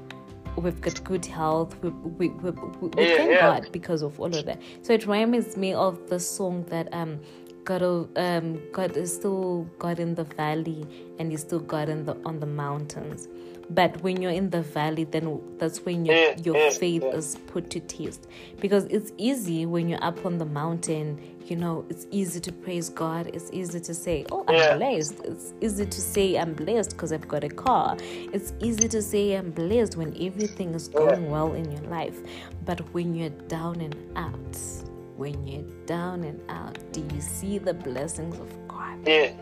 we've 0.59 0.81
got 0.81 1.03
good 1.05 1.25
health. 1.25 1.77
We, 1.83 1.91
we, 1.91 2.29
we, 2.29 2.51
we, 2.51 2.89
we 2.89 3.03
yeah, 3.05 3.17
thank 3.17 3.31
yeah. 3.31 3.41
God 3.41 3.69
because 3.73 4.03
of 4.03 4.19
all 4.21 4.35
of 4.35 4.45
that. 4.45 4.61
So 4.83 4.93
it 4.93 5.07
reminds 5.07 5.57
me 5.57 5.73
of 5.73 6.09
the 6.09 6.19
song 6.21 6.65
that 6.69 6.93
um 6.93 7.21
God 7.65 7.83
um 8.17 8.61
God 8.73 8.97
is 8.97 9.15
still 9.15 9.65
God 9.79 9.99
in 10.01 10.15
the 10.15 10.25
valley 10.25 10.87
and 11.19 11.31
He's 11.31 11.41
still 11.41 11.61
God 11.61 11.89
in 11.89 12.05
the 12.05 12.17
on 12.25 12.41
the 12.41 12.47
mountains. 12.47 13.29
But 13.71 14.01
when 14.03 14.23
you're 14.23 14.33
in 14.33 14.49
the 14.49 14.63
valley, 14.63 15.05
then 15.05 15.41
that's 15.59 15.85
when 15.85 16.07
your 16.07 16.35
your 16.43 16.71
faith 16.71 17.03
is 17.03 17.37
put 17.49 17.71
to 17.71 17.81
test. 17.81 18.27
Because 18.61 18.85
it's 18.87 19.13
easy 19.19 19.67
when 19.67 19.89
you're 19.89 20.03
up 20.03 20.25
on 20.25 20.39
the 20.39 20.47
mountain 20.47 21.21
you 21.51 21.57
know, 21.57 21.85
it's 21.89 22.07
easy 22.11 22.41
to 22.41 22.53
praise 22.53 22.89
God. 22.91 23.31
It's 23.33 23.51
easy 23.53 23.81
to 23.81 23.95
say, 23.95 24.27
Oh, 24.31 24.45
I'm 24.47 24.55
yeah. 24.55 24.77
blessed. 24.77 25.21
It's 25.25 25.55
easy 25.61 25.87
to 25.87 26.01
say, 26.01 26.37
I'm 26.37 26.53
blessed 26.55 26.91
because 26.91 27.13
I've 27.13 27.27
got 27.27 27.45
a 27.45 27.49
car. 27.49 27.97
It's 28.33 28.53
easy 28.61 28.89
to 28.89 29.01
say, 29.01 29.35
I'm 29.35 29.51
blessed 29.51 29.97
when 29.97 30.15
everything 30.21 30.75
is 30.75 30.89
going 30.89 31.31
well 31.31 31.55
in 31.55 31.71
your 31.73 31.83
life. 31.83 32.19
But 32.65 32.81
when 32.93 33.15
you're 33.15 33.31
down 33.31 33.81
and 33.81 33.97
out, 34.17 34.88
when 35.19 35.47
you're 35.47 35.69
down 35.85 36.23
and 36.23 36.41
out, 36.49 36.79
do 36.93 37.05
you 37.13 37.21
see 37.21 37.59
the 37.59 37.75
blessings 37.75 38.39
of 38.39 38.69
God? 38.69 39.07
Yeah. 39.07 39.33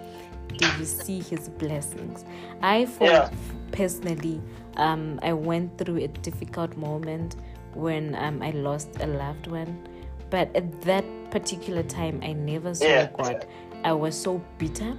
Do 0.57 0.67
you 0.79 0.87
see 0.87 1.21
His 1.21 1.51
blessings? 1.51 2.25
I, 2.63 2.87
for 2.87 3.05
yeah. 3.05 3.31
personally, 3.73 4.41
um, 4.79 5.21
I 5.23 5.35
went 5.35 5.77
through 5.77 5.99
a 5.99 6.09
difficult 6.09 6.75
moment 6.79 7.37
when 7.75 8.15
um, 8.15 8.43
I 8.43 8.51
lost 8.53 8.89
a 9.01 9.07
loved 9.07 9.49
one, 9.49 9.87
but 10.31 10.55
at 10.57 10.81
that 10.83 11.05
particular 11.31 11.83
time, 11.83 12.21
I 12.23 12.33
never 12.33 12.75
saw 12.75 12.87
yeah. 12.87 13.11
God. 13.19 13.47
I 13.85 13.93
was 13.93 14.19
so 14.19 14.43
bitter. 14.57 14.97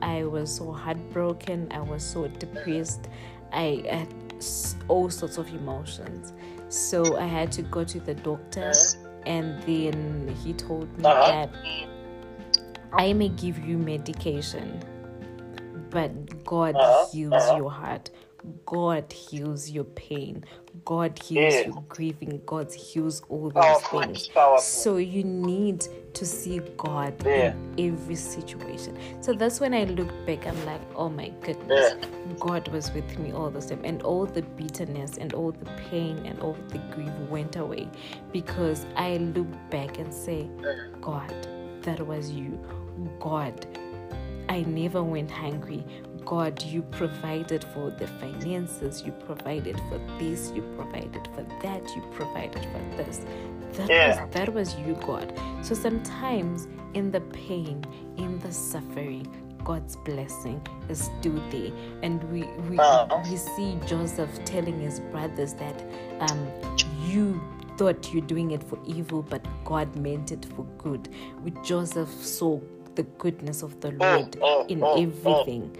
I 0.00 0.24
was 0.24 0.56
so 0.56 0.72
heartbroken. 0.72 1.68
I 1.70 1.80
was 1.80 2.02
so 2.02 2.26
depressed. 2.26 3.08
I 3.52 3.82
had 3.86 4.08
all 4.88 5.10
sorts 5.10 5.36
of 5.36 5.48
emotions. 5.52 6.32
So 6.68 7.18
I 7.18 7.26
had 7.26 7.52
to 7.52 7.62
go 7.62 7.84
to 7.84 8.00
the 8.00 8.14
doctor, 8.14 8.72
and 9.26 9.60
then 9.64 10.34
he 10.42 10.52
told 10.54 10.96
me 10.96 11.04
uh-huh. 11.04 11.48
that 11.48 11.50
I 12.92 13.12
may 13.12 13.28
give 13.28 13.58
you 13.58 13.76
medication, 13.76 14.80
but 15.90 16.44
God 16.44 16.76
uh-huh. 16.76 17.06
heals 17.12 17.32
uh-huh. 17.34 17.56
your 17.56 17.70
heart. 17.70 18.10
God 18.64 19.12
heals 19.12 19.68
your 19.70 19.84
pain. 19.84 20.44
God 20.84 21.18
heals 21.18 21.54
yeah. 21.54 21.66
your 21.66 21.84
grieving. 21.88 22.40
God 22.46 22.72
heals 22.72 23.22
all 23.28 23.52
oh, 23.54 23.80
those 23.90 24.06
things. 24.06 24.28
Powerful. 24.28 24.58
So 24.58 24.96
you 24.96 25.24
need 25.24 25.86
to 26.14 26.24
see 26.24 26.60
God 26.76 27.14
yeah. 27.24 27.54
in 27.76 27.94
every 27.94 28.14
situation. 28.14 28.98
So 29.20 29.32
that's 29.32 29.60
when 29.60 29.74
I 29.74 29.84
look 29.84 30.10
back, 30.26 30.46
I'm 30.46 30.66
like, 30.66 30.80
oh 30.94 31.08
my 31.08 31.28
goodness, 31.42 31.94
yeah. 32.00 32.32
God 32.40 32.68
was 32.68 32.90
with 32.92 33.18
me 33.18 33.32
all 33.32 33.50
the 33.50 33.60
time. 33.60 33.84
And 33.84 34.02
all 34.02 34.26
the 34.26 34.42
bitterness 34.42 35.18
and 35.18 35.34
all 35.34 35.52
the 35.52 35.70
pain 35.90 36.18
and 36.24 36.40
all 36.40 36.56
the 36.68 36.78
grief 36.94 37.12
went 37.30 37.56
away 37.56 37.88
because 38.32 38.86
I 38.96 39.16
look 39.18 39.48
back 39.70 39.98
and 39.98 40.12
say, 40.12 40.48
God, 41.00 41.34
that 41.82 42.04
was 42.06 42.30
you. 42.30 42.58
God, 43.20 43.66
I 44.48 44.62
never 44.62 45.02
went 45.02 45.30
hungry. 45.30 45.84
God, 46.26 46.60
you 46.64 46.82
provided 46.82 47.62
for 47.72 47.90
the 47.90 48.06
finances, 48.06 49.02
you 49.06 49.12
provided 49.12 49.80
for 49.88 49.98
this, 50.18 50.50
you 50.54 50.62
provided 50.76 51.26
for 51.34 51.46
that, 51.62 51.88
you 51.94 52.02
provided 52.12 52.62
for 52.62 52.96
this. 52.96 53.24
That, 53.74 53.88
yeah. 53.88 54.24
was, 54.24 54.34
that 54.34 54.52
was 54.52 54.74
you, 54.80 54.98
God. 55.06 55.32
So 55.62 55.74
sometimes 55.74 56.66
in 56.94 57.12
the 57.12 57.20
pain, 57.20 57.84
in 58.16 58.40
the 58.40 58.52
suffering, 58.52 59.26
God's 59.62 59.96
blessing 59.96 60.60
is 60.88 61.08
still 61.18 61.40
there. 61.50 61.70
And 62.02 62.22
we 62.32 62.42
we, 62.68 62.78
uh-huh. 62.78 63.22
we 63.30 63.36
see 63.36 63.78
Joseph 63.86 64.30
telling 64.44 64.80
his 64.80 64.98
brothers 64.98 65.54
that 65.54 65.84
um, 66.20 66.48
you 67.06 67.40
thought 67.76 68.12
you're 68.12 68.22
doing 68.22 68.50
it 68.50 68.64
for 68.64 68.78
evil, 68.84 69.22
but 69.22 69.46
God 69.64 69.94
meant 69.94 70.32
it 70.32 70.44
for 70.56 70.64
good. 70.78 71.08
With 71.44 71.62
Joseph 71.64 72.08
saw 72.08 72.60
the 72.96 73.04
goodness 73.18 73.62
of 73.62 73.80
the 73.80 73.92
Lord 73.92 74.36
oh, 74.40 74.64
oh, 74.64 74.66
in 74.66 74.82
oh, 74.82 75.00
everything. 75.00 75.76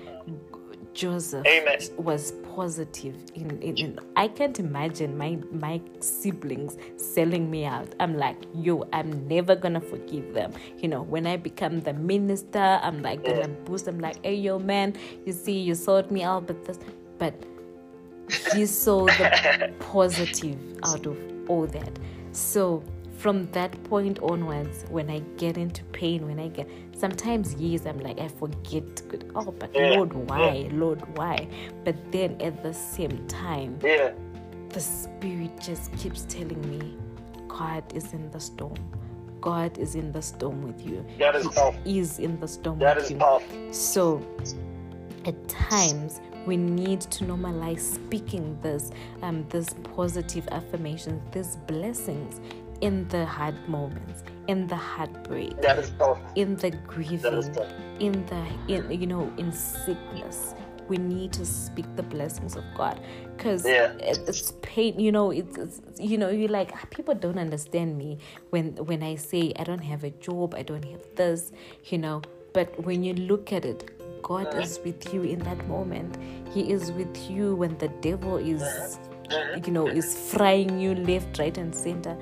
Joseph 0.97 1.47
Amen. 1.47 1.79
was 1.99 2.33
positive 2.55 3.15
in, 3.35 3.51
in, 3.61 3.77
in, 3.77 4.01
I 4.17 4.29
can't 4.29 4.59
imagine 4.59 5.17
my 5.19 5.39
my 5.53 5.79
siblings 6.01 6.79
selling 6.97 7.51
me 7.51 7.67
out. 7.67 7.95
I'm 8.01 8.17
like, 8.17 8.39
yo, 8.55 8.89
I'm 8.95 9.29
never 9.29 9.55
gonna 9.55 9.81
forgive 9.81 10.33
them. 10.33 10.55
You 10.79 10.89
know, 10.89 11.03
when 11.03 11.27
I 11.27 11.37
become 11.37 11.83
the 11.83 11.93
minister, 11.93 12.81
I'm 12.83 13.03
like 13.03 13.23
gonna 13.23 13.49
boost. 13.49 13.89
I'm 13.89 14.01
like, 14.01 14.25
hey 14.25 14.37
yo 14.37 14.59
man, 14.59 14.97
you 15.27 15.33
see, 15.35 15.61
you 15.61 15.75
sold 15.75 16.11
me 16.11 16.23
out, 16.23 16.47
but 16.47 16.65
this 16.65 16.79
but 17.19 17.35
he 18.55 18.65
saw 18.65 19.05
the 19.05 19.75
positive 19.79 20.59
out 20.83 21.05
of 21.05 21.19
all 21.49 21.67
that. 21.67 21.93
So 22.33 22.83
from 23.27 23.51
that 23.51 23.73
point 23.83 24.21
onwards, 24.23 24.85
when 24.89 25.11
I 25.11 25.19
get 25.37 25.59
into 25.59 25.83
pain, 25.87 26.29
when 26.29 26.39
I 26.39 26.47
get 26.47 26.71
sometimes 26.97 27.55
years, 27.55 27.85
I'm 27.85 27.99
like, 27.99 28.21
I 28.21 28.29
forget. 28.29 29.03
Oh, 29.35 29.51
but. 29.51 29.75
Lord, 29.75 30.13
why? 30.13 30.69
Lord, 30.71 31.01
why? 31.19 31.49
But 31.85 31.97
then 32.13 32.41
at 32.41 32.63
the 32.63 32.73
same 32.73 33.27
time, 33.27 33.81
yeah. 33.83 34.13
the 34.69 34.79
Spirit 34.79 35.61
just 35.61 35.93
keeps 35.97 36.25
telling 36.29 36.63
me, 36.71 36.97
God 37.49 37.83
is 37.97 38.13
in 38.13 38.31
the 38.31 38.39
storm. 38.39 38.79
God 39.41 39.77
is 39.77 39.97
in 39.97 40.13
the 40.13 40.23
storm 40.23 40.63
with 40.63 40.87
you. 40.87 41.05
That 41.19 41.35
is 41.35 41.49
powerful. 41.49 41.81
He 41.83 41.99
is 41.99 42.21
in 42.21 42.39
the 42.39 42.47
storm 42.47 42.79
that 42.79 42.95
with 42.95 43.07
is 43.07 43.11
you. 43.11 43.17
Powerful. 43.17 43.73
So 43.73 44.25
at 45.25 45.49
times 45.49 46.21
we 46.47 46.57
need 46.57 47.01
to 47.01 47.25
normalize 47.25 47.81
speaking 47.81 48.57
this 48.63 48.93
um 49.23 49.45
this 49.49 49.75
positive 49.97 50.47
affirmations 50.53 51.21
these 51.33 51.57
blessings 51.67 52.41
in 52.81 53.07
the 53.09 53.25
hard 53.25 53.57
moments, 53.69 54.25
in 54.49 54.67
the 54.67 54.77
heartbreak, 54.77 55.53
in 56.35 56.57
the 56.57 56.71
grieving, 56.87 57.43
in 58.01 58.27
the 58.27 58.47
in 58.69 59.01
you 59.01 59.07
know 59.07 59.33
in 59.39 59.53
sickness. 59.53 60.55
We 60.89 60.99
need 60.99 61.33
to 61.33 61.45
speak 61.45 61.87
the 61.97 62.05
blessings 62.05 62.55
of 62.55 62.63
God 62.77 63.01
because 63.37 63.67
yeah. 63.67 63.93
it's 63.99 64.53
pain. 64.63 65.01
You 65.01 65.11
know, 65.11 65.33
it's, 65.33 65.59
it's 65.59 65.81
you 65.99 66.17
know 66.17 66.29
you 66.29 66.47
like 66.47 66.91
people 66.91 67.15
don't 67.15 67.39
understand 67.39 67.99
me 67.99 68.19
when 68.51 68.77
when 68.77 69.03
I 69.03 69.17
say 69.17 69.53
I 69.59 69.65
don't 69.65 69.83
have 69.83 70.05
a 70.05 70.11
job, 70.11 70.55
I 70.55 70.63
don't 70.63 70.85
have 70.85 71.03
this. 71.17 71.51
You 71.87 71.99
know, 71.99 72.23
but 72.53 72.85
when 72.85 73.03
you 73.03 73.15
look 73.15 73.53
at 73.53 73.65
it, 73.65 73.97
God 74.27 74.61
is 74.61 74.81
with 74.85 75.15
you 75.15 75.23
in 75.23 75.39
that 75.41 75.69
moment. 75.69 76.19
He 76.53 76.73
is 76.73 76.91
with 76.91 77.31
you 77.31 77.55
when 77.55 77.79
the 77.79 77.87
devil 78.01 78.39
is, 78.39 78.99
you 79.65 79.73
know, 79.73 79.87
is 79.87 80.19
frying 80.33 80.81
you 80.81 80.97
left, 80.97 81.39
right, 81.39 81.57
and 81.57 81.73
center. 81.73 82.17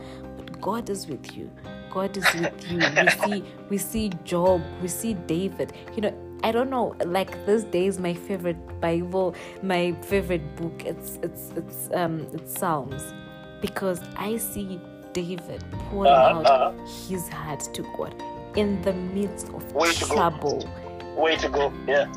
God 0.65 0.89
is 0.89 1.07
with 1.07 1.37
you. 1.37 1.51
God 1.91 2.17
is 2.17 2.25
with 2.33 2.71
you. 2.71 2.79
We 2.79 3.09
see 3.27 3.45
we 3.69 3.79
see 3.79 4.11
Job, 4.25 4.63
we 4.81 4.89
see 4.89 5.13
David. 5.13 5.75
You 5.95 6.01
know, 6.01 6.15
I 6.43 6.53
don't 6.53 6.71
know, 6.71 6.97
like 7.05 7.45
this 7.45 7.65
day 7.65 7.87
is 7.87 7.99
my 7.99 8.15
favorite 8.15 8.81
Bible, 8.81 9.35
my 9.63 9.93
favorite 10.01 10.57
book. 10.57 10.87
It's 10.87 11.19
it's 11.23 11.51
it's 11.55 11.91
um 11.93 12.27
it's 12.33 12.59
Psalms. 12.59 13.13
Because 13.61 14.01
I 14.17 14.39
see 14.39 14.81
David 15.13 15.63
pouring 15.91 16.13
uh, 16.13 16.33
out 16.33 16.47
uh, 16.47 16.73
his 17.09 17.29
heart 17.29 17.61
to 17.75 17.83
God 17.99 18.15
in 18.57 18.81
the 18.81 18.95
midst 18.95 19.51
of 19.51 19.71
Way 19.75 19.93
trouble. 19.93 20.63
To 20.63 21.21
Way 21.21 21.37
to 21.37 21.49
go, 21.51 21.73
yeah. 21.87 22.11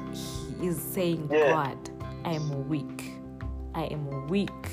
He 0.62 0.68
is 0.68 0.82
saying, 0.82 1.28
yeah. 1.30 1.52
God, 1.52 1.90
I 2.24 2.32
am 2.32 2.70
weak. 2.70 3.12
I 3.76 3.84
am 3.86 4.28
weak 4.30 4.72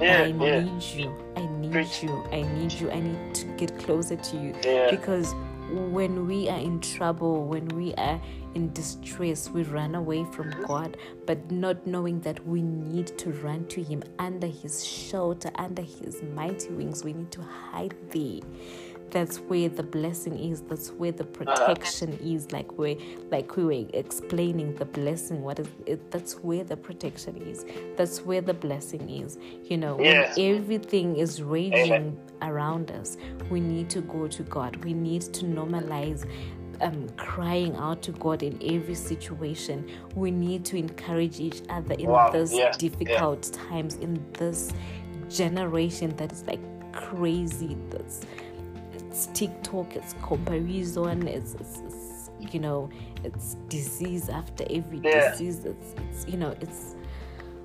yeah, 0.00 0.22
I 0.22 0.26
yeah. 0.26 0.60
need 0.60 0.82
you. 0.82 1.14
I 1.36 1.46
need 1.46 1.72
Preach. 1.72 2.02
you. 2.02 2.24
I 2.32 2.42
need 2.42 2.72
you. 2.72 2.90
I 2.90 3.00
need 3.00 3.34
to 3.34 3.46
get 3.56 3.78
closer 3.78 4.16
to 4.16 4.36
you. 4.36 4.54
Yeah. 4.64 4.90
Because 4.90 5.34
when 5.70 6.26
we 6.26 6.48
are 6.48 6.58
in 6.58 6.80
trouble, 6.80 7.44
when 7.44 7.68
we 7.68 7.94
are 7.94 8.20
in 8.54 8.72
distress, 8.72 9.50
we 9.50 9.62
run 9.64 9.94
away 9.94 10.24
from 10.32 10.50
mm-hmm. 10.50 10.64
God, 10.64 10.96
but 11.26 11.50
not 11.50 11.86
knowing 11.86 12.20
that 12.20 12.46
we 12.46 12.62
need 12.62 13.18
to 13.18 13.30
run 13.30 13.66
to 13.66 13.82
Him 13.82 14.02
under 14.18 14.46
His 14.46 14.84
shelter, 14.84 15.50
under 15.56 15.82
His 15.82 16.22
mighty 16.34 16.70
wings. 16.70 17.04
We 17.04 17.12
need 17.12 17.32
to 17.32 17.42
hide 17.42 17.94
there 18.10 18.40
that's 19.10 19.38
where 19.38 19.68
the 19.68 19.82
blessing 19.82 20.38
is 20.38 20.62
that's 20.62 20.90
where 20.90 21.12
the 21.12 21.24
protection 21.24 22.12
uh, 22.12 22.26
is 22.26 22.50
like 22.52 22.76
we 22.78 22.98
like 23.30 23.56
we 23.56 23.64
were 23.64 23.86
explaining 23.94 24.74
the 24.76 24.84
blessing 24.84 25.42
what 25.42 25.58
is 25.58 25.68
it 25.86 26.10
that's 26.10 26.34
where 26.42 26.64
the 26.64 26.76
protection 26.76 27.36
is 27.36 27.64
that's 27.96 28.20
where 28.22 28.40
the 28.40 28.54
blessing 28.54 29.08
is 29.08 29.38
you 29.64 29.76
know 29.76 29.96
when 29.96 30.28
everything 30.38 31.16
is 31.16 31.42
raging 31.42 31.92
Amen. 31.92 32.20
around 32.42 32.90
us 32.90 33.16
we 33.50 33.60
need 33.60 33.88
to 33.90 34.00
go 34.02 34.26
to 34.26 34.42
god 34.42 34.76
we 34.84 34.92
need 34.92 35.22
to 35.22 35.44
normalize 35.44 36.26
um, 36.80 37.08
crying 37.16 37.74
out 37.76 38.02
to 38.02 38.12
God 38.12 38.42
in 38.42 38.60
every 38.62 38.94
situation. 38.94 39.90
We 40.14 40.30
need 40.30 40.64
to 40.66 40.76
encourage 40.76 41.40
each 41.40 41.62
other 41.68 41.94
in 41.94 42.06
wow. 42.06 42.30
this 42.30 42.52
yeah. 42.52 42.72
difficult 42.76 43.50
yeah. 43.50 43.68
times, 43.68 43.94
in 43.96 44.24
this 44.32 44.72
generation 45.28 46.14
that 46.16 46.32
is 46.32 46.44
like 46.44 46.60
crazy. 46.92 47.76
That's 47.90 48.22
it's 49.16 49.28
TikTok, 49.28 49.96
it's 49.96 50.14
comparison, 50.22 51.26
it's, 51.26 51.54
it's, 51.54 51.80
it's 51.86 52.30
you 52.52 52.60
know, 52.60 52.90
it's 53.24 53.54
disease 53.68 54.28
after 54.28 54.62
every 54.68 55.00
yeah. 55.02 55.30
disease. 55.30 55.64
It's, 55.64 55.94
it's 56.10 56.28
you 56.28 56.36
know, 56.36 56.54
it's 56.60 56.96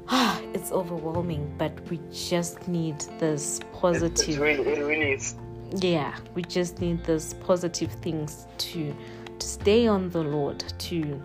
ah, 0.08 0.42
it's 0.54 0.72
overwhelming. 0.72 1.54
But 1.58 1.74
we 1.90 2.00
just 2.10 2.70
need 2.70 3.00
this 3.20 3.60
positive. 3.74 4.30
It's 4.30 4.38
really, 4.38 4.64
it 4.64 4.80
really 4.80 5.12
is. 5.12 5.36
Yeah, 5.76 6.16
we 6.36 6.44
just 6.44 6.80
need 6.80 7.04
those 7.04 7.34
positive 7.34 7.92
things 7.92 8.48
to 8.60 8.96
to 9.38 9.46
stay 9.46 9.88
on 9.88 10.10
the 10.10 10.24
Lord 10.24 10.64
to 10.80 11.22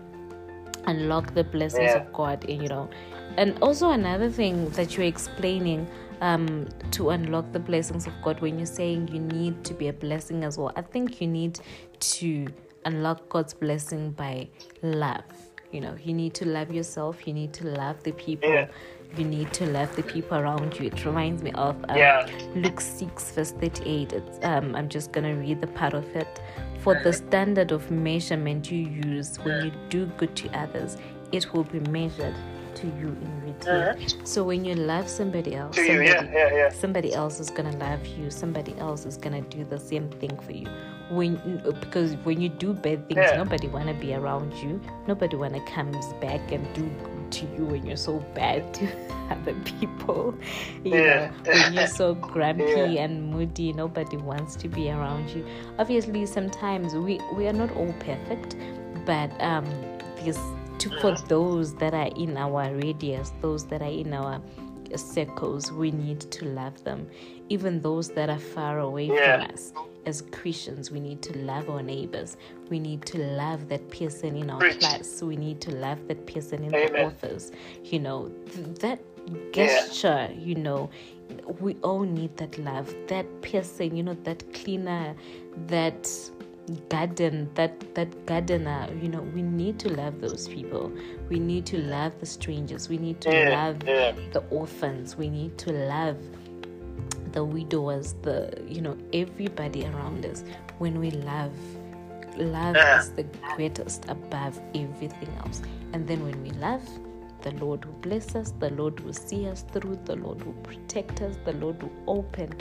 unlock 0.87 1.33
the 1.35 1.45
blessings 1.45 1.83
yeah. 1.83 2.01
of 2.01 2.11
God. 2.11 2.43
And 2.49 2.61
you 2.61 2.67
know, 2.67 2.89
and 3.37 3.57
also 3.61 3.91
another 3.91 4.29
thing 4.29 4.69
that 4.71 4.97
you're 4.97 5.05
explaining 5.07 5.87
um, 6.21 6.67
to 6.91 7.09
unlock 7.11 7.51
the 7.51 7.59
blessings 7.59 8.07
of 8.07 8.13
God 8.23 8.39
when 8.39 8.57
you're 8.57 8.65
saying 8.65 9.09
you 9.09 9.19
need 9.19 9.63
to 9.65 9.73
be 9.73 9.87
a 9.87 9.93
blessing 9.93 10.43
as 10.43 10.57
well. 10.57 10.71
I 10.75 10.81
think 10.81 11.21
you 11.21 11.27
need 11.27 11.59
to 11.99 12.47
unlock 12.85 13.29
God's 13.29 13.53
blessing 13.53 14.11
by 14.11 14.49
love. 14.81 15.23
You 15.71 15.81
know, 15.81 15.95
you 16.01 16.13
need 16.13 16.33
to 16.35 16.45
love 16.45 16.71
yourself. 16.71 17.27
You 17.27 17.33
need 17.33 17.53
to 17.53 17.67
love 17.67 18.01
the 18.03 18.13
people. 18.13 18.49
Yeah. 18.49 18.67
You 19.17 19.25
need 19.25 19.53
to 19.53 19.65
love 19.65 19.95
the 19.95 20.03
people 20.03 20.37
around 20.37 20.79
you. 20.79 20.87
It 20.87 21.05
reminds 21.05 21.41
me 21.41 21.51
of 21.53 21.75
um, 21.89 21.97
yeah. 21.97 22.27
Luke 22.55 22.79
6, 22.79 23.31
verse 23.31 23.51
38. 23.51 24.13
It's, 24.13 24.39
um, 24.43 24.75
I'm 24.75 24.89
just 24.89 25.11
going 25.11 25.23
to 25.23 25.39
read 25.39 25.61
the 25.61 25.67
part 25.67 25.93
of 25.93 26.05
it. 26.15 26.41
For 26.79 26.95
the 27.03 27.11
standard 27.11 27.71
of 27.71 27.89
measurement 27.91 28.71
you 28.71 28.79
use 28.79 29.37
when 29.37 29.65
you 29.65 29.71
do 29.89 30.05
good 30.17 30.35
to 30.37 30.49
others, 30.57 30.97
it 31.31 31.53
will 31.53 31.63
be 31.63 31.79
measured 31.91 32.35
to 32.77 32.87
you 32.87 33.07
in 33.07 33.41
return. 33.41 33.97
Uh-huh. 33.97 34.25
So 34.25 34.43
when 34.43 34.63
you 34.63 34.75
love 34.75 35.09
somebody 35.09 35.55
else, 35.55 35.75
somebody, 35.75 36.05
yeah, 36.05 36.29
yeah, 36.31 36.53
yeah. 36.53 36.69
somebody 36.69 37.13
else 37.13 37.39
is 37.39 37.49
gonna 37.49 37.75
love 37.77 38.05
you. 38.05 38.29
Somebody 38.29 38.75
else 38.77 39.05
is 39.05 39.17
gonna 39.17 39.41
do 39.41 39.63
the 39.63 39.79
same 39.79 40.09
thing 40.09 40.37
for 40.39 40.51
you. 40.51 40.67
When 41.09 41.37
because 41.79 42.15
when 42.23 42.41
you 42.41 42.49
do 42.49 42.73
bad 42.73 43.07
things, 43.07 43.17
yeah. 43.17 43.37
nobody 43.37 43.67
wanna 43.67 43.93
be 43.93 44.13
around 44.13 44.53
you. 44.55 44.79
Nobody 45.07 45.35
wanna 45.35 45.63
comes 45.65 46.05
back 46.21 46.51
and 46.51 46.61
do 46.73 46.83
good 47.03 47.31
to 47.31 47.45
you 47.55 47.65
when 47.65 47.85
you're 47.85 47.97
so 47.97 48.19
bad 48.35 48.73
to 48.75 48.87
other 49.31 49.55
people. 49.65 50.35
You 50.83 50.95
yeah. 50.95 51.31
know, 51.45 51.51
when 51.51 51.73
you're 51.73 51.87
so 51.87 52.13
grumpy 52.33 52.63
yeah. 52.63 53.03
and 53.03 53.31
moody, 53.31 53.73
nobody 53.73 54.17
wants 54.17 54.55
to 54.57 54.67
be 54.67 54.91
around 54.91 55.29
you. 55.29 55.45
Obviously, 55.79 56.25
sometimes 56.25 56.93
we 56.93 57.19
we 57.33 57.47
are 57.47 57.53
not 57.53 57.71
all 57.75 57.93
perfect, 57.99 58.55
but 59.05 59.31
um, 59.41 59.65
there's 60.21 60.37
to 60.79 61.01
for 61.01 61.15
those 61.27 61.73
that 61.75 61.93
are 61.93 62.09
in 62.15 62.37
our 62.37 62.73
radius, 62.75 63.33
those 63.41 63.65
that 63.67 63.81
are 63.81 63.85
in 63.85 64.13
our 64.13 64.41
circles, 64.95 65.71
we 65.71 65.91
need 65.91 66.21
to 66.21 66.45
love 66.45 66.83
them. 66.83 67.07
Even 67.49 67.81
those 67.81 68.09
that 68.09 68.29
are 68.29 68.39
far 68.39 68.79
away 68.79 69.07
yeah. 69.07 69.45
from 69.45 69.53
us. 69.53 69.73
As 70.05 70.21
Christians, 70.21 70.89
we 70.89 71.01
need 71.01 71.21
to 71.23 71.37
love 71.39 71.69
our 71.69 71.83
neighbors. 71.83 72.37
We 72.69 72.79
need 72.79 73.05
to 73.07 73.17
love 73.17 73.67
that 73.67 73.89
person 73.89 74.37
in 74.37 74.49
our 74.49 74.59
Preach. 74.59 74.79
class. 74.79 75.21
We 75.21 75.35
need 75.35 75.59
to 75.61 75.71
love 75.75 76.07
that 76.07 76.25
person 76.25 76.63
in 76.63 76.73
Amen. 76.73 76.93
the 76.93 77.05
office. 77.07 77.51
You 77.83 77.99
know, 77.99 78.31
th- 78.53 78.79
that 78.79 78.99
gesture, 79.51 80.29
yeah. 80.31 80.39
you 80.39 80.55
know, 80.55 80.89
we 81.59 81.75
all 81.83 82.03
need 82.03 82.37
that 82.37 82.57
love. 82.57 82.93
That 83.07 83.41
person, 83.41 83.97
you 83.97 84.03
know, 84.03 84.13
that 84.23 84.53
cleaner, 84.53 85.13
that 85.67 86.09
garden 86.89 87.49
that 87.53 87.95
that 87.95 88.25
gardener 88.25 88.87
you 89.01 89.07
know 89.07 89.21
we 89.33 89.41
need 89.41 89.79
to 89.79 89.89
love 89.89 90.19
those 90.19 90.47
people 90.47 90.91
we 91.29 91.39
need 91.39 91.65
to 91.65 91.77
love 91.77 92.11
the 92.19 92.25
strangers 92.25 92.89
we 92.89 92.97
need 92.97 93.19
to 93.21 93.31
yeah, 93.31 93.49
love 93.49 93.81
yeah. 93.85 94.11
the 94.33 94.43
orphans 94.49 95.15
we 95.15 95.29
need 95.29 95.57
to 95.57 95.71
love 95.71 96.17
the 97.31 97.43
widowers 97.43 98.13
the 98.23 98.61
you 98.67 98.81
know 98.81 98.97
everybody 99.13 99.85
around 99.85 100.25
us 100.25 100.43
when 100.79 100.99
we 100.99 101.11
love 101.11 101.53
love 102.35 102.75
yeah. 102.75 102.99
is 102.99 103.11
the 103.11 103.23
greatest 103.55 104.05
above 104.09 104.59
everything 104.75 105.29
else 105.45 105.61
and 105.93 106.05
then 106.07 106.21
when 106.23 106.41
we 106.43 106.49
love 106.51 106.83
the 107.41 107.51
Lord 107.63 107.85
will 107.85 107.93
bless 107.93 108.35
us, 108.35 108.51
the 108.59 108.71
Lord 108.71 108.99
will 109.01 109.13
see 109.13 109.47
us 109.47 109.63
through, 109.71 109.99
the 110.05 110.15
Lord 110.15 110.43
will 110.43 110.59
protect 110.63 111.21
us, 111.21 111.37
the 111.45 111.53
Lord 111.53 111.81
will 111.81 111.91
open 112.07 112.51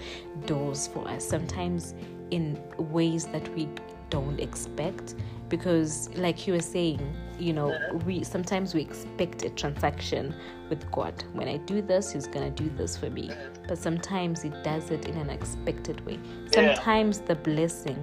doors 0.45 0.87
for 0.87 1.09
us. 1.09 1.27
Sometimes 1.27 1.95
in 2.31 2.63
ways 2.79 3.27
that 3.27 3.53
we 3.55 3.69
don't 4.17 4.41
expect 4.41 5.15
because 5.49 5.93
like 6.17 6.47
you 6.47 6.53
were 6.55 6.69
saying 6.77 7.01
you 7.39 7.53
know 7.53 7.69
we 8.07 8.15
sometimes 8.25 8.75
we 8.75 8.81
expect 8.81 9.45
a 9.45 9.51
transaction 9.51 10.35
with 10.71 10.81
god. 10.91 11.17
When 11.39 11.49
i 11.49 11.59
do 11.73 11.83
this 11.93 12.13
he's 12.13 12.29
gonna 12.35 12.57
do 12.65 12.69
this 12.81 12.97
for 13.01 13.11
me. 13.19 13.31
But 13.69 13.79
sometimes 13.79 14.43
he 14.43 14.51
does 14.71 14.91
it 14.91 15.03
in 15.09 15.15
an 15.17 15.31
unexpected 15.31 15.99
way. 16.07 16.19
Sometimes 16.53 17.15
the 17.21 17.37
blessing 17.49 18.01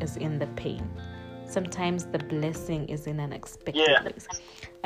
is 0.00 0.16
in 0.16 0.38
the 0.38 0.46
pain. 0.64 0.84
Sometimes 1.56 2.06
the 2.14 2.18
blessing 2.34 2.88
is 2.88 3.06
in 3.06 3.18
an 3.20 3.32
unexpected 3.32 3.88
yeah. 3.88 4.04
ways 4.04 4.26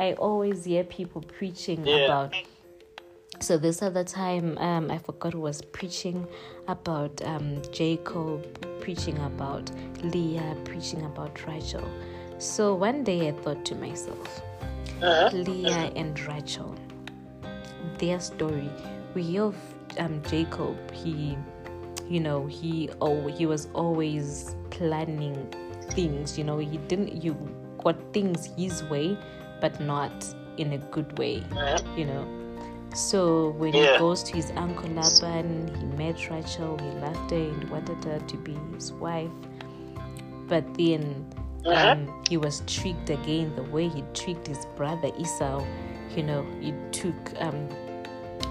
i 0.01 0.13
always 0.13 0.65
hear 0.65 0.83
people 0.85 1.21
preaching 1.21 1.85
yeah. 1.85 2.05
about 2.05 2.35
so 3.41 3.57
this 3.57 3.81
other 3.81 4.03
time 4.03 4.55
um, 4.59 4.91
i 4.91 4.97
forgot 4.97 5.33
who 5.33 5.39
was 5.39 5.61
preaching 5.61 6.27
about 6.67 7.21
um, 7.25 7.59
jacob 7.71 8.45
preaching 8.81 9.17
about 9.19 9.71
leah 10.03 10.55
preaching 10.63 11.03
about 11.05 11.45
rachel 11.47 11.83
so 12.37 12.75
one 12.75 13.03
day 13.03 13.29
i 13.29 13.31
thought 13.31 13.65
to 13.65 13.73
myself 13.75 14.41
uh-huh. 15.01 15.29
leah 15.35 15.91
and 15.95 16.19
rachel 16.27 16.75
their 17.97 18.19
story 18.19 18.69
we 19.15 19.23
hear 19.23 19.43
of 19.43 19.55
um, 19.97 20.21
jacob 20.29 20.77
he 20.91 21.35
you 22.07 22.19
know 22.19 22.45
he 22.45 22.89
oh 23.01 23.27
he 23.27 23.47
was 23.47 23.67
always 23.73 24.55
planning 24.69 25.35
things 25.89 26.37
you 26.37 26.43
know 26.43 26.59
he 26.59 26.77
didn't 26.77 27.23
you 27.23 27.35
got 27.83 27.95
things 28.13 28.45
his 28.55 28.83
way 28.83 29.17
but 29.59 29.79
not 29.81 30.11
in 30.57 30.73
a 30.73 30.77
good 30.77 31.17
way 31.17 31.43
uh-huh. 31.51 31.79
you 31.97 32.05
know 32.05 32.40
so 32.93 33.51
when 33.51 33.73
yeah. 33.73 33.93
he 33.93 33.99
goes 33.99 34.23
to 34.23 34.35
his 34.35 34.51
uncle 34.55 34.89
Laban, 34.89 35.73
he 35.75 35.85
met 35.97 36.29
Rachel, 36.29 36.77
he 36.77 36.89
loved 36.99 37.31
her 37.31 37.37
and 37.37 37.69
wanted 37.69 38.03
her 38.03 38.19
to 38.19 38.37
be 38.37 38.57
his 38.73 38.91
wife. 38.93 39.31
But 40.47 40.65
then 40.73 41.25
uh-huh. 41.65 41.91
um, 41.91 42.23
he 42.29 42.35
was 42.35 42.63
tricked 42.67 43.09
again 43.09 43.55
the 43.55 43.63
way 43.63 43.87
he 43.87 44.03
tricked 44.13 44.47
his 44.47 44.65
brother 44.75 45.11
Esau. 45.17 45.65
You 46.15 46.23
know, 46.23 46.45
he 46.59 46.73
took 46.91 47.15
um, 47.39 47.69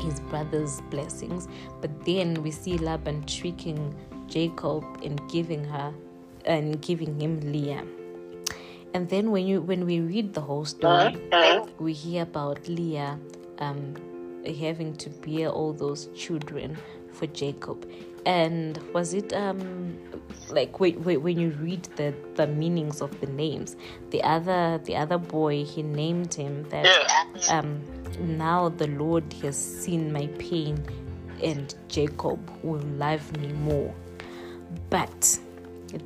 his 0.00 0.20
brother's 0.20 0.80
blessings. 0.90 1.46
But 1.82 2.04
then 2.06 2.42
we 2.42 2.50
see 2.50 2.78
Laban 2.78 3.24
tricking 3.26 3.94
Jacob 4.26 4.84
and 5.04 5.20
giving 5.30 5.64
her 5.64 5.92
and 6.46 6.80
giving 6.80 7.20
him 7.20 7.40
Leah. 7.52 7.84
And 8.94 9.08
then 9.08 9.30
when 9.30 9.46
you 9.46 9.60
when 9.60 9.84
we 9.84 10.00
read 10.00 10.32
the 10.32 10.40
whole 10.40 10.64
story, 10.64 11.14
uh-huh. 11.30 11.66
we 11.78 11.92
hear 11.92 12.22
about 12.22 12.66
Leah 12.66 13.18
um, 13.58 13.94
having 14.46 14.94
to 14.96 15.10
bear 15.10 15.48
all 15.48 15.72
those 15.72 16.08
children 16.14 16.76
for 17.12 17.26
Jacob. 17.26 17.88
And 18.26 18.78
was 18.92 19.14
it 19.14 19.32
um 19.32 19.98
like 20.50 20.80
wait, 20.80 21.00
wait, 21.00 21.18
when 21.18 21.38
you 21.38 21.50
read 21.60 21.84
the 21.96 22.14
the 22.34 22.46
meanings 22.46 23.00
of 23.00 23.18
the 23.20 23.26
names, 23.26 23.76
the 24.10 24.22
other 24.22 24.80
the 24.84 24.96
other 24.96 25.18
boy 25.18 25.64
he 25.64 25.82
named 25.82 26.34
him 26.34 26.68
that 26.70 26.86
um 27.48 27.82
now 28.20 28.68
the 28.68 28.88
Lord 28.88 29.32
has 29.42 29.56
seen 29.56 30.12
my 30.12 30.26
pain 30.38 30.84
and 31.42 31.74
Jacob 31.88 32.38
will 32.62 32.82
love 32.98 33.36
me 33.38 33.52
more. 33.52 33.94
But 34.90 35.38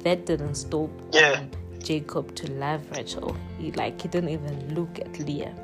that 0.04 0.26
didn't 0.26 0.54
stop 0.54 0.90
yeah. 1.12 1.44
Jacob 1.82 2.34
to 2.36 2.50
love 2.52 2.82
Rachel. 2.92 3.36
He 3.58 3.72
like 3.72 4.00
he 4.00 4.08
didn't 4.08 4.30
even 4.30 4.74
look 4.74 4.98
at 5.00 5.18
Leah. 5.18 5.54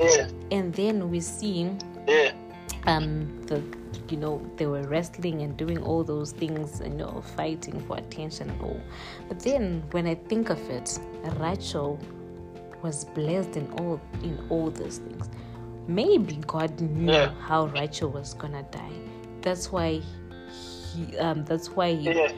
Yeah. 0.00 0.28
And 0.50 0.72
then 0.74 1.10
we 1.10 1.20
see 1.20 1.70
yeah. 2.06 2.32
Um, 2.86 3.44
the 3.46 3.62
you 4.10 4.16
know 4.16 4.40
they 4.56 4.66
were 4.66 4.82
wrestling 4.82 5.42
and 5.42 5.56
doing 5.56 5.82
all 5.82 6.04
those 6.04 6.32
things, 6.32 6.80
you 6.80 6.90
know, 6.90 7.22
fighting 7.36 7.80
for 7.86 7.96
attention 7.96 8.50
and 8.50 8.62
all. 8.62 8.80
But 9.28 9.40
then 9.40 9.82
when 9.90 10.06
I 10.06 10.14
think 10.14 10.50
of 10.50 10.60
it, 10.70 10.98
Rachel 11.38 11.98
was 12.82 13.04
blessed 13.04 13.56
in 13.56 13.70
all 13.72 14.00
in 14.22 14.38
all 14.48 14.70
those 14.70 14.98
things. 14.98 15.28
Maybe 15.88 16.36
God 16.46 16.80
knew 16.80 17.12
yeah. 17.12 17.32
how 17.40 17.66
Rachel 17.66 18.10
was 18.10 18.34
gonna 18.34 18.64
die. 18.70 18.98
That's 19.40 19.72
why 19.72 20.00
he 20.96 21.16
um 21.18 21.44
that's 21.44 21.70
why 21.70 21.94
he, 21.94 22.10
yeah. 22.10 22.32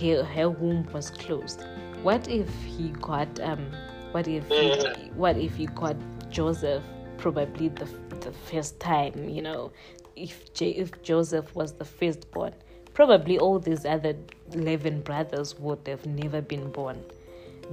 her, 0.00 0.24
her 0.24 0.50
womb 0.50 0.86
was 0.92 1.10
closed. 1.10 1.64
What 2.02 2.28
if 2.28 2.48
he 2.64 2.88
got 3.00 3.40
um 3.40 3.70
what 4.12 4.28
if 4.28 4.46
he, 4.48 5.10
what 5.14 5.36
if 5.36 5.54
he 5.54 5.66
got 5.66 5.96
Joseph 6.30 6.82
probably 7.16 7.68
the 7.68 7.86
the 8.24 8.32
first 8.32 8.80
time, 8.80 9.28
you 9.28 9.42
know, 9.42 9.72
if 10.16 10.52
J- 10.54 10.70
if 10.70 11.02
Joseph 11.02 11.54
was 11.54 11.72
the 11.72 11.84
firstborn, 11.84 12.54
probably 12.94 13.38
all 13.38 13.58
these 13.58 13.84
other 13.84 14.14
eleven 14.52 15.00
brothers 15.00 15.58
would 15.58 15.86
have 15.86 16.06
never 16.06 16.40
been 16.40 16.70
born. 16.70 17.04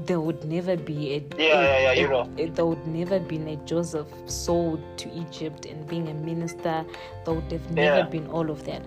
There 0.05 0.19
would 0.19 0.45
never 0.45 0.77
be 0.77 1.15
a 1.15 1.17
yeah, 1.37 1.61
yeah, 1.61 1.79
yeah, 1.79 1.91
you 1.91 2.07
know. 2.07 2.29
A, 2.37 2.47
there 2.47 2.65
would 2.65 2.87
never 2.87 3.19
been 3.19 3.47
a 3.47 3.55
Joseph 3.65 4.07
sold 4.25 4.81
to 4.97 5.11
Egypt 5.13 5.65
and 5.65 5.85
being 5.87 6.07
a 6.07 6.13
minister. 6.13 6.85
There 7.25 7.33
would 7.33 7.51
have 7.51 7.71
never 7.71 7.97
yeah. 7.97 8.05
been 8.05 8.27
all 8.27 8.49
of 8.49 8.63
that. 8.65 8.83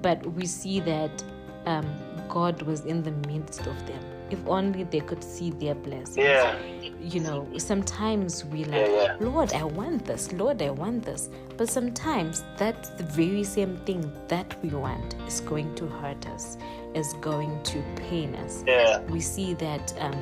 But 0.00 0.24
we 0.34 0.46
see 0.46 0.80
that 0.80 1.22
um, 1.66 1.86
God 2.28 2.62
was 2.62 2.84
in 2.84 3.02
the 3.02 3.12
midst 3.28 3.66
of 3.66 3.86
them 3.86 4.02
if 4.30 4.46
only 4.46 4.84
they 4.84 5.00
could 5.00 5.22
see 5.22 5.50
their 5.50 5.74
blessings. 5.74 6.16
Yeah. 6.16 6.56
You 7.04 7.20
know, 7.20 7.46
sometimes 7.58 8.46
we 8.46 8.64
like, 8.64 8.86
yeah, 8.86 8.88
yeah. 8.88 9.16
Lord, 9.20 9.52
I 9.52 9.62
want 9.62 10.06
this. 10.06 10.32
Lord, 10.32 10.62
I 10.62 10.70
want 10.70 11.04
this. 11.04 11.28
But 11.56 11.68
sometimes 11.68 12.42
that's 12.56 12.88
the 12.88 13.02
very 13.04 13.44
same 13.44 13.76
thing 13.84 14.10
that 14.28 14.56
we 14.62 14.70
want 14.70 15.14
is 15.28 15.40
going 15.40 15.74
to 15.74 15.86
hurt 15.86 16.26
us, 16.28 16.56
is 16.94 17.12
going 17.20 17.62
to 17.64 17.82
pain 17.96 18.34
us. 18.36 18.64
Yeah. 18.66 19.00
We 19.02 19.20
see 19.20 19.52
that. 19.54 19.92
Um, 20.00 20.14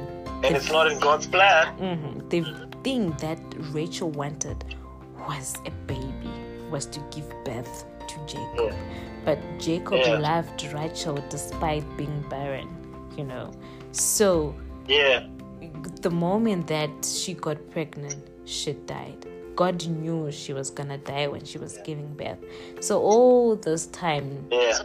and 0.42 0.56
it's 0.56 0.72
not 0.72 0.90
in 0.90 0.98
God's 0.98 1.28
plan. 1.28 1.78
Mm-hmm, 1.78 2.28
the 2.30 2.68
thing 2.82 3.12
that 3.18 3.38
Rachel 3.70 4.10
wanted 4.10 4.64
was 5.28 5.56
a 5.64 5.70
baby, 5.86 6.30
was 6.68 6.86
to 6.86 7.00
give 7.12 7.32
birth 7.44 7.84
to 8.08 8.16
Jacob. 8.26 8.72
Yeah. 8.72 8.76
But 9.24 9.38
Jacob 9.60 10.00
loved 10.20 10.64
Rachel 10.74 11.22
despite 11.30 11.84
being 11.96 12.24
barren, 12.28 12.68
you 13.16 13.22
know. 13.22 13.52
So, 13.92 14.54
yeah, 14.88 15.28
the 16.00 16.10
moment 16.10 16.66
that 16.66 16.90
she 17.04 17.34
got 17.34 17.70
pregnant, 17.70 18.16
she 18.44 18.72
died. 18.72 19.26
God 19.54 19.86
knew 19.86 20.30
she 20.30 20.52
was 20.52 20.70
gonna 20.70 20.98
die 20.98 21.26
when 21.26 21.44
she 21.44 21.58
was 21.58 21.78
giving 21.84 22.14
birth. 22.14 22.38
So 22.80 23.00
all 23.00 23.56
this 23.56 23.86
time, 23.86 24.46
yeah. 24.50 24.82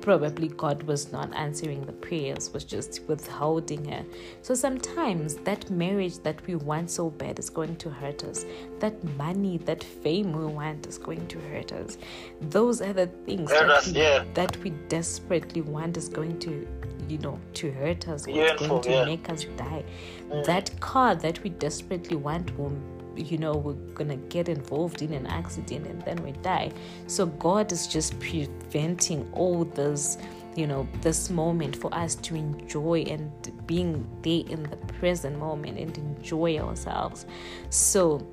probably 0.00 0.48
God 0.48 0.82
was 0.82 1.12
not 1.12 1.34
answering 1.34 1.86
the 1.86 1.92
prayers, 1.92 2.52
was 2.52 2.64
just 2.64 3.00
withholding 3.06 3.84
her. 3.86 4.04
So 4.42 4.54
sometimes 4.54 5.36
that 5.36 5.70
marriage 5.70 6.18
that 6.24 6.46
we 6.46 6.56
want 6.56 6.90
so 6.90 7.10
bad 7.10 7.38
is 7.38 7.48
going 7.48 7.76
to 7.76 7.90
hurt 7.90 8.24
us. 8.24 8.44
That 8.80 9.02
money, 9.16 9.58
that 9.58 9.82
fame 9.82 10.32
we 10.32 10.44
want 10.46 10.86
is 10.86 10.98
going 10.98 11.26
to 11.28 11.38
hurt 11.40 11.72
us. 11.72 11.96
Those 12.40 12.82
are 12.82 12.92
the 12.92 13.06
things 13.26 13.50
that, 13.50 13.70
us, 13.70 13.86
we, 13.86 14.00
yeah. 14.00 14.24
that 14.34 14.56
we 14.62 14.70
desperately 14.88 15.62
want 15.62 15.96
is 15.96 16.08
going 16.08 16.38
to 16.40 16.66
you 17.08 17.18
know 17.18 17.38
to 17.54 17.70
hurt 17.72 18.08
us 18.08 18.26
it's 18.26 18.60
going 18.60 18.82
to 18.82 18.90
yeah. 18.90 19.04
make 19.04 19.28
us 19.28 19.44
die. 19.56 19.84
Mm. 20.28 20.44
that 20.44 20.78
car 20.80 21.14
that 21.14 21.42
we 21.42 21.50
desperately 21.50 22.16
want 22.16 22.56
will 22.58 22.76
you 23.16 23.38
know 23.38 23.54
we're 23.54 23.74
gonna 23.94 24.16
get 24.16 24.48
involved 24.48 25.02
in 25.02 25.12
an 25.12 25.26
accident 25.26 25.86
and 25.86 26.02
then 26.02 26.16
we 26.24 26.32
die. 26.32 26.72
So 27.06 27.26
god 27.26 27.72
is 27.72 27.86
just 27.86 28.18
preventing 28.18 29.28
all 29.32 29.64
this 29.64 30.18
you 30.56 30.66
know 30.66 30.88
this 31.00 31.30
moment 31.30 31.76
for 31.76 31.92
us 31.94 32.14
to 32.16 32.34
enjoy 32.34 33.02
and 33.02 33.30
being 33.66 34.06
there 34.22 34.42
in 34.48 34.62
the 34.64 34.76
present 34.98 35.38
moment 35.38 35.78
and 35.78 35.96
enjoy 35.96 36.58
ourselves. 36.58 37.26
So 37.70 38.26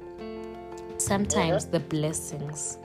sometimes 0.97 1.65
the 1.65 1.79
blessings 1.79 2.77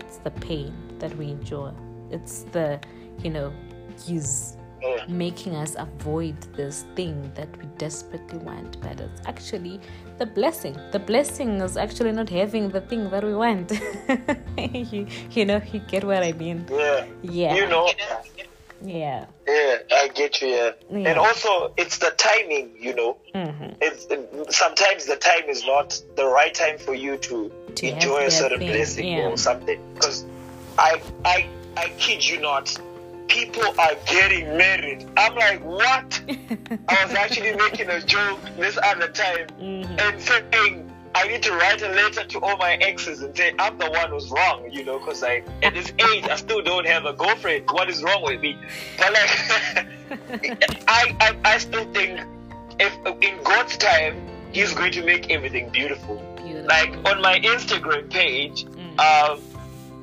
it's 0.00 0.18
the 0.18 0.30
pain 0.30 0.74
that 0.98 1.16
we 1.16 1.30
enjoy 1.30 1.72
it's 2.10 2.42
the 2.52 2.78
you 3.22 3.30
know 3.30 3.50
he's 4.04 4.57
making 5.08 5.54
us 5.54 5.74
avoid 5.78 6.36
this 6.54 6.84
thing 6.94 7.30
that 7.34 7.48
we 7.58 7.64
desperately 7.78 8.38
want 8.38 8.80
but 8.80 9.00
it's 9.00 9.20
actually 9.26 9.80
the 10.18 10.26
blessing 10.26 10.76
the 10.92 10.98
blessing 10.98 11.60
is 11.60 11.76
actually 11.76 12.12
not 12.12 12.28
having 12.28 12.68
the 12.68 12.80
thing 12.80 13.08
that 13.10 13.24
we 13.24 13.34
want 13.34 13.70
you, 14.92 15.06
you 15.30 15.44
know 15.44 15.60
you 15.72 15.80
get 15.80 16.04
what 16.04 16.22
i 16.22 16.32
mean 16.32 16.64
yeah 16.70 17.06
yeah 17.22 17.54
you 17.54 17.66
know 17.66 17.90
yeah 18.82 19.26
yeah 19.46 19.76
i 19.92 20.08
get 20.14 20.40
you 20.40 20.48
yeah. 20.48 20.70
yeah. 20.90 21.08
and 21.08 21.18
also 21.18 21.72
it's 21.76 21.98
the 21.98 22.12
timing 22.16 22.70
you 22.78 22.94
know 22.94 23.16
mm-hmm. 23.34 23.72
it's 23.80 24.06
it, 24.06 24.52
sometimes 24.52 25.06
the 25.06 25.16
time 25.16 25.44
is 25.48 25.66
not 25.66 26.00
the 26.16 26.24
right 26.24 26.54
time 26.54 26.78
for 26.78 26.94
you 26.94 27.16
to, 27.16 27.50
to 27.74 27.88
enjoy 27.88 28.24
a 28.24 28.30
certain 28.30 28.58
thing. 28.58 28.72
blessing 28.72 29.08
yeah. 29.08 29.26
or 29.26 29.36
something 29.36 29.80
because 29.94 30.24
i 30.78 31.00
i 31.24 31.48
i 31.76 31.88
kid 31.98 32.24
you 32.24 32.40
not 32.40 32.78
people 33.28 33.64
are 33.78 33.94
getting 34.06 34.56
married. 34.56 35.06
I'm 35.16 35.34
like, 35.34 35.64
what? 35.64 36.20
I 36.88 37.04
was 37.04 37.14
actually 37.14 37.54
making 37.64 37.88
a 37.88 38.00
joke 38.00 38.40
this 38.56 38.78
other 38.82 39.08
time 39.08 39.46
mm-hmm. 39.60 39.98
and 39.98 40.20
saying 40.20 40.90
I 41.14 41.28
need 41.28 41.42
to 41.44 41.52
write 41.52 41.82
a 41.82 41.88
letter 41.88 42.24
to 42.24 42.40
all 42.40 42.56
my 42.58 42.74
exes 42.74 43.22
and 43.22 43.36
say 43.36 43.54
I'm 43.58 43.78
the 43.78 43.90
one 43.90 44.10
who's 44.10 44.30
wrong, 44.30 44.68
you 44.70 44.84
know, 44.84 44.98
because 44.98 45.22
I 45.22 45.42
at 45.62 45.74
this 45.74 45.92
age 46.12 46.24
I 46.24 46.36
still 46.36 46.62
don't 46.62 46.86
have 46.86 47.04
a 47.04 47.12
girlfriend. 47.12 47.70
What 47.70 47.88
is 47.88 48.02
wrong 48.02 48.22
with 48.22 48.40
me? 48.40 48.58
But 48.98 49.12
like, 49.12 50.64
I, 50.88 51.16
I 51.20 51.36
I 51.44 51.58
still 51.58 51.90
think 51.92 52.20
if 52.78 52.94
in 53.22 53.42
God's 53.42 53.76
time 53.76 54.28
He's 54.52 54.72
going 54.72 54.92
to 54.92 55.04
make 55.04 55.30
everything 55.30 55.68
beautiful. 55.68 56.16
beautiful. 56.36 56.66
Like 56.66 56.90
on 57.06 57.20
my 57.20 57.38
Instagram 57.40 58.10
page. 58.10 58.64
Mm. 58.64 58.98
Um, 58.98 59.42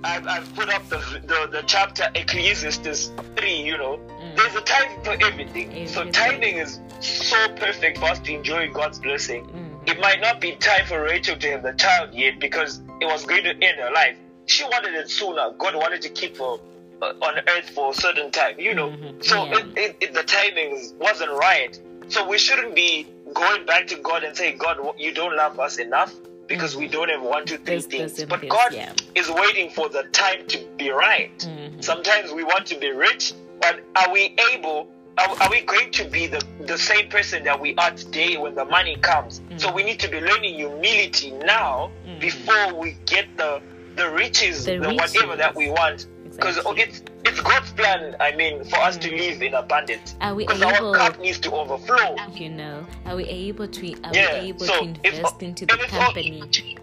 I've, 0.06 0.28
I've 0.28 0.56
put 0.56 0.70
up 0.70 0.88
the, 0.88 0.98
the, 1.26 1.50
the 1.52 1.64
chapter 1.66 2.08
Ecclesiastes 2.14 3.12
3, 3.38 3.52
you 3.52 3.76
know, 3.78 3.98
mm. 3.98 4.36
there's 4.36 4.56
a 4.56 4.62
time 4.62 5.04
for 5.04 5.18
everything. 5.26 5.88
So 5.88 6.10
timing 6.12 6.58
is 6.58 6.80
so 7.00 7.36
perfect 7.56 7.98
for 7.98 8.06
us 8.06 8.20
to 8.20 8.34
enjoy 8.34 8.72
God's 8.72 9.00
blessing. 9.00 9.46
Mm. 9.46 9.90
It 9.90 10.00
might 10.00 10.22
not 10.22 10.40
be 10.40 10.56
time 10.58 10.86
for 10.86 11.02
Rachel 11.02 11.38
to 11.38 11.52
have 11.52 11.64
the 11.64 11.74
child 11.74 12.14
yet 12.14 12.40
because 12.40 12.82
it 13.02 13.06
was 13.06 13.26
going 13.26 13.44
to 13.46 13.50
end 13.50 13.80
her 13.80 13.92
life. 13.92 14.16
She 14.46 14.64
wanted 14.66 14.94
it 14.94 15.10
sooner. 15.10 15.52
God 15.58 15.76
wanted 15.76 16.04
to 16.04 16.10
keep 16.10 16.38
her 16.38 16.58
uh, 17.02 17.14
on 17.24 17.40
earth 17.50 17.70
for 17.72 17.90
a 17.90 17.94
certain 17.96 18.30
time, 18.30 18.60
you 18.60 18.76
know. 18.76 18.90
Mm-hmm. 18.90 19.22
So 19.22 19.46
yeah. 19.46 19.58
it, 19.58 19.78
it, 19.78 19.98
it, 20.02 20.14
the 20.14 20.24
timing 20.24 20.94
wasn't 21.00 21.32
right. 21.32 21.80
So 22.10 22.28
we 22.28 22.38
shouldn't 22.38 22.76
be 22.76 23.08
going 23.34 23.66
back 23.66 23.88
to 23.88 23.96
God 23.98 24.24
and 24.24 24.38
saying, 24.38 24.60
God, 24.60 24.78
you 25.00 25.16
don't 25.16 25.36
love 25.36 25.60
us 25.60 25.78
enough 25.80 26.14
because 26.48 26.76
we 26.76 26.88
don't 26.88 27.10
have 27.10 27.22
one, 27.22 27.46
two, 27.46 27.58
three 27.58 27.82
things. 27.82 28.24
But 28.26 28.42
this, 28.42 28.50
God 28.50 28.74
yeah. 28.74 28.94
is 29.16 29.30
waiting 29.30 29.70
for 29.70 29.90
the 29.90 30.04
time 30.12 30.46
to 30.48 30.66
be 30.78 30.90
right. 30.90 31.38
Mm-hmm. 31.40 31.82
Sometimes 31.82 32.32
we 32.32 32.44
want 32.44 32.66
to 32.68 32.80
be 32.80 32.92
rich, 32.92 33.34
but 33.62 33.82
are 33.96 34.12
we 34.12 34.36
able? 34.54 34.92
Are, 35.18 35.30
are, 35.44 35.50
we 35.50 35.62
going 35.62 35.92
to 35.92 36.04
be 36.10 36.28
the, 36.28 36.46
the 36.68 36.78
same 36.78 37.08
person 37.10 37.46
that 37.46 37.58
we 37.58 37.74
are 37.76 37.92
today 37.92 38.36
when 38.36 38.54
the 38.54 38.66
money 38.66 38.98
comes? 38.98 39.40
Mm-hmm. 39.40 39.58
So 39.60 39.72
we 39.72 39.84
need 39.84 40.00
to 40.02 40.10
be 40.10 40.20
learning 40.20 40.56
humility 40.56 41.32
now 41.32 41.92
mm-hmm. 42.06 42.20
before 42.20 42.74
we 42.78 42.98
get 43.06 43.38
the 43.38 43.62
the 43.96 44.10
riches, 44.10 44.66
the, 44.66 44.78
the 44.78 44.90
riches. 44.90 45.14
whatever 45.14 45.36
that 45.38 45.56
we 45.56 45.70
want. 45.70 46.08
Because 46.36 46.58
exactly. 46.58 46.84
it's 46.84 47.02
it's 47.26 47.42
God's 47.42 47.72
plan. 47.72 48.16
I 48.20 48.36
mean, 48.36 48.64
for 48.66 48.78
us 48.80 48.98
to 48.98 49.10
live 49.10 49.42
in 49.42 49.54
abundance. 49.54 50.16
Are 50.22 50.36
we 50.36 50.44
able, 50.44 50.64
our 50.66 50.96
cup 50.96 51.20
needs 51.20 51.40
to 51.40 51.52
overflow. 51.52 52.16
You 52.34 52.50
know, 52.50 52.86
are 53.06 53.16
we 53.16 53.26
able 53.26 53.68
to? 53.68 53.94
Are 54.04 54.12
yeah. 54.14 54.42
we 54.42 54.50
able 54.50 54.66
so 54.66 54.80
to 54.80 54.88
invest 55.04 55.42
into 55.42 55.66
the 55.66 55.78
company 55.90 56.78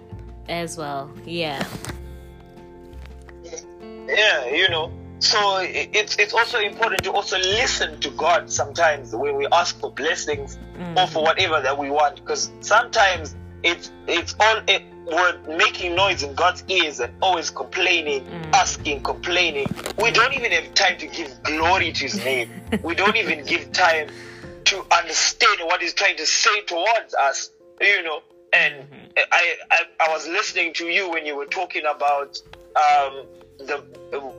as 0.49 0.77
well? 0.77 1.11
Yeah. 1.25 1.65
Yeah, 4.07 4.49
you 4.49 4.69
know. 4.69 4.93
So 5.19 5.59
it's 5.63 6.17
it's 6.19 6.35
also 6.35 6.59
important 6.59 7.05
to 7.05 7.13
also 7.13 7.39
listen 7.39 8.01
to 8.01 8.11
God 8.11 8.51
sometimes 8.51 9.15
when 9.15 9.37
we 9.37 9.47
ask 9.53 9.79
for 9.79 9.93
blessings 9.93 10.59
mm. 10.77 10.99
or 10.99 11.07
for 11.07 11.23
whatever 11.23 11.61
that 11.61 11.79
we 11.79 11.91
want, 11.91 12.17
because 12.17 12.51
sometimes 12.61 13.37
it's 13.63 13.93
it's 14.09 14.35
all 14.41 14.61
it, 14.67 14.83
we're 15.07 15.39
making 15.57 15.95
noise 15.95 16.23
in 16.23 16.35
God's 16.35 16.65
ears 16.69 17.01
and 17.01 17.13
always 17.21 17.51
complaining, 17.51 18.25
mm. 18.25 18.53
asking, 18.53 19.03
complaining. 19.03 19.67
We 19.99 20.11
don't 20.11 20.33
even 20.35 20.53
have 20.53 20.75
time 20.75 20.99
to 20.99 21.07
give 21.07 21.43
glory 21.43 21.93
to 21.93 22.05
His 22.05 22.25
name. 22.25 22.51
we 22.83 22.95
don't 22.95 23.17
even 23.17 23.45
give 23.45 23.73
time 23.73 24.09
to 24.65 24.87
understand 24.93 25.61
what 25.65 25.83
He's 25.83 25.95
trying 25.95 26.17
to 26.17 26.27
say 26.27 26.63
towards 26.63 27.15
us. 27.15 27.51
You 27.81 28.03
know, 28.03 28.21
and 28.53 28.75
mm-hmm. 28.75 29.19
I, 29.33 29.57
I 29.71 29.85
I 30.01 30.13
was 30.13 30.29
listening 30.29 30.73
to 30.75 30.87
you 30.87 31.11
when 31.11 31.27
you 31.27 31.37
were 31.37 31.47
talking 31.47 31.83
about 31.85 32.41
um, 32.77 33.25
the 33.59 33.83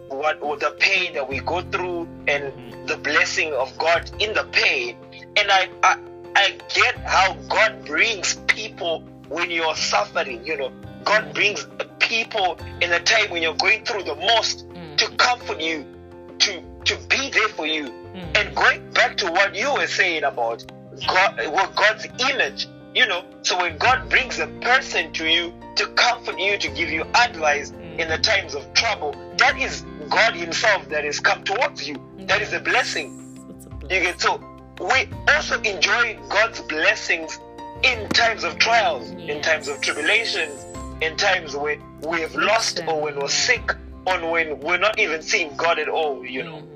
what 0.10 0.40
the 0.60 0.76
pain 0.80 1.14
that 1.14 1.28
we 1.28 1.40
go 1.40 1.62
through 1.62 2.08
and 2.28 2.54
mm-hmm. 2.54 2.86
the 2.86 2.98
blessing 2.98 3.54
of 3.54 3.78
God 3.78 4.10
in 4.22 4.34
the 4.34 4.46
pain, 4.52 4.98
and 5.36 5.52
I 5.52 5.70
I, 5.84 5.98
I 6.36 6.58
get 6.74 6.96
how 7.00 7.34
God 7.50 7.86
brings 7.86 8.36
people 8.48 9.04
when 9.30 9.52
you're 9.52 9.76
suffering. 9.76 10.46
You 10.46 10.58
know, 10.58 10.72
God 11.04 11.34
brings 11.34 11.68
people 12.00 12.58
in 12.82 12.92
a 12.92 13.00
time 13.00 13.30
when 13.30 13.42
you're 13.42 13.56
going 13.56 13.86
through 13.86 14.04
the 14.04 14.16
most 14.16 14.68
mm. 14.70 14.98
to 14.98 15.10
comfort 15.18 15.62
you, 15.62 15.86
to 16.40 16.64
to 16.86 16.98
be 17.10 17.30
there 17.30 17.50
for 17.50 17.66
you. 17.66 17.86
Mm. 17.86 18.38
And 18.38 18.56
going 18.56 18.92
back 18.92 19.18
to 19.18 19.32
what 19.32 19.56
you 19.56 19.74
were 19.74 19.88
saying 19.88 20.24
about 20.24 20.66
God, 21.08 21.38
well, 21.38 21.72
God's 21.76 22.06
image, 22.30 22.68
you 22.94 23.08
know, 23.08 23.24
so 23.42 23.58
when 23.58 23.78
God 23.78 24.10
brings 24.10 24.40
a 24.40 24.48
person 24.62 25.12
to 25.14 25.28
you 25.28 25.54
to 25.76 25.88
comfort 25.88 26.40
you, 26.40 26.58
to 26.58 26.70
give 26.70 26.90
you 26.90 27.04
advice 27.16 27.72
mm. 27.72 27.98
in 27.98 28.08
the 28.10 28.18
times 28.18 28.54
of 28.54 28.72
trouble, 28.74 29.16
that 29.38 29.58
is 29.58 29.82
God 30.10 30.36
Himself 30.36 30.88
that 30.90 31.04
has 31.04 31.20
come 31.20 31.44
towards 31.44 31.88
you. 31.88 31.96
That 32.20 32.42
is 32.42 32.54
a 32.54 32.60
blessing. 32.60 33.36
A 33.50 33.50
blessing. 33.50 33.82
You 33.90 34.02
get 34.02 34.22
so 34.22 34.42
we 34.82 35.08
also 35.30 35.60
enjoy 35.62 36.18
God's 36.30 36.62
blessings 36.62 37.40
in 37.84 38.08
times 38.10 38.44
of 38.44 38.58
trials, 38.58 39.10
in 39.12 39.42
times 39.42 39.68
of 39.68 39.82
tribulations, 39.82 40.66
in 41.02 41.16
times 41.18 41.56
when 41.56 41.82
we 42.02 42.22
have 42.22 42.36
lost 42.36 42.82
or 42.88 43.02
when 43.02 43.20
we're 43.20 43.28
sick, 43.28 43.76
or 44.06 44.20
when 44.32 44.60
we're 44.60 44.78
not 44.78 45.00
even 45.00 45.22
seeing 45.22 45.56
God 45.56 45.80
at 45.80 45.90
all, 45.90 46.26
you 46.26 46.44
know. 46.44 46.58
Mhm. 46.58 46.70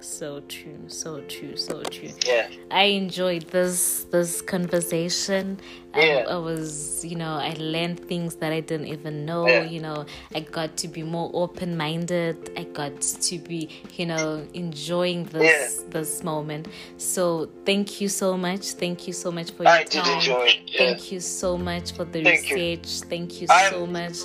So 0.00 0.40
true, 0.48 0.88
so 0.88 1.20
true, 1.22 1.56
so 1.56 1.82
true. 1.84 2.10
Yeah. 2.26 2.48
I 2.70 2.84
enjoyed 2.84 3.44
this 3.50 4.04
this 4.10 4.42
conversation. 4.42 5.60
Yeah. 5.94 6.24
I, 6.28 6.34
I 6.34 6.36
was, 6.38 7.04
you 7.04 7.16
know, 7.16 7.34
I 7.34 7.54
learned 7.58 8.00
things 8.08 8.36
that 8.36 8.52
I 8.52 8.60
didn't 8.60 8.86
even 8.86 9.26
know. 9.26 9.46
Yeah. 9.46 9.62
You 9.64 9.80
know, 9.80 10.06
I 10.34 10.40
got 10.40 10.76
to 10.78 10.88
be 10.88 11.02
more 11.02 11.30
open 11.34 11.76
minded. 11.76 12.50
I 12.56 12.64
got 12.64 13.00
to 13.00 13.38
be, 13.38 13.68
you 13.96 14.06
know, 14.06 14.46
enjoying 14.54 15.24
this 15.24 15.84
this 15.90 16.22
moment. 16.24 16.68
So 16.96 17.50
thank 17.66 18.00
you 18.00 18.08
so 18.08 18.36
much. 18.36 18.72
Thank 18.72 19.06
you 19.06 19.12
so 19.12 19.30
much 19.30 19.50
for 19.50 19.64
your 19.64 19.72
I 19.72 19.84
did 19.84 20.02
time. 20.04 20.14
enjoy. 20.18 20.48
Yeah. 20.66 20.78
Thank 20.78 21.12
you 21.12 21.20
so 21.20 21.58
much 21.58 21.92
for 21.92 22.04
the 22.04 22.22
Thank 22.22 22.50
you. 22.50 22.56
research. 22.56 23.08
Thank 23.08 23.40
you 23.40 23.46
I'm- 23.50 23.72
so 23.72 23.86
much 23.86 24.18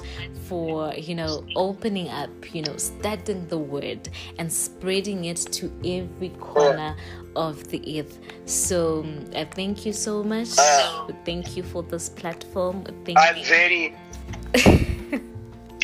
for 0.47 0.93
you 0.93 1.15
know 1.15 1.43
opening 1.55 2.07
up, 2.09 2.30
you 2.55 2.61
know, 2.61 2.78
studying 2.78 3.47
the 3.47 3.57
word 3.57 4.07
and 4.39 4.51
spreading 4.51 5.26
it 5.26 5.38
to 5.38 5.72
every 5.84 6.30
corner 6.39 6.95
of 7.38 7.67
the 7.69 7.99
earth. 7.99 8.19
So 8.45 9.01
um, 9.01 9.25
I 9.35 9.45
thank 9.45 9.85
you 9.85 9.93
so 9.93 10.23
much. 10.23 10.57
Uh, 10.57 11.07
thank 11.23 11.55
you 11.55 11.63
for 11.63 11.83
this 11.83 12.09
platform. 12.09 12.83
Thank 13.05 13.17
I'm 13.17 13.38
you. 13.38 13.45
very, 13.45 13.95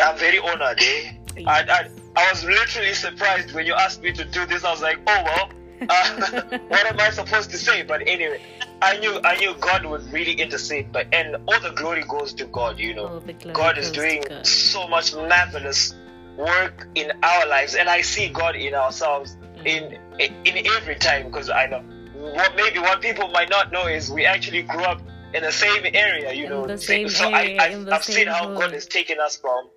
I'm 0.01 0.17
very 0.17 0.39
honored. 0.39 0.79
Eh? 0.81 1.13
I, 1.45 1.63
I, 1.69 1.89
I 2.15 2.31
was 2.31 2.43
literally 2.43 2.93
surprised 2.93 3.53
when 3.53 3.65
you 3.65 3.73
asked 3.73 4.01
me 4.01 4.11
to 4.13 4.25
do 4.25 4.45
this. 4.45 4.63
I 4.63 4.71
was 4.71 4.81
like, 4.81 4.99
oh 5.07 5.23
well, 5.23 5.49
uh, 5.89 6.41
what 6.67 6.85
am 6.85 6.99
I 6.99 7.11
supposed 7.11 7.51
to 7.51 7.57
say? 7.57 7.83
But 7.83 8.01
anyway, 8.07 8.41
I 8.81 8.97
knew 8.97 9.19
I 9.23 9.37
knew 9.37 9.55
God 9.55 9.85
would 9.85 10.11
really 10.11 10.33
intercede. 10.33 10.91
But 10.91 11.07
and 11.13 11.37
all 11.47 11.59
the 11.59 11.71
glory 11.71 12.03
goes 12.07 12.33
to 12.33 12.45
God. 12.45 12.79
You 12.79 12.95
know, 12.95 13.23
God 13.53 13.77
is 13.77 13.91
doing 13.91 14.23
God. 14.27 14.45
so 14.45 14.87
much 14.87 15.13
marvelous 15.13 15.95
work 16.37 16.87
in 16.95 17.11
our 17.21 17.47
lives, 17.47 17.75
and 17.75 17.89
I 17.89 18.01
see 18.01 18.29
God 18.29 18.55
in 18.55 18.73
ourselves. 18.73 19.37
In 19.65 19.99
in 20.19 20.67
every 20.67 20.95
time 20.95 21.27
because 21.27 21.49
I 21.49 21.67
know 21.67 21.81
what 22.13 22.55
maybe 22.55 22.79
what 22.79 23.01
people 23.01 23.27
might 23.29 23.49
not 23.49 23.71
know 23.71 23.87
is 23.87 24.09
we 24.09 24.25
actually 24.25 24.63
grew 24.63 24.83
up 24.83 25.01
in 25.33 25.43
the 25.43 25.51
same 25.51 25.85
area. 25.93 26.33
You 26.33 26.49
know, 26.49 26.65
the 26.65 26.77
same 26.77 27.09
so 27.09 27.33
area, 27.33 27.57
I, 27.59 27.65
I 27.65 27.69
have 27.91 28.03
seen 28.03 28.27
how 28.27 28.53
God 28.53 28.71
has 28.71 28.85
taken 28.85 29.19
us 29.19 29.35
from 29.37 29.69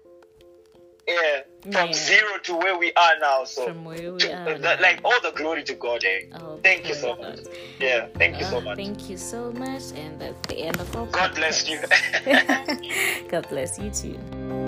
yeah, 1.06 1.42
from 1.62 1.88
yeah. 1.88 1.92
zero 1.92 2.38
to 2.42 2.56
where 2.56 2.78
we 2.78 2.92
are 2.94 3.18
now. 3.20 3.44
So 3.44 3.66
from 3.66 3.84
where 3.84 4.12
we 4.12 4.32
are, 4.32 4.58
like 4.58 5.00
all 5.04 5.20
the 5.22 5.32
glory 5.34 5.62
to 5.64 5.74
God. 5.74 6.04
Eh? 6.04 6.26
Oh, 6.40 6.58
thank 6.62 6.88
you 6.88 6.94
so 6.94 7.16
much. 7.16 7.40
Yeah, 7.78 8.08
thank 8.14 8.38
you 8.38 8.44
so 8.44 8.60
much. 8.60 8.76
Thank 8.76 9.08
you 9.08 9.16
so 9.16 9.52
much, 9.52 9.92
and 9.94 10.20
that's 10.20 10.48
the 10.48 10.58
end 10.58 10.80
of 10.80 10.96
our. 10.96 11.06
God 11.06 11.34
bless 11.34 11.68
you. 11.68 11.78
God 13.28 13.48
bless 13.48 13.78
you 13.78 13.90
too. 13.90 14.65